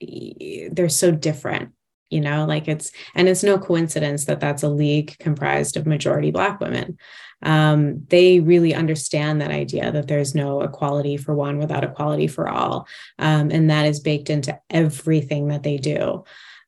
they're 0.00 0.88
so 0.88 1.10
different 1.10 1.72
you 2.10 2.20
know 2.20 2.44
like 2.46 2.68
it's 2.68 2.92
and 3.14 3.28
it's 3.28 3.42
no 3.42 3.58
coincidence 3.58 4.26
that 4.26 4.40
that's 4.40 4.62
a 4.62 4.68
league 4.68 5.16
comprised 5.18 5.76
of 5.76 5.86
majority 5.86 6.30
black 6.30 6.60
women 6.60 6.98
um, 7.42 8.04
they 8.08 8.40
really 8.40 8.74
understand 8.74 9.40
that 9.40 9.50
idea 9.50 9.92
that 9.92 10.08
there's 10.08 10.34
no 10.34 10.62
equality 10.62 11.16
for 11.16 11.34
one 11.34 11.58
without 11.58 11.84
equality 11.84 12.26
for 12.26 12.48
all. 12.48 12.88
Um, 13.18 13.50
and 13.50 13.70
that 13.70 13.86
is 13.86 14.00
baked 14.00 14.30
into 14.30 14.58
everything 14.70 15.48
that 15.48 15.62
they 15.62 15.76
do. 15.76 16.24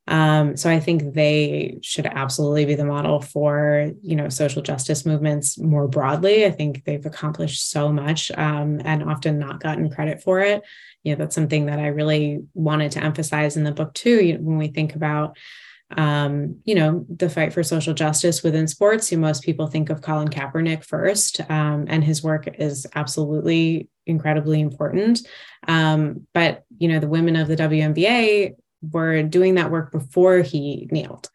Um, 0.08 0.56
so 0.56 0.70
I 0.70 0.80
think 0.80 1.12
they 1.12 1.78
should 1.82 2.06
absolutely 2.06 2.64
be 2.64 2.74
the 2.74 2.84
model 2.86 3.20
for 3.20 3.92
you 4.00 4.16
know 4.16 4.30
social 4.30 4.62
justice 4.62 5.04
movements 5.04 5.58
more 5.58 5.86
broadly. 5.86 6.46
I 6.46 6.50
think 6.50 6.84
they've 6.84 7.04
accomplished 7.04 7.70
so 7.70 7.92
much 7.92 8.30
um, 8.32 8.80
and 8.84 9.02
often 9.02 9.38
not 9.38 9.60
gotten 9.60 9.90
credit 9.90 10.22
for 10.22 10.40
it. 10.40 10.62
You 11.02 11.12
know 11.12 11.18
that's 11.18 11.34
something 11.34 11.66
that 11.66 11.78
I 11.78 11.88
really 11.88 12.40
wanted 12.54 12.92
to 12.92 13.04
emphasize 13.04 13.58
in 13.58 13.64
the 13.64 13.72
book 13.72 13.92
too. 13.92 14.24
You 14.24 14.38
know, 14.38 14.44
when 14.44 14.56
we 14.56 14.68
think 14.68 14.94
about 14.94 15.36
um, 15.96 16.60
you 16.64 16.74
know, 16.74 17.06
the 17.08 17.30
fight 17.30 17.52
for 17.52 17.62
social 17.62 17.94
justice 17.94 18.42
within 18.42 18.68
sports. 18.68 19.08
Who 19.08 19.16
most 19.16 19.42
people 19.42 19.66
think 19.66 19.90
of 19.90 20.02
Colin 20.02 20.28
Kaepernick 20.28 20.84
first, 20.84 21.40
um, 21.50 21.86
and 21.88 22.04
his 22.04 22.22
work 22.22 22.48
is 22.58 22.86
absolutely 22.94 23.88
incredibly 24.06 24.60
important. 24.60 25.26
Um, 25.66 26.26
but 26.34 26.64
you 26.78 26.88
know, 26.88 26.98
the 26.98 27.08
women 27.08 27.36
of 27.36 27.48
the 27.48 27.56
WNBA 27.56 28.54
were 28.82 29.22
doing 29.22 29.54
that 29.54 29.70
work 29.70 29.92
before 29.92 30.38
he 30.38 30.88
kneeled. 30.90 31.28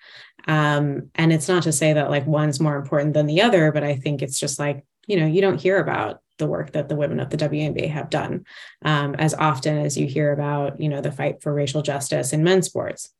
Um, 0.47 1.09
and 1.15 1.31
it's 1.31 1.47
not 1.47 1.63
to 1.63 1.71
say 1.71 1.93
that 1.93 2.09
like 2.09 2.25
one's 2.25 2.59
more 2.59 2.75
important 2.75 3.13
than 3.13 3.27
the 3.27 3.41
other, 3.41 3.71
but 3.71 3.83
I 3.83 3.95
think 3.95 4.21
it's 4.21 4.39
just 4.39 4.59
like, 4.59 4.85
you 5.07 5.19
know, 5.19 5.25
you 5.25 5.41
don't 5.41 5.59
hear 5.59 5.79
about 5.79 6.21
the 6.37 6.47
work 6.47 6.71
that 6.71 6.89
the 6.89 6.95
women 6.95 7.19
of 7.19 7.29
the 7.29 7.37
WNBA 7.37 7.89
have 7.89 8.09
done 8.09 8.45
um, 8.83 9.15
as 9.15 9.33
often 9.33 9.77
as 9.77 9.97
you 9.97 10.07
hear 10.07 10.31
about, 10.31 10.81
you 10.81 10.89
know, 10.89 11.01
the 11.01 11.11
fight 11.11 11.41
for 11.41 11.53
racial 11.53 11.81
justice 11.81 12.33
in 12.33 12.43
men's 12.43 12.65
sports. 12.65 13.13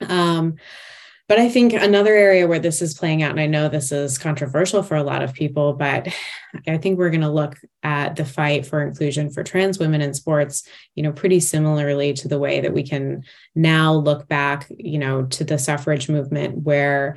Um, 0.00 0.56
but 1.28 1.40
I 1.40 1.48
think 1.48 1.72
another 1.72 2.14
area 2.14 2.46
where 2.46 2.60
this 2.60 2.80
is 2.80 2.94
playing 2.94 3.24
out, 3.24 3.32
and 3.32 3.40
I 3.40 3.46
know 3.46 3.68
this 3.68 3.90
is 3.90 4.16
controversial 4.16 4.84
for 4.84 4.96
a 4.96 5.02
lot 5.02 5.22
of 5.22 5.34
people, 5.34 5.72
but 5.72 6.06
I 6.68 6.76
think 6.76 6.98
we're 6.98 7.10
going 7.10 7.22
to 7.22 7.28
look 7.28 7.58
at 7.82 8.14
the 8.14 8.24
fight 8.24 8.64
for 8.64 8.80
inclusion 8.80 9.30
for 9.30 9.42
trans 9.42 9.80
women 9.80 10.02
in 10.02 10.14
sports, 10.14 10.62
you 10.94 11.02
know, 11.02 11.10
pretty 11.10 11.40
similarly 11.40 12.12
to 12.14 12.28
the 12.28 12.38
way 12.38 12.60
that 12.60 12.72
we 12.72 12.84
can 12.84 13.24
now 13.56 13.94
look 13.94 14.28
back, 14.28 14.70
you 14.78 14.98
know, 14.98 15.24
to 15.24 15.42
the 15.42 15.58
suffrage 15.58 16.08
movement 16.08 16.58
where 16.58 17.16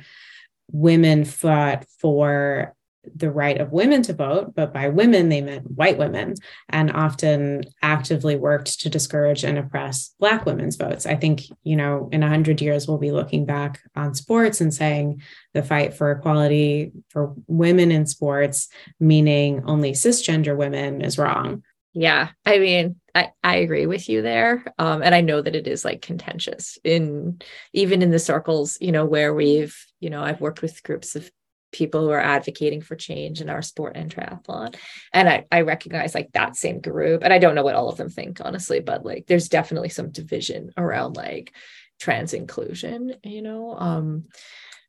women 0.72 1.24
fought 1.24 1.86
for 2.00 2.74
the 3.14 3.30
right 3.30 3.60
of 3.60 3.72
women 3.72 4.02
to 4.02 4.12
vote, 4.12 4.54
but 4.54 4.72
by 4.72 4.88
women, 4.88 5.28
they 5.28 5.40
meant 5.40 5.70
white 5.70 5.98
women, 5.98 6.34
and 6.68 6.90
often 6.92 7.64
actively 7.82 8.36
worked 8.36 8.80
to 8.80 8.90
discourage 8.90 9.44
and 9.44 9.58
oppress 9.58 10.14
Black 10.18 10.44
women's 10.44 10.76
votes. 10.76 11.06
I 11.06 11.16
think, 11.16 11.42
you 11.62 11.76
know, 11.76 12.08
in 12.12 12.20
100 12.20 12.60
years, 12.60 12.86
we'll 12.86 12.98
be 12.98 13.12
looking 13.12 13.46
back 13.46 13.80
on 13.96 14.14
sports 14.14 14.60
and 14.60 14.72
saying 14.72 15.22
the 15.54 15.62
fight 15.62 15.94
for 15.94 16.10
equality 16.10 16.92
for 17.08 17.34
women 17.46 17.90
in 17.90 18.06
sports, 18.06 18.68
meaning 18.98 19.62
only 19.66 19.92
cisgender 19.92 20.56
women, 20.56 21.00
is 21.00 21.18
wrong. 21.18 21.62
Yeah. 21.92 22.28
I 22.46 22.58
mean, 22.58 23.00
I, 23.14 23.32
I 23.42 23.56
agree 23.56 23.86
with 23.86 24.08
you 24.08 24.22
there. 24.22 24.64
Um, 24.78 25.02
and 25.02 25.14
I 25.14 25.22
know 25.22 25.42
that 25.42 25.56
it 25.56 25.66
is 25.66 25.84
like 25.84 26.02
contentious 26.02 26.78
in 26.84 27.40
even 27.72 28.02
in 28.02 28.10
the 28.10 28.20
circles, 28.20 28.78
you 28.80 28.92
know, 28.92 29.04
where 29.04 29.34
we've, 29.34 29.76
you 29.98 30.08
know, 30.08 30.22
I've 30.22 30.40
worked 30.40 30.62
with 30.62 30.82
groups 30.84 31.16
of 31.16 31.28
people 31.72 32.02
who 32.02 32.10
are 32.10 32.20
advocating 32.20 32.80
for 32.80 32.96
change 32.96 33.40
in 33.40 33.48
our 33.48 33.62
sport 33.62 33.96
and 33.96 34.14
triathlon. 34.14 34.74
And 35.12 35.28
I, 35.28 35.46
I 35.50 35.60
recognize 35.62 36.14
like 36.14 36.32
that 36.32 36.56
same 36.56 36.80
group. 36.80 37.22
And 37.22 37.32
I 37.32 37.38
don't 37.38 37.54
know 37.54 37.62
what 37.62 37.74
all 37.74 37.88
of 37.88 37.96
them 37.96 38.08
think, 38.08 38.40
honestly, 38.44 38.80
but 38.80 39.04
like 39.04 39.26
there's 39.26 39.48
definitely 39.48 39.88
some 39.88 40.10
division 40.10 40.72
around 40.76 41.16
like 41.16 41.52
trans 42.00 42.34
inclusion, 42.34 43.14
you 43.22 43.42
know? 43.42 43.74
Um, 43.76 44.24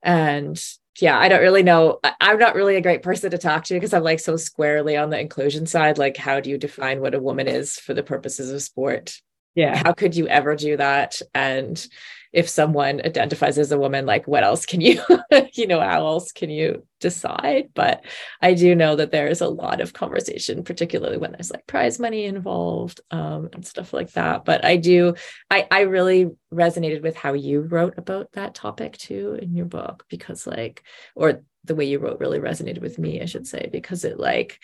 and 0.02 0.62
yeah, 1.00 1.18
I 1.18 1.30
don't 1.30 1.42
really 1.42 1.64
know. 1.64 2.00
I'm 2.20 2.40
not 2.40 2.56
really 2.56 2.76
a 2.76 2.82
great 2.82 3.04
person 3.04 3.32
to 3.32 3.38
talk 3.38 3.64
to 3.66 3.74
because 3.74 3.94
I'm 3.94 4.04
like 4.04 4.20
so 4.20 4.36
squarely 4.36 4.98
on 4.98 5.10
the 5.10 5.20
inclusion 5.20 5.66
side. 5.66 5.98
Like, 5.98 6.18
how 6.18 6.40
do 6.40 6.50
you 6.50 6.58
define 6.58 7.00
what 7.00 7.16
a 7.16 7.22
woman 7.22 7.48
is 7.48 7.78
for 7.78 7.94
the 7.94 8.04
purposes 8.04 8.52
of 8.52 8.62
sport? 8.62 9.16
Yeah. 9.56 9.76
How 9.76 9.94
could 9.94 10.16
you 10.16 10.28
ever 10.28 10.56
do 10.56 10.78
that? 10.78 11.22
And 11.34 11.86
if 12.34 12.48
someone 12.48 13.02
identifies 13.04 13.58
as 13.58 13.72
a 13.72 13.78
woman 13.78 14.06
like 14.06 14.28
what 14.28 14.44
else 14.44 14.66
can 14.66 14.82
you 14.82 15.02
you 15.54 15.68
know 15.68 15.80
how 15.80 16.06
else 16.06 16.32
can 16.32 16.50
you 16.50 16.86
decide? 17.00 17.70
But 17.74 18.06
i 18.42 18.54
do 18.54 18.76
know 18.76 18.96
that 18.96 19.12
there 19.12 19.28
is 19.28 19.42
a 19.42 19.48
lot 19.48 19.82
of 19.82 19.94
conversation 19.94 20.64
particularly 20.64 21.18
when 21.18 21.32
there's 21.32 21.52
like 21.52 21.68
prize 21.68 22.00
money 22.00 22.26
involved 22.26 23.02
um, 23.12 23.50
and 23.54 23.66
stuff 23.66 23.94
like 23.94 24.12
that. 24.14 24.46
But 24.46 24.64
i 24.66 24.78
do 24.78 25.16
i 25.50 25.68
i 25.72 25.82
really 25.82 26.30
resonated 26.54 27.02
with 27.02 27.16
how 27.16 27.34
you 27.34 27.62
wrote 27.62 27.96
about 27.98 28.32
that 28.34 28.56
topic 28.56 28.98
too 28.98 29.38
in 29.42 29.56
your 29.56 29.66
book 29.66 30.06
because 30.10 30.46
like 30.46 30.84
or 31.16 31.42
the 31.64 31.76
way 31.76 31.86
you 31.86 32.00
wrote 32.00 32.20
really 32.20 32.40
resonated 32.40 32.82
with 32.82 32.98
me 32.98 33.22
i 33.22 33.26
should 33.26 33.48
say 33.48 33.70
because 33.72 34.04
it 34.04 34.20
like 34.20 34.60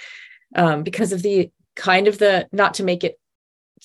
um 0.55 0.83
because 0.83 1.11
of 1.11 1.21
the 1.21 1.51
kind 1.75 2.07
of 2.07 2.17
the 2.17 2.47
not 2.51 2.73
to 2.73 2.83
make 2.83 3.03
it 3.03 3.19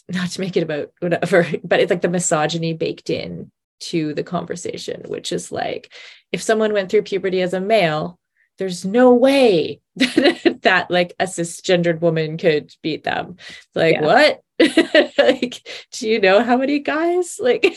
not 0.09 0.31
to 0.31 0.41
make 0.41 0.57
it 0.57 0.63
about 0.63 0.91
whatever, 1.01 1.47
but 1.65 1.81
it's 1.81 1.91
like 1.91 2.03
the 2.03 2.09
misogyny 2.09 2.73
baked 2.73 3.11
in 3.11 3.51
to 3.83 4.15
the 4.15 4.23
conversation, 4.23 5.03
which 5.07 5.33
is 5.33 5.53
like 5.53 5.93
if 6.33 6.43
someone 6.43 6.73
went 6.73 6.91
through 6.91 7.03
puberty 7.03 7.43
as 7.43 7.53
a 7.53 7.61
male, 7.61 8.19
there's 8.59 8.85
no 8.85 9.15
way 9.15 9.81
that, 9.97 10.59
that 10.63 10.91
like 10.91 11.15
a 11.19 11.25
cisgendered 11.25 12.01
woman 12.01 12.37
could 12.37 12.75
beat 12.83 13.05
them. 13.05 13.37
Like, 13.75 13.95
yeah. 13.95 14.03
what? 14.03 14.43
like, 15.19 15.67
do 15.93 16.09
you 16.09 16.21
know 16.21 16.43
how 16.43 16.57
many 16.57 16.79
guys 16.79 17.39
like 17.43 17.77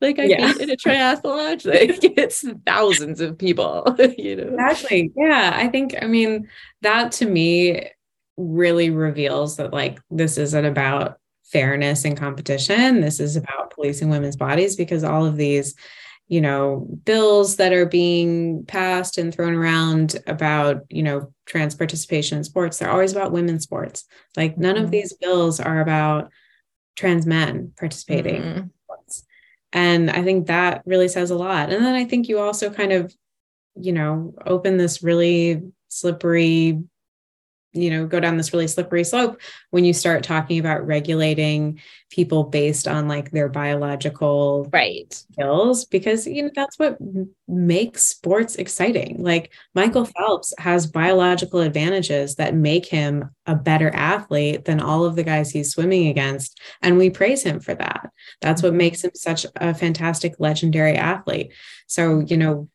like 0.00 0.18
I 0.18 0.24
yeah. 0.24 0.52
beat 0.52 0.62
in 0.62 0.70
a 0.70 0.76
triathlon? 0.76 1.64
Like 1.66 1.98
it's 2.02 2.44
thousands 2.66 3.20
of 3.20 3.38
people, 3.38 3.96
you 4.16 4.36
know. 4.36 4.54
Exactly. 4.54 5.12
Yeah. 5.16 5.52
I 5.54 5.68
think, 5.68 5.94
I 6.00 6.06
mean, 6.06 6.48
that 6.82 7.12
to 7.12 7.26
me 7.26 7.90
really 8.36 8.90
reveals 8.90 9.56
that 9.56 9.72
like 9.72 10.00
this 10.10 10.38
isn't 10.38 10.64
about 10.64 11.18
fairness 11.50 12.04
and 12.04 12.16
competition. 12.16 13.00
This 13.00 13.20
is 13.20 13.36
about 13.36 13.70
policing 13.70 14.10
women's 14.10 14.36
bodies 14.36 14.76
because 14.76 15.04
all 15.04 15.24
of 15.24 15.36
these, 15.36 15.74
you 16.28 16.40
know, 16.40 16.86
bills 17.04 17.56
that 17.56 17.72
are 17.72 17.86
being 17.86 18.64
passed 18.66 19.16
and 19.16 19.34
thrown 19.34 19.54
around 19.54 20.16
about, 20.26 20.82
you 20.90 21.02
know, 21.02 21.32
trans 21.46 21.74
participation 21.74 22.38
in 22.38 22.44
sports, 22.44 22.78
they're 22.78 22.90
always 22.90 23.12
about 23.12 23.32
women's 23.32 23.64
sports. 23.64 24.04
Like 24.36 24.58
none 24.58 24.74
mm-hmm. 24.74 24.84
of 24.84 24.90
these 24.90 25.14
bills 25.14 25.58
are 25.58 25.80
about 25.80 26.30
trans 26.96 27.26
men 27.26 27.72
participating 27.78 28.42
mm-hmm. 28.42 28.66
sports. 28.84 29.24
And 29.72 30.10
I 30.10 30.22
think 30.22 30.48
that 30.48 30.82
really 30.84 31.08
says 31.08 31.30
a 31.30 31.36
lot. 31.36 31.72
And 31.72 31.84
then 31.84 31.94
I 31.94 32.04
think 32.04 32.28
you 32.28 32.38
also 32.40 32.70
kind 32.70 32.92
of, 32.92 33.14
you 33.74 33.92
know, 33.92 34.34
open 34.44 34.76
this 34.76 35.02
really 35.02 35.62
slippery 35.88 36.82
you 37.72 37.90
know 37.90 38.06
go 38.06 38.18
down 38.18 38.36
this 38.36 38.52
really 38.52 38.66
slippery 38.66 39.04
slope 39.04 39.40
when 39.70 39.84
you 39.84 39.92
start 39.92 40.22
talking 40.22 40.58
about 40.58 40.86
regulating 40.86 41.78
people 42.10 42.44
based 42.44 42.88
on 42.88 43.06
like 43.06 43.30
their 43.30 43.48
biological 43.48 44.68
right. 44.72 45.12
skills 45.12 45.84
because 45.84 46.26
you 46.26 46.42
know 46.42 46.50
that's 46.54 46.78
what 46.78 46.96
makes 47.46 48.02
sports 48.02 48.56
exciting. 48.56 49.22
Like 49.22 49.52
michael 49.74 50.06
phelps 50.06 50.54
has 50.58 50.86
biological 50.86 51.60
advantages 51.60 52.36
that 52.36 52.54
make 52.54 52.86
him 52.86 53.30
a 53.46 53.54
better 53.54 53.90
athlete 53.90 54.64
than 54.64 54.80
all 54.80 55.04
of 55.04 55.16
the 55.16 55.24
guys 55.24 55.50
he's 55.50 55.72
swimming 55.72 56.08
against 56.08 56.60
and 56.82 56.96
we 56.96 57.10
praise 57.10 57.42
him 57.42 57.60
for 57.60 57.74
that. 57.74 58.10
That's 58.40 58.62
what 58.62 58.70
mm-hmm. 58.70 58.78
makes 58.78 59.04
him 59.04 59.10
such 59.14 59.44
a 59.56 59.74
fantastic 59.74 60.34
legendary 60.38 60.94
athlete. 60.94 61.52
So 61.86 62.20
you 62.20 62.38
know 62.38 62.68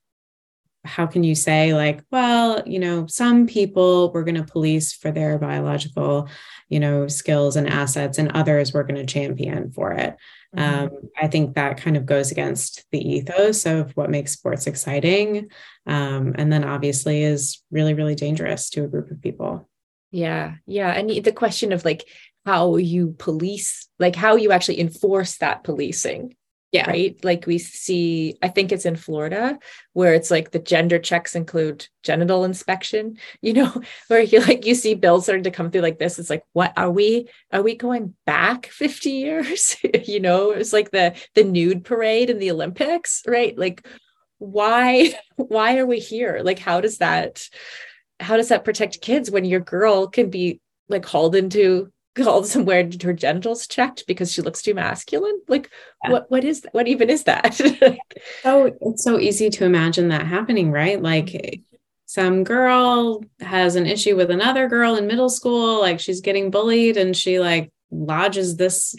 how 0.86 1.06
can 1.06 1.24
you 1.24 1.34
say 1.34 1.74
like 1.74 2.04
well 2.12 2.62
you 2.66 2.80
know 2.80 3.08
some 3.08 3.48
people 3.48 4.12
we're 4.12 4.24
going 4.24 4.36
to 4.36 4.44
police 4.44 4.94
for 4.94 5.12
their 5.12 5.38
biological 5.38 6.28
you 6.70 6.80
know 6.80 7.08
skills 7.08 7.56
and 7.56 7.70
assets 7.70 8.18
and 8.18 8.32
others 8.34 8.74
we're 8.74 8.84
going 8.84 8.96
to 8.96 9.06
champion 9.06 9.72
for 9.72 9.94
it. 9.94 10.16
Mm-hmm. 10.56 10.84
um, 10.84 10.92
i 11.20 11.28
think 11.28 11.56
that 11.56 11.78
kind 11.78 11.98
of 11.98 12.06
goes 12.06 12.32
against 12.32 12.86
the 12.92 13.00
ethos 13.00 13.66
of 13.66 13.92
what 13.94 14.10
makes 14.10 14.34
sports 14.34 14.68
exciting 14.68 15.50
um, 15.88 16.34
and 16.36 16.52
then 16.52 16.64
obviously 16.64 17.24
is 17.24 17.64
really 17.72 17.94
really 17.94 18.16
dangerous 18.16 18.70
to 18.72 18.84
a 18.84 18.88
group 18.88 19.10
of 19.12 19.22
people. 19.22 19.68
Yeah 20.12 20.56
yeah 20.68 20.92
and 20.92 21.10
the 21.10 21.32
question 21.32 21.72
of 21.72 21.86
like 21.86 22.06
how 22.46 22.76
you 22.76 23.16
police 23.18 23.88
like 24.00 24.16
how 24.16 24.36
you 24.36 24.52
actually 24.52 24.80
enforce 24.80 25.38
that 25.38 25.64
policing 25.64 26.36
yeah. 26.74 26.90
Right. 26.90 27.24
Like 27.24 27.46
we 27.46 27.60
see, 27.60 28.36
I 28.42 28.48
think 28.48 28.72
it's 28.72 28.88
in 28.88 28.96
Florida 28.96 29.60
where 29.94 30.16
it's 30.16 30.32
like 30.32 30.50
the 30.50 30.60
gender 30.60 30.98
checks 30.98 31.36
include 31.36 31.88
genital 32.02 32.44
inspection, 32.44 33.20
you 33.42 33.54
know, 33.54 33.82
where 34.08 34.22
you 34.22 34.40
like 34.42 34.66
you 34.66 34.74
see 34.74 34.96
bills 34.96 35.26
starting 35.26 35.44
to 35.44 35.52
come 35.52 35.70
through 35.70 35.82
like 35.82 36.00
this. 36.00 36.18
It's 36.18 36.32
like, 36.32 36.44
what 36.54 36.74
are 36.76 36.90
we 36.90 37.30
are 37.52 37.62
we 37.62 37.76
going 37.76 38.16
back 38.26 38.66
50 38.66 39.10
years? 39.12 39.78
you 40.06 40.20
know, 40.20 40.50
it's 40.50 40.74
like 40.74 40.90
the 40.90 41.16
the 41.36 41.44
nude 41.44 41.86
parade 41.86 42.32
in 42.32 42.40
the 42.40 42.50
Olympics, 42.50 43.22
right? 43.28 43.56
Like 43.56 43.86
why 44.40 45.14
why 45.36 45.78
are 45.78 45.86
we 45.86 46.00
here? 46.00 46.42
Like 46.44 46.58
how 46.58 46.82
does 46.82 46.98
that 46.98 47.48
how 48.20 48.36
does 48.36 48.50
that 48.50 48.66
protect 48.66 49.00
kids 49.00 49.30
when 49.30 49.46
your 49.46 49.60
girl 49.60 50.08
can 50.08 50.32
be 50.32 50.60
like 50.90 51.06
hauled 51.06 51.36
into 51.36 51.92
called 52.24 52.45
somewhere 52.45 52.84
did 52.84 53.03
her 53.03 53.14
genitals 53.14 53.68
checked 53.68 54.05
because 54.07 54.32
she 54.32 54.41
looks 54.41 54.61
too 54.61 54.74
masculine 54.74 55.39
like 55.47 55.70
yeah. 56.03 56.11
what 56.11 56.30
what 56.32 56.43
is 56.43 56.61
that? 56.61 56.74
what 56.74 56.88
even 56.88 57.09
is 57.09 57.24
that 57.24 57.53
so 58.43 58.76
it's 58.82 59.03
so 59.03 59.20
easy 59.20 59.49
to 59.49 59.66
imagine 59.66 60.09
that 60.09 60.26
happening 60.28 60.72
right 60.72 61.01
like 61.01 61.61
some 62.05 62.43
girl 62.43 63.24
has 63.39 63.76
an 63.76 63.86
issue 63.86 64.16
with 64.16 64.30
another 64.30 64.68
girl 64.68 64.95
in 64.95 65.07
middle 65.07 65.30
school 65.30 65.80
like 65.80 65.99
she's 65.99 66.22
getting 66.22 66.51
bullied 66.51 66.97
and 66.97 67.18
she 67.18 67.39
like 67.39 67.72
lodges 67.91 68.57
this 68.57 68.95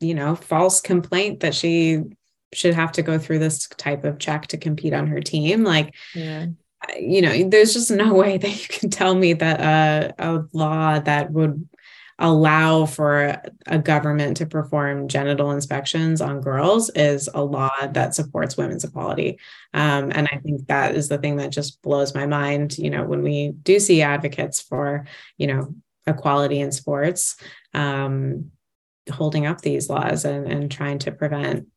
you 0.00 0.14
know 0.14 0.34
false 0.34 0.80
complaint 0.80 1.40
that 1.40 1.54
she 1.54 2.02
should 2.52 2.74
have 2.74 2.92
to 2.92 3.02
go 3.02 3.18
through 3.18 3.38
this 3.38 3.66
type 3.68 4.04
of 4.04 4.18
check 4.18 4.46
to 4.46 4.56
compete 4.56 4.92
on 4.92 5.06
her 5.06 5.20
team 5.20 5.64
like 5.64 5.94
yeah 6.14 6.46
you 6.98 7.20
know 7.20 7.48
there's 7.48 7.72
just 7.72 7.90
no 7.90 8.14
way 8.14 8.38
that 8.38 8.62
you 8.62 8.68
can 8.68 8.90
tell 8.90 9.14
me 9.14 9.32
that 9.32 9.60
uh, 9.60 10.12
a 10.18 10.44
law 10.52 10.98
that 10.98 11.30
would 11.32 11.68
allow 12.18 12.86
for 12.86 13.40
a 13.66 13.78
government 13.78 14.38
to 14.38 14.46
perform 14.46 15.06
genital 15.06 15.50
inspections 15.50 16.20
on 16.20 16.40
girls 16.40 16.88
is 16.90 17.28
a 17.34 17.42
law 17.42 17.70
that 17.90 18.14
supports 18.14 18.56
women's 18.56 18.84
equality. 18.84 19.38
Um, 19.74 20.10
and 20.14 20.26
I 20.32 20.38
think 20.38 20.66
that 20.68 20.94
is 20.94 21.08
the 21.08 21.18
thing 21.18 21.36
that 21.36 21.50
just 21.50 21.82
blows 21.82 22.14
my 22.14 22.26
mind. 22.26 22.78
You 22.78 22.90
know, 22.90 23.04
when 23.04 23.22
we 23.22 23.52
do 23.62 23.78
see 23.78 24.00
advocates 24.00 24.62
for, 24.62 25.06
you 25.36 25.46
know, 25.46 25.74
equality 26.06 26.60
in 26.60 26.72
sports, 26.72 27.36
um, 27.74 28.50
holding 29.12 29.46
up 29.46 29.60
these 29.60 29.90
laws 29.90 30.24
and, 30.24 30.50
and 30.50 30.70
trying 30.70 30.98
to 31.00 31.12
prevent 31.12 31.68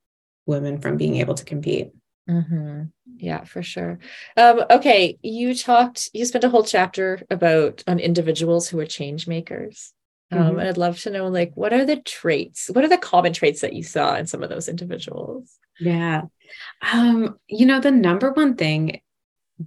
women 0.45 0.79
from 0.79 0.97
being 0.97 1.17
able 1.17 1.35
to 1.35 1.45
compete. 1.45 1.91
Mm-hmm. 2.29 2.83
Yeah, 3.17 3.43
for 3.43 3.61
sure. 3.61 3.99
Um, 4.37 4.63
okay, 4.69 5.17
you 5.21 5.53
talked, 5.53 6.09
you 6.13 6.25
spent 6.25 6.43
a 6.43 6.49
whole 6.49 6.63
chapter 6.63 7.21
about 7.29 7.83
on 7.87 7.99
individuals 7.99 8.69
who 8.69 8.79
are 8.79 8.85
change 8.85 9.27
makers. 9.27 9.93
Um, 10.31 10.39
mm-hmm. 10.39 10.59
And 10.59 10.69
I'd 10.69 10.77
love 10.77 10.99
to 11.01 11.09
know, 11.09 11.27
like, 11.27 11.51
what 11.55 11.73
are 11.73 11.85
the 11.85 11.97
traits? 11.97 12.69
What 12.71 12.83
are 12.83 12.89
the 12.89 12.97
common 12.97 13.33
traits 13.33 13.61
that 13.61 13.73
you 13.73 13.83
saw 13.83 14.15
in 14.15 14.27
some 14.27 14.43
of 14.43 14.49
those 14.49 14.67
individuals? 14.67 15.57
Yeah. 15.79 16.23
Um, 16.91 17.39
you 17.47 17.65
know, 17.65 17.79
the 17.79 17.91
number 17.91 18.31
one 18.31 18.55
thing 18.55 19.01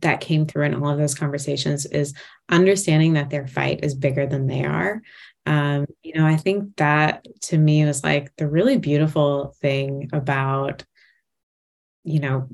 that 0.01 0.21
came 0.21 0.47
through 0.47 0.65
in 0.65 0.75
all 0.75 0.91
of 0.91 0.99
those 0.99 1.15
conversations 1.15 1.85
is 1.87 2.15
understanding 2.49 3.15
that 3.15 3.31
their 3.31 3.47
fight 3.47 3.81
is 3.83 3.95
bigger 3.95 4.27
than 4.27 4.47
they 4.47 4.65
are. 4.65 5.03
Um, 5.45 5.87
you 6.03 6.15
know, 6.15 6.27
I 6.27 6.37
think 6.37 6.77
that 6.77 7.27
to 7.43 7.59
me 7.59 7.85
was 7.85 8.03
like 8.03 8.35
the 8.37 8.49
really 8.49 8.79
beautiful 8.79 9.55
thing 9.61 10.09
about 10.13 10.85
you 12.05 12.19
know 12.19 12.49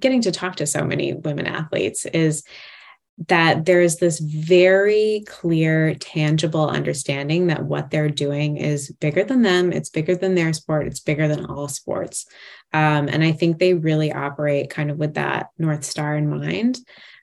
getting 0.00 0.22
to 0.22 0.32
talk 0.32 0.56
to 0.56 0.66
so 0.66 0.82
many 0.82 1.12
women 1.12 1.46
athletes 1.46 2.06
is 2.06 2.42
that 3.28 3.64
there's 3.64 3.96
this 3.96 4.18
very 4.18 5.22
clear 5.26 5.94
tangible 5.94 6.68
understanding 6.68 7.46
that 7.46 7.64
what 7.64 7.90
they're 7.90 8.08
doing 8.08 8.56
is 8.56 8.90
bigger 8.90 9.22
than 9.22 9.42
them 9.42 9.72
it's 9.72 9.88
bigger 9.88 10.16
than 10.16 10.34
their 10.34 10.52
sport 10.52 10.86
it's 10.86 11.00
bigger 11.00 11.28
than 11.28 11.46
all 11.46 11.68
sports. 11.68 12.26
Um, 12.72 13.08
and 13.08 13.22
i 13.22 13.32
think 13.32 13.58
they 13.58 13.74
really 13.74 14.12
operate 14.12 14.70
kind 14.70 14.90
of 14.90 14.98
with 14.98 15.14
that 15.14 15.50
north 15.58 15.84
star 15.84 16.16
in 16.16 16.28
mind. 16.28 16.78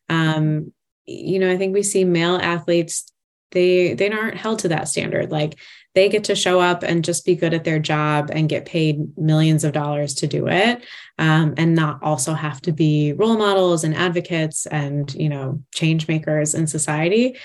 Um, 0.09 0.71
you 1.05 1.39
know 1.39 1.51
i 1.51 1.57
think 1.57 1.73
we 1.73 1.83
see 1.83 2.05
male 2.05 2.35
athletes 2.35 3.11
they 3.51 3.93
they 3.93 4.09
aren't 4.09 4.37
held 4.37 4.59
to 4.59 4.69
that 4.69 4.87
standard. 4.87 5.31
Like 5.31 5.59
they 5.93 6.07
get 6.09 6.23
to 6.25 6.35
show 6.35 6.59
up 6.59 6.83
and 6.83 7.03
just 7.03 7.25
be 7.25 7.35
good 7.35 7.53
at 7.53 7.63
their 7.63 7.79
job 7.79 8.29
and 8.31 8.49
get 8.49 8.65
paid 8.65 9.17
millions 9.17 9.63
of 9.63 9.73
dollars 9.73 10.13
to 10.15 10.27
do 10.27 10.47
it 10.47 10.83
um, 11.17 11.53
and 11.57 11.75
not 11.75 12.01
also 12.01 12.33
have 12.33 12.61
to 12.61 12.71
be 12.71 13.13
role 13.13 13.37
models 13.37 13.83
and 13.83 13.95
advocates 13.95 14.65
and 14.67 15.13
you 15.15 15.29
know 15.29 15.61
change 15.73 16.07
makers 16.07 16.53
in 16.53 16.67
society. 16.67 17.37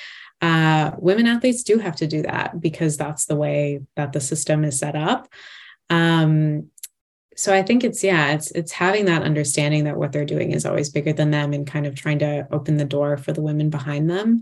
Uh, 0.42 0.92
women 0.98 1.26
athletes 1.26 1.62
do 1.62 1.78
have 1.78 1.96
to 1.96 2.06
do 2.06 2.22
that 2.22 2.60
because 2.60 2.96
that's 2.96 3.24
the 3.24 3.36
way 3.36 3.80
that 3.96 4.12
the 4.12 4.20
system 4.20 4.64
is 4.64 4.78
set 4.78 4.94
up. 4.94 5.28
Um, 5.88 6.70
so 7.38 7.52
i 7.52 7.62
think 7.62 7.84
it's 7.84 8.02
yeah 8.02 8.32
it's 8.32 8.50
it's 8.52 8.72
having 8.72 9.04
that 9.04 9.22
understanding 9.22 9.84
that 9.84 9.98
what 9.98 10.10
they're 10.10 10.24
doing 10.24 10.52
is 10.52 10.64
always 10.64 10.88
bigger 10.88 11.12
than 11.12 11.30
them 11.30 11.52
and 11.52 11.66
kind 11.66 11.86
of 11.86 11.94
trying 11.94 12.18
to 12.18 12.48
open 12.50 12.78
the 12.78 12.84
door 12.86 13.18
for 13.18 13.34
the 13.34 13.42
women 13.42 13.68
behind 13.68 14.08
them. 14.08 14.40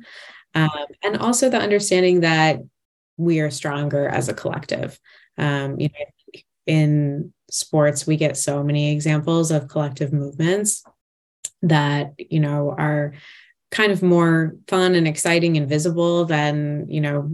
Um, 0.54 0.86
and 1.02 1.16
also 1.16 1.50
the 1.50 1.58
understanding 1.58 2.20
that 2.20 2.60
we 3.16 3.40
are 3.40 3.50
stronger 3.50 4.08
as 4.08 4.28
a 4.28 4.34
collective. 4.34 4.98
Um, 5.38 5.78
you 5.80 5.88
know, 5.88 6.40
in 6.66 7.32
sports, 7.50 8.06
we 8.06 8.16
get 8.16 8.36
so 8.36 8.62
many 8.62 8.92
examples 8.92 9.50
of 9.50 9.68
collective 9.68 10.12
movements 10.12 10.84
that 11.62 12.12
you 12.18 12.40
know 12.40 12.74
are 12.76 13.14
kind 13.70 13.90
of 13.90 14.02
more 14.02 14.54
fun 14.68 14.94
and 14.94 15.08
exciting 15.08 15.56
and 15.56 15.68
visible 15.68 16.24
than 16.24 16.86
you 16.88 17.00
know 17.00 17.30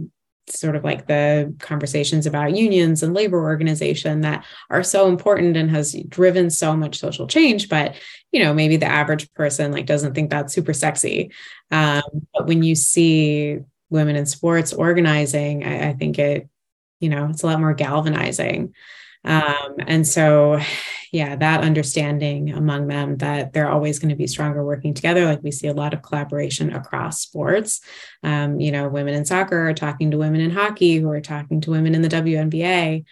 sort 0.47 0.75
of 0.75 0.83
like 0.83 1.07
the 1.07 1.53
conversations 1.59 2.25
about 2.25 2.55
unions 2.55 3.03
and 3.03 3.13
labor 3.13 3.41
organization 3.41 4.21
that 4.21 4.43
are 4.69 4.83
so 4.83 5.07
important 5.07 5.55
and 5.55 5.69
has 5.69 5.95
driven 6.09 6.49
so 6.49 6.75
much 6.75 6.97
social 6.97 7.27
change 7.27 7.69
but 7.69 7.95
you 8.31 8.43
know 8.43 8.53
maybe 8.53 8.75
the 8.75 8.85
average 8.85 9.31
person 9.33 9.71
like 9.71 9.85
doesn't 9.85 10.13
think 10.13 10.29
that's 10.29 10.53
super 10.53 10.73
sexy 10.73 11.31
um, 11.69 12.01
but 12.33 12.47
when 12.47 12.63
you 12.63 12.75
see 12.75 13.59
women 13.91 14.15
in 14.15 14.25
sports 14.25 14.73
organizing, 14.73 15.65
I, 15.65 15.89
I 15.89 15.93
think 15.93 16.17
it, 16.17 16.49
you 16.99 17.09
know, 17.09 17.27
it's 17.29 17.43
a 17.43 17.47
lot 17.47 17.59
more 17.59 17.73
galvanizing. 17.73 18.73
Um, 19.23 19.75
and 19.85 20.07
so, 20.07 20.59
yeah, 21.11 21.35
that 21.35 21.61
understanding 21.61 22.51
among 22.53 22.87
them 22.87 23.17
that 23.17 23.53
they're 23.53 23.69
always 23.69 23.99
going 23.99 24.09
to 24.09 24.15
be 24.15 24.27
stronger 24.27 24.63
working 24.63 24.93
together. 24.93 25.25
Like 25.25 25.43
we 25.43 25.51
see 25.51 25.67
a 25.67 25.73
lot 25.73 25.93
of 25.93 26.01
collaboration 26.01 26.73
across 26.73 27.21
sports. 27.21 27.81
Um, 28.23 28.59
you 28.59 28.71
know, 28.71 28.87
women 28.87 29.13
in 29.13 29.25
soccer 29.25 29.69
are 29.69 29.73
talking 29.73 30.11
to 30.11 30.17
women 30.17 30.41
in 30.41 30.51
hockey 30.51 30.97
who 30.97 31.09
are 31.09 31.21
talking 31.21 31.61
to 31.61 31.71
women 31.71 31.93
in 31.93 32.01
the 32.01 32.09
WNBA. 32.09 33.03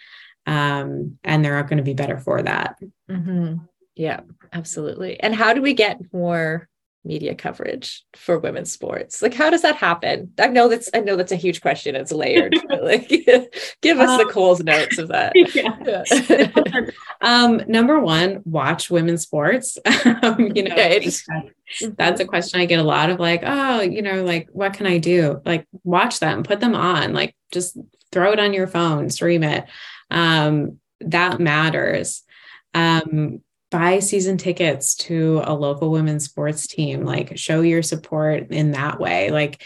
Um, 0.46 1.18
and 1.22 1.44
they're 1.44 1.62
going 1.62 1.76
to 1.76 1.84
be 1.84 1.94
better 1.94 2.18
for 2.18 2.42
that. 2.42 2.76
Mm-hmm. 3.08 3.56
Yeah, 3.94 4.20
absolutely. 4.52 5.20
And 5.20 5.34
how 5.34 5.52
do 5.52 5.60
we 5.60 5.74
get 5.74 6.00
more 6.12 6.69
media 7.04 7.34
coverage 7.34 8.04
for 8.14 8.38
women's 8.38 8.70
sports. 8.70 9.22
Like 9.22 9.32
how 9.32 9.48
does 9.48 9.62
that 9.62 9.76
happen? 9.76 10.32
I 10.38 10.48
know 10.48 10.68
that's 10.68 10.90
i 10.92 11.00
know 11.00 11.16
that's 11.16 11.32
a 11.32 11.36
huge 11.36 11.60
question. 11.62 11.96
It's 11.96 12.12
layered 12.12 12.54
like 12.82 13.08
give 13.80 13.98
us 13.98 14.10
um, 14.10 14.18
the 14.18 14.28
cole's 14.30 14.62
notes 14.62 14.98
of 14.98 15.08
that. 15.08 15.32
Yeah. 15.54 15.76
yeah. 15.84 16.90
um 17.22 17.62
number 17.66 17.98
one 17.98 18.42
watch 18.44 18.90
women's 18.90 19.22
sports. 19.22 19.78
Um, 20.22 20.52
you 20.54 20.64
know 20.64 20.74
that's, 20.76 21.26
that's 21.96 22.20
a 22.20 22.24
question 22.24 22.60
i 22.60 22.66
get 22.66 22.78
a 22.78 22.84
lot 22.84 23.10
of 23.10 23.18
like 23.18 23.42
oh 23.44 23.80
you 23.80 24.02
know 24.02 24.22
like 24.22 24.48
what 24.52 24.74
can 24.74 24.86
i 24.86 24.98
do? 24.98 25.40
Like 25.44 25.66
watch 25.82 26.20
them 26.20 26.42
put 26.42 26.60
them 26.60 26.74
on 26.74 27.14
like 27.14 27.34
just 27.50 27.78
throw 28.12 28.32
it 28.32 28.40
on 28.40 28.52
your 28.52 28.66
phone 28.66 29.08
stream 29.08 29.42
it. 29.42 29.64
Um 30.10 30.78
that 31.00 31.40
matters. 31.40 32.22
Um 32.74 33.40
buy 33.70 34.00
season 34.00 34.36
tickets 34.36 34.94
to 34.94 35.42
a 35.44 35.54
local 35.54 35.90
women's 35.90 36.24
sports 36.24 36.66
team 36.66 37.04
like 37.04 37.38
show 37.38 37.60
your 37.60 37.82
support 37.82 38.50
in 38.50 38.72
that 38.72 38.98
way. 38.98 39.30
Like 39.30 39.62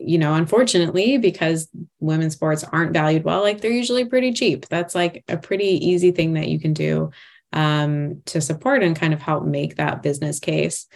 you 0.00 0.18
know 0.18 0.34
unfortunately 0.34 1.18
because 1.18 1.68
women's 2.00 2.32
sports 2.32 2.64
aren't 2.64 2.94
valued 2.94 3.24
well 3.24 3.42
like 3.42 3.60
they're 3.60 3.70
usually 3.70 4.04
pretty 4.04 4.32
cheap. 4.32 4.66
That's 4.66 4.94
like 4.94 5.22
a 5.28 5.36
pretty 5.36 5.86
easy 5.86 6.10
thing 6.10 6.32
that 6.34 6.48
you 6.48 6.58
can 6.58 6.72
do 6.72 7.10
um, 7.52 8.22
to 8.26 8.40
support 8.40 8.82
and 8.82 8.96
kind 8.96 9.14
of 9.14 9.22
help 9.22 9.44
make 9.44 9.76
that 9.76 10.02
business 10.02 10.40
case. 10.40 10.86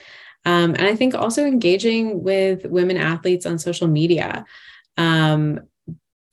Um, 0.47 0.75
and 0.75 0.87
i 0.87 0.97
think 0.97 1.15
also 1.15 1.45
engaging 1.45 2.23
with 2.23 2.65
women 2.65 2.97
athletes 2.97 3.45
on 3.45 3.59
social 3.59 3.89
media 3.89 4.47
um, 4.97 5.61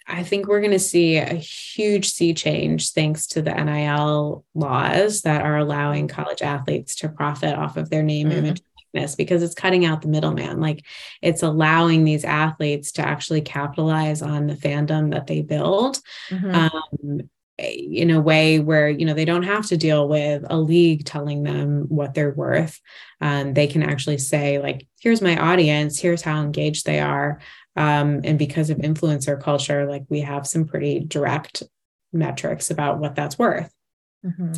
I 0.07 0.23
think 0.23 0.47
we're 0.47 0.61
going 0.61 0.71
to 0.71 0.79
see 0.79 1.17
a 1.17 1.33
huge 1.33 2.09
sea 2.09 2.33
change 2.33 2.91
thanks 2.93 3.27
to 3.27 3.41
the 3.41 3.53
NIL 3.53 4.45
laws 4.53 5.21
that 5.23 5.43
are 5.43 5.57
allowing 5.57 6.07
college 6.07 6.41
athletes 6.41 6.95
to 6.97 7.09
profit 7.09 7.55
off 7.55 7.75
of 7.75 7.89
their 7.89 8.03
name, 8.03 8.29
mm-hmm. 8.29 8.37
image, 8.37 8.61
likeness 8.93 9.15
because 9.15 9.43
it's 9.43 9.53
cutting 9.53 9.85
out 9.85 10.01
the 10.01 10.07
middleman. 10.07 10.59
Like 10.59 10.85
it's 11.21 11.43
allowing 11.43 12.03
these 12.03 12.23
athletes 12.23 12.93
to 12.93 13.01
actually 13.01 13.41
capitalize 13.41 14.21
on 14.21 14.47
the 14.47 14.55
fandom 14.55 15.11
that 15.11 15.27
they 15.27 15.41
build. 15.41 15.99
Mm-hmm. 16.29 16.55
Um, 16.55 17.29
in 17.59 18.11
a 18.11 18.21
way 18.21 18.59
where 18.59 18.87
you 18.87 19.03
know 19.03 19.15
they 19.15 19.25
don't 19.25 19.41
have 19.41 19.65
to 19.65 19.77
deal 19.77 20.07
with 20.07 20.43
a 20.47 20.59
league 20.59 21.05
telling 21.05 21.41
them 21.41 21.85
what 21.89 22.13
they're 22.13 22.33
worth 22.33 22.79
um, 23.19 23.55
they 23.55 23.65
can 23.65 23.81
actually 23.81 24.19
say 24.19 24.59
like 24.59 24.87
here's 25.01 25.23
my 25.23 25.35
audience 25.37 25.99
here's 25.99 26.21
how 26.21 26.39
engaged 26.39 26.85
they 26.85 26.99
are 26.99 27.39
um, 27.77 28.21
and 28.23 28.39
because 28.39 28.69
of 28.69 28.79
influencer 28.79 29.41
culture, 29.41 29.85
like 29.87 30.03
we 30.09 30.21
have 30.21 30.47
some 30.47 30.65
pretty 30.65 30.99
direct 30.99 31.63
metrics 32.11 32.71
about 32.71 32.97
what 32.97 33.15
that's 33.15 33.37
worth. 33.37 33.71
Mm-hmm. 34.25 34.53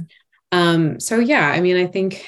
Um, 0.51 0.99
so, 0.99 1.19
yeah, 1.19 1.49
I 1.49 1.59
mean, 1.59 1.75
I 1.75 1.85
think, 1.85 2.25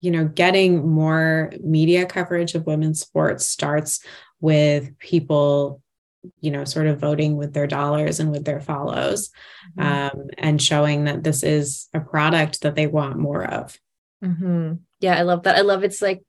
you 0.00 0.10
know, 0.10 0.26
getting 0.26 0.86
more 0.86 1.50
media 1.60 2.04
coverage 2.04 2.54
of 2.54 2.66
women's 2.66 3.00
sports 3.00 3.46
starts 3.46 4.04
with 4.40 4.96
people 4.98 5.82
you 6.40 6.50
know 6.50 6.64
sort 6.64 6.88
of 6.88 6.98
voting 6.98 7.36
with 7.36 7.54
their 7.54 7.66
dollars 7.66 8.18
and 8.18 8.32
with 8.32 8.44
their 8.44 8.60
follows 8.60 9.30
mm-hmm. 9.78 10.18
um, 10.18 10.26
and 10.36 10.60
showing 10.60 11.04
that 11.04 11.22
this 11.22 11.44
is 11.44 11.88
a 11.94 12.00
product 12.00 12.62
that 12.62 12.74
they 12.74 12.88
want 12.88 13.16
more 13.16 13.44
of 13.44 13.78
mm-hmm. 14.22 14.74
yeah 14.98 15.16
i 15.16 15.22
love 15.22 15.44
that 15.44 15.56
i 15.56 15.60
love 15.60 15.84
it's 15.84 16.02
like 16.02 16.22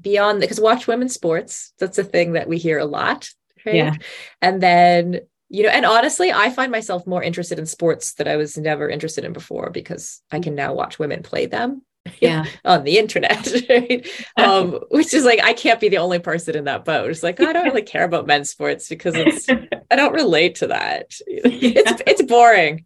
beyond 0.00 0.40
because 0.40 0.60
watch 0.60 0.88
women's 0.88 1.14
sports 1.14 1.72
that's 1.78 1.96
a 1.98 2.04
thing 2.04 2.32
that 2.32 2.48
we 2.48 2.58
hear 2.58 2.78
a 2.78 2.84
lot 2.84 3.28
right? 3.66 3.74
Yeah. 3.74 3.94
And 4.40 4.62
then, 4.62 5.20
you 5.48 5.62
know, 5.62 5.68
and 5.68 5.84
honestly, 5.84 6.32
I 6.32 6.50
find 6.50 6.72
myself 6.72 7.06
more 7.06 7.22
interested 7.22 7.58
in 7.58 7.66
sports 7.66 8.14
that 8.14 8.28
I 8.28 8.36
was 8.36 8.56
never 8.56 8.88
interested 8.88 9.24
in 9.24 9.32
before 9.32 9.70
because 9.70 10.22
I 10.30 10.40
can 10.40 10.54
now 10.54 10.74
watch 10.74 10.98
women 10.98 11.22
play 11.22 11.46
them 11.46 11.82
yeah. 12.20 12.44
on 12.64 12.84
the 12.84 12.98
internet 12.98 13.48
right? 13.68 14.06
Um 14.36 14.80
which 14.90 15.14
is 15.14 15.24
like 15.24 15.42
i 15.42 15.52
can't 15.52 15.80
be 15.80 15.88
the 15.88 15.98
only 15.98 16.18
person 16.18 16.56
in 16.56 16.64
that 16.64 16.84
boat. 16.84 17.10
It's 17.10 17.22
like 17.22 17.40
i 17.40 17.52
don't 17.52 17.64
really 17.64 17.82
care 17.82 18.04
about 18.04 18.26
men's 18.26 18.50
sports 18.50 18.88
because 18.88 19.14
it's 19.16 19.48
i 19.90 19.96
don't 19.96 20.14
relate 20.14 20.56
to 20.56 20.68
that. 20.68 21.12
It's 21.26 22.02
it's 22.06 22.22
boring. 22.22 22.84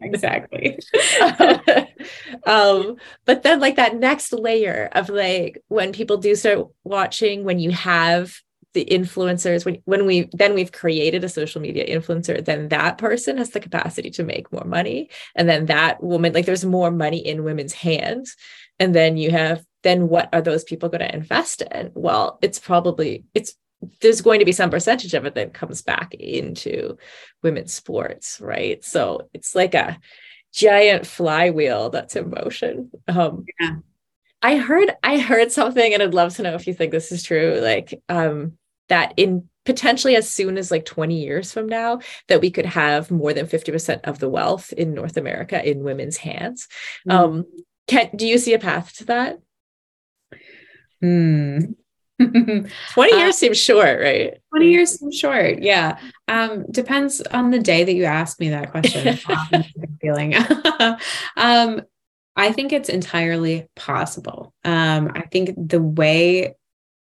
Exactly. 0.00 0.78
Um 2.46 2.96
but 3.24 3.42
then 3.42 3.60
like 3.60 3.76
that 3.76 3.96
next 3.96 4.32
layer 4.32 4.88
of 4.92 5.08
like 5.08 5.62
when 5.68 5.92
people 5.92 6.16
do 6.16 6.34
start 6.34 6.68
watching 6.84 7.44
when 7.44 7.58
you 7.58 7.70
have 7.70 8.40
the 8.72 8.84
influencers 8.84 9.64
when 9.64 9.82
when 9.84 10.06
we 10.06 10.28
then 10.32 10.54
we've 10.54 10.72
created 10.72 11.24
a 11.24 11.28
social 11.28 11.60
media 11.60 11.84
influencer 11.86 12.44
then 12.44 12.68
that 12.68 12.98
person 12.98 13.36
has 13.36 13.50
the 13.50 13.60
capacity 13.60 14.10
to 14.10 14.22
make 14.22 14.52
more 14.52 14.64
money. 14.64 15.10
And 15.34 15.48
then 15.48 15.66
that 15.66 16.02
woman 16.02 16.32
like 16.32 16.46
there's 16.46 16.64
more 16.64 16.90
money 16.90 17.18
in 17.18 17.44
women's 17.44 17.72
hands. 17.72 18.36
And 18.78 18.94
then 18.94 19.16
you 19.16 19.30
have 19.30 19.64
then 19.82 20.08
what 20.08 20.28
are 20.32 20.42
those 20.42 20.64
people 20.64 20.88
going 20.88 21.00
to 21.00 21.14
invest 21.14 21.62
in? 21.62 21.90
Well 21.94 22.38
it's 22.42 22.58
probably 22.58 23.24
it's 23.34 23.54
there's 24.02 24.20
going 24.20 24.40
to 24.40 24.44
be 24.44 24.52
some 24.52 24.70
percentage 24.70 25.14
of 25.14 25.24
it 25.24 25.34
that 25.34 25.54
comes 25.54 25.82
back 25.82 26.14
into 26.14 26.96
women's 27.42 27.72
sports 27.72 28.40
right? 28.40 28.84
So 28.84 29.28
it's 29.34 29.54
like 29.54 29.74
a 29.74 29.98
giant 30.52 31.06
flywheel 31.06 31.90
that's 31.90 32.14
in 32.14 32.30
motion. 32.30 32.90
Um 33.08 33.46
yeah. 33.60 33.76
i 34.42 34.56
heard 34.56 34.90
i 35.02 35.18
heard 35.18 35.52
something 35.52 35.94
and 35.94 36.02
i'd 36.02 36.14
love 36.14 36.34
to 36.34 36.42
know 36.42 36.54
if 36.54 36.66
you 36.66 36.74
think 36.74 36.92
this 36.92 37.10
is 37.10 37.24
true. 37.24 37.58
Like 37.60 38.00
um 38.08 38.58
that 38.90 39.14
in 39.16 39.48
potentially 39.64 40.16
as 40.16 40.30
soon 40.30 40.56
as 40.56 40.70
like 40.70 40.84
20 40.84 41.14
years 41.14 41.52
from 41.52 41.66
now 41.66 42.00
that 42.28 42.40
we 42.40 42.50
could 42.50 42.66
have 42.66 43.10
more 43.10 43.32
than 43.32 43.46
50% 43.46 44.00
of 44.04 44.18
the 44.18 44.28
wealth 44.28 44.72
in 44.72 44.94
north 44.94 45.16
america 45.16 45.68
in 45.68 45.82
women's 45.82 46.18
hands 46.18 46.68
mm. 47.08 47.12
um 47.12 47.44
can 47.86 48.10
do 48.14 48.26
you 48.26 48.38
see 48.38 48.54
a 48.54 48.58
path 48.58 48.94
to 48.96 49.04
that 49.06 49.38
hmm 51.00 51.58
20 52.92 53.16
years 53.16 53.30
uh, 53.30 53.32
seems 53.32 53.58
short, 53.58 53.98
right? 53.98 54.38
20 54.50 54.70
years 54.70 54.98
seems 54.98 55.18
short. 55.18 55.62
Yeah. 55.62 55.98
Um, 56.28 56.66
depends 56.70 57.22
on 57.22 57.50
the 57.50 57.58
day 57.58 57.82
that 57.82 57.94
you 57.94 58.04
ask 58.04 58.38
me 58.38 58.50
that 58.50 58.70
question. 58.70 59.18
feeling. 60.02 60.34
um, 61.38 61.82
I 62.36 62.52
think 62.52 62.72
it's 62.72 62.88
entirely 62.88 63.68
possible. 63.74 64.52
Um, 64.64 65.12
I 65.14 65.22
think 65.22 65.54
the 65.56 65.80
way 65.80 66.56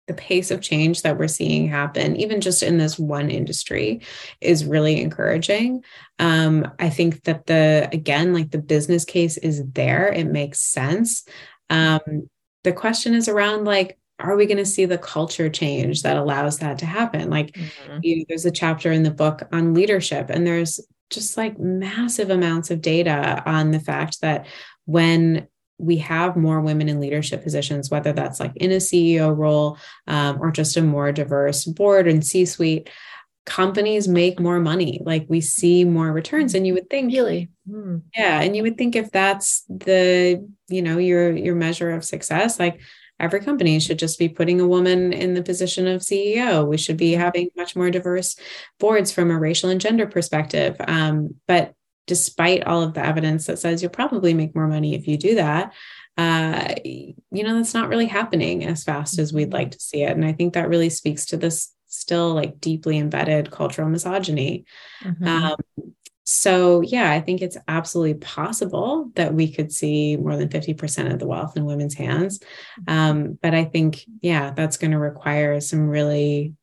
the 0.09 0.15
pace 0.15 0.51
of 0.51 0.61
change 0.61 1.03
that 1.03 1.17
we're 1.17 1.29
seeing 1.29 1.69
happen, 1.69 2.17
even 2.17 2.41
just 2.41 2.65
in 2.65 2.79
this 2.79 2.99
one 2.99 3.31
industry, 3.31 4.01
is 4.41 4.65
really 4.65 5.01
encouraging. 5.01 5.85
Um, 6.19 6.67
I 6.81 6.91
think 6.91 7.23
that 7.25 7.47
the, 7.47 7.89
again, 7.93 8.35
like 8.35 8.51
the 8.51 8.59
business 8.59 9.05
case 9.05 9.37
is 9.37 9.63
there, 9.73 10.09
it 10.09 10.27
makes 10.27 10.61
sense. 10.61 11.25
Um, 11.71 12.29
the 12.65 12.73
question 12.73 13.15
is 13.15 13.29
around 13.29 13.65
like, 13.65 13.99
are 14.19 14.35
we 14.35 14.47
going 14.47 14.59
to 14.59 14.67
see 14.67 14.85
the 14.85 14.99
culture 14.99 15.49
change 15.49 16.03
that 16.03 16.17
allows 16.17 16.59
that 16.59 16.79
to 16.79 16.87
happen? 16.87 17.31
Like, 17.31 17.53
mm-hmm. 17.53 18.01
you 18.03 18.17
know, 18.17 18.25
there's 18.29 18.47
a 18.47 18.51
chapter 18.51 18.91
in 18.91 19.05
the 19.05 19.13
book 19.13 19.43
on 19.53 19.75
leadership, 19.75 20.29
and 20.29 20.45
there's 20.45 20.81
just 21.11 21.37
like 21.37 21.59
massive 21.59 22.31
amounts 22.31 22.71
of 22.71 22.81
data 22.81 23.43
on 23.47 23.71
the 23.71 23.81
fact 23.81 24.21
that 24.23 24.47
when 24.87 25.47
we 25.79 25.99
have 25.99 26.37
more 26.37 26.61
women 26.61 26.89
in 26.89 27.01
leadership 27.01 27.43
positions, 27.43 27.91
whether 27.91 28.13
that's 28.13 28.41
like 28.41 28.57
in 28.57 28.73
a 28.73 28.77
CEO 28.77 29.35
role 29.37 29.79
um, 30.07 30.41
or 30.41 30.51
just 30.51 30.77
a 30.77 30.83
more 30.83 31.13
diverse 31.13 31.65
board 31.65 32.09
and 32.09 32.27
C 32.27 32.45
suite, 32.45 32.91
companies 33.47 34.09
make 34.09 34.39
more 34.39 34.61
money. 34.61 35.01
Like 35.05 35.25
we 35.29 35.41
see 35.41 35.85
more 35.85 36.13
returns. 36.13 36.55
And 36.55 36.67
you 36.67 36.75
would 36.75 36.91
think, 36.91 37.13
really, 37.13 37.49
hmm. 37.69 37.99
yeah. 38.15 38.41
And 38.41 38.55
you 38.55 38.63
would 38.63 38.77
think 38.77 38.95
if 38.95 39.11
that's 39.11 39.65
the, 39.69 40.47
you 40.69 40.83
know, 40.83 40.99
your 40.99 41.35
your 41.35 41.55
measure 41.55 41.93
of 41.93 42.05
success, 42.05 42.59
like 42.59 42.81
every 43.21 43.41
company 43.41 43.81
should 43.81 43.99
just 43.99 44.19
be 44.19 44.29
putting 44.29 44.61
a 44.61 44.69
woman 44.69 45.13
in 45.13 45.35
the 45.35 45.43
position 45.43 45.87
of 45.87 46.03
CEO. 46.03 46.67
We 46.67 46.77
should 46.77 46.97
be 46.97 47.13
having 47.13 47.49
much 47.57 47.75
more 47.75 47.91
diverse 47.91 48.37
boards 48.79 49.13
from 49.13 49.31
a 49.31 49.39
racial 49.39 49.71
and 49.71 49.81
gender 49.81 50.07
perspective. 50.07 50.77
Um, 50.87 51.35
but 51.47 51.75
despite 52.09 52.65
all 52.65 52.83
of 52.83 52.95
the 52.95 53.05
evidence 53.05 53.47
that 53.47 53.61
says 53.61 53.81
you'll 53.81 53.91
probably 53.91 54.35
make 54.35 54.57
more 54.57 54.67
money 54.67 54.95
if 54.95 55.07
you 55.07 55.17
do 55.17 55.37
that, 55.37 55.73
uh, 56.17 56.75
you 56.85 57.45
know, 57.45 57.55
that's 57.55 57.75
not 57.75 57.89
really 57.89 58.07
happening 58.07 58.65
as 58.65 58.83
fast 58.83 59.21
as 59.21 59.33
we'd 59.33 59.53
like 59.53 59.71
to 59.71 59.81
see 59.81 60.03
it. 60.03 60.11
And 60.11 60.25
I 60.25 60.33
think 60.33 60.55
that 60.55 60.69
really 60.69 60.91
speaks 60.91 61.27
to 61.27 61.37
this 61.37 61.73
still 61.87 62.35
like 62.35 62.59
deeply 62.61 62.99
embedded 62.99 63.53
cultural 63.53 63.89
misogyny. 63.89 64.65
Mm-hmm. 65.05 65.29
Um, 65.29 65.57
so, 66.25 66.81
yeah, 66.81 67.11
I 67.11 67.21
think 67.21 67.41
it's 67.41 67.57
absolutely 67.69 68.15
possible 68.15 69.11
that 69.15 69.33
we 69.33 69.51
could 69.53 69.73
see 69.73 70.17
more 70.17 70.37
than 70.37 70.49
50% 70.49 71.13
of 71.13 71.19
the 71.19 71.27
wealth 71.27 71.57
in 71.57 71.65
women's 71.65 71.95
hands. 71.95 72.41
Mm-hmm. 72.81 72.93
Um, 72.93 73.39
but 73.41 73.55
I 73.55 73.65
think, 73.65 74.05
yeah, 74.21 74.51
that's 74.51 74.77
going 74.77 74.91
to 74.91 74.99
require 74.99 75.61
some 75.61 75.89
really 75.89 76.55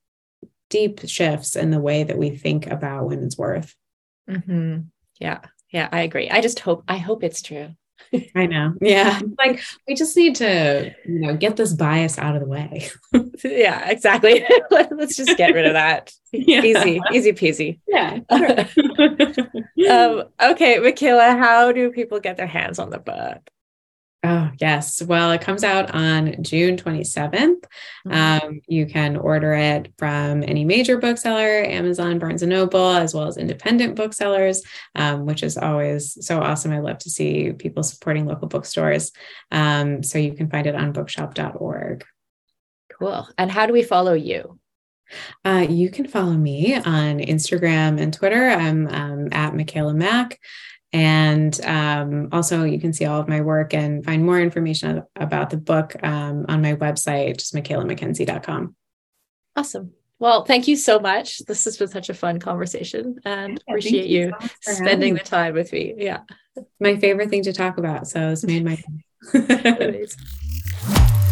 deep 0.69 1.07
shifts 1.07 1.55
in 1.55 1.71
the 1.71 1.79
way 1.79 2.03
that 2.03 2.17
we 2.17 2.31
think 2.31 2.67
about 2.67 3.07
women's 3.07 3.37
worth. 3.37 3.75
Mm-hmm. 4.29 4.81
Yeah. 5.19 5.39
Yeah, 5.71 5.89
I 5.91 6.01
agree. 6.01 6.29
I 6.29 6.41
just 6.41 6.59
hope, 6.59 6.83
I 6.87 6.97
hope 6.97 7.23
it's 7.23 7.41
true. 7.41 7.69
I 8.35 8.45
know. 8.45 8.73
Yeah. 8.81 9.19
Like 9.37 9.61
we 9.87 9.95
just 9.95 10.15
need 10.15 10.35
to, 10.35 10.93
you 11.05 11.19
know, 11.19 11.35
get 11.35 11.55
this 11.55 11.73
bias 11.73 12.17
out 12.17 12.35
of 12.35 12.41
the 12.41 12.47
way. 12.47 12.89
yeah, 13.43 13.89
exactly. 13.89 14.45
Let's 14.71 15.17
just 15.17 15.37
get 15.37 15.53
rid 15.53 15.65
of 15.65 15.73
that. 15.73 16.13
Yeah. 16.31 16.61
Easy, 16.61 17.01
easy 17.11 17.31
peasy. 17.33 17.79
Yeah. 17.87 18.19
um, 19.89 20.23
okay, 20.41 20.79
Macaela, 20.79 21.37
how 21.37 21.71
do 21.71 21.91
people 21.91 22.19
get 22.19 22.37
their 22.37 22.47
hands 22.47 22.79
on 22.79 22.89
the 22.89 22.99
book? 22.99 23.49
Oh, 24.25 24.49
yes. 24.59 25.03
Well, 25.03 25.31
it 25.33 25.41
comes 25.41 25.63
out 25.63 25.93
on 25.93 26.41
June 26.41 26.77
27th. 26.77 27.63
Mm-hmm. 28.07 28.11
Um, 28.11 28.61
you 28.67 28.87
can 28.87 29.17
order 29.17 29.53
it 29.53 29.93
from 29.99 30.41
any 30.41 30.65
major 30.65 30.97
bookseller, 30.97 31.63
Amazon, 31.63 32.17
Barnes 32.17 32.41
and 32.41 32.49
Noble, 32.49 32.89
as 32.89 33.13
well 33.13 33.27
as 33.27 33.37
independent 33.37 33.95
booksellers, 33.95 34.63
um, 34.95 35.27
which 35.27 35.43
is 35.43 35.57
always 35.59 36.17
so 36.25 36.41
awesome. 36.41 36.71
I 36.71 36.79
love 36.79 36.97
to 36.99 37.09
see 37.11 37.53
people 37.53 37.83
supporting 37.83 38.25
local 38.25 38.47
bookstores. 38.47 39.11
Um, 39.51 40.01
so 40.01 40.17
you 40.17 40.33
can 40.33 40.49
find 40.49 40.65
it 40.65 40.73
on 40.73 40.91
bookshop.org. 40.91 42.03
Cool. 42.97 43.27
And 43.37 43.51
how 43.51 43.67
do 43.67 43.73
we 43.73 43.83
follow 43.83 44.13
you? 44.13 44.59
Uh, 45.43 45.67
you 45.69 45.91
can 45.91 46.07
follow 46.07 46.33
me 46.33 46.73
on 46.73 47.19
Instagram 47.19 48.01
and 48.01 48.11
Twitter. 48.11 48.49
I'm 48.49 48.87
um, 48.87 49.29
at 49.31 49.55
Macaela 49.55 49.93
Mack. 49.93 50.39
And 50.93 51.59
um, 51.65 52.29
also, 52.31 52.63
you 52.63 52.79
can 52.79 52.93
see 52.93 53.05
all 53.05 53.19
of 53.19 53.27
my 53.27 53.41
work 53.41 53.73
and 53.73 54.03
find 54.05 54.23
more 54.23 54.39
information 54.39 55.03
about 55.15 55.49
the 55.49 55.57
book 55.57 55.95
um, 56.03 56.45
on 56.47 56.61
my 56.61 56.75
website, 56.75 57.37
just 57.37 57.53
macaelamackenzie.com. 57.53 58.75
Awesome. 59.57 59.91
Well, 60.19 60.45
thank 60.45 60.67
you 60.67 60.77
so 60.77 60.99
much. 60.99 61.39
This 61.39 61.65
has 61.65 61.77
been 61.77 61.89
such 61.89 62.09
a 62.09 62.13
fun 62.13 62.39
conversation 62.39 63.19
and 63.25 63.51
yeah, 63.51 63.57
appreciate 63.67 64.07
you, 64.07 64.27
you 64.27 64.49
so 64.61 64.71
spending 64.71 65.13
the 65.13 65.19
time 65.19 65.53
with 65.53 65.73
me. 65.73 65.93
Yeah. 65.97 66.21
My 66.79 66.95
favorite 66.95 67.29
thing 67.29 67.43
to 67.43 67.53
talk 67.53 67.77
about. 67.77 68.07
So 68.07 68.29
it's 68.29 68.45
made 68.45 68.63
my 68.63 68.81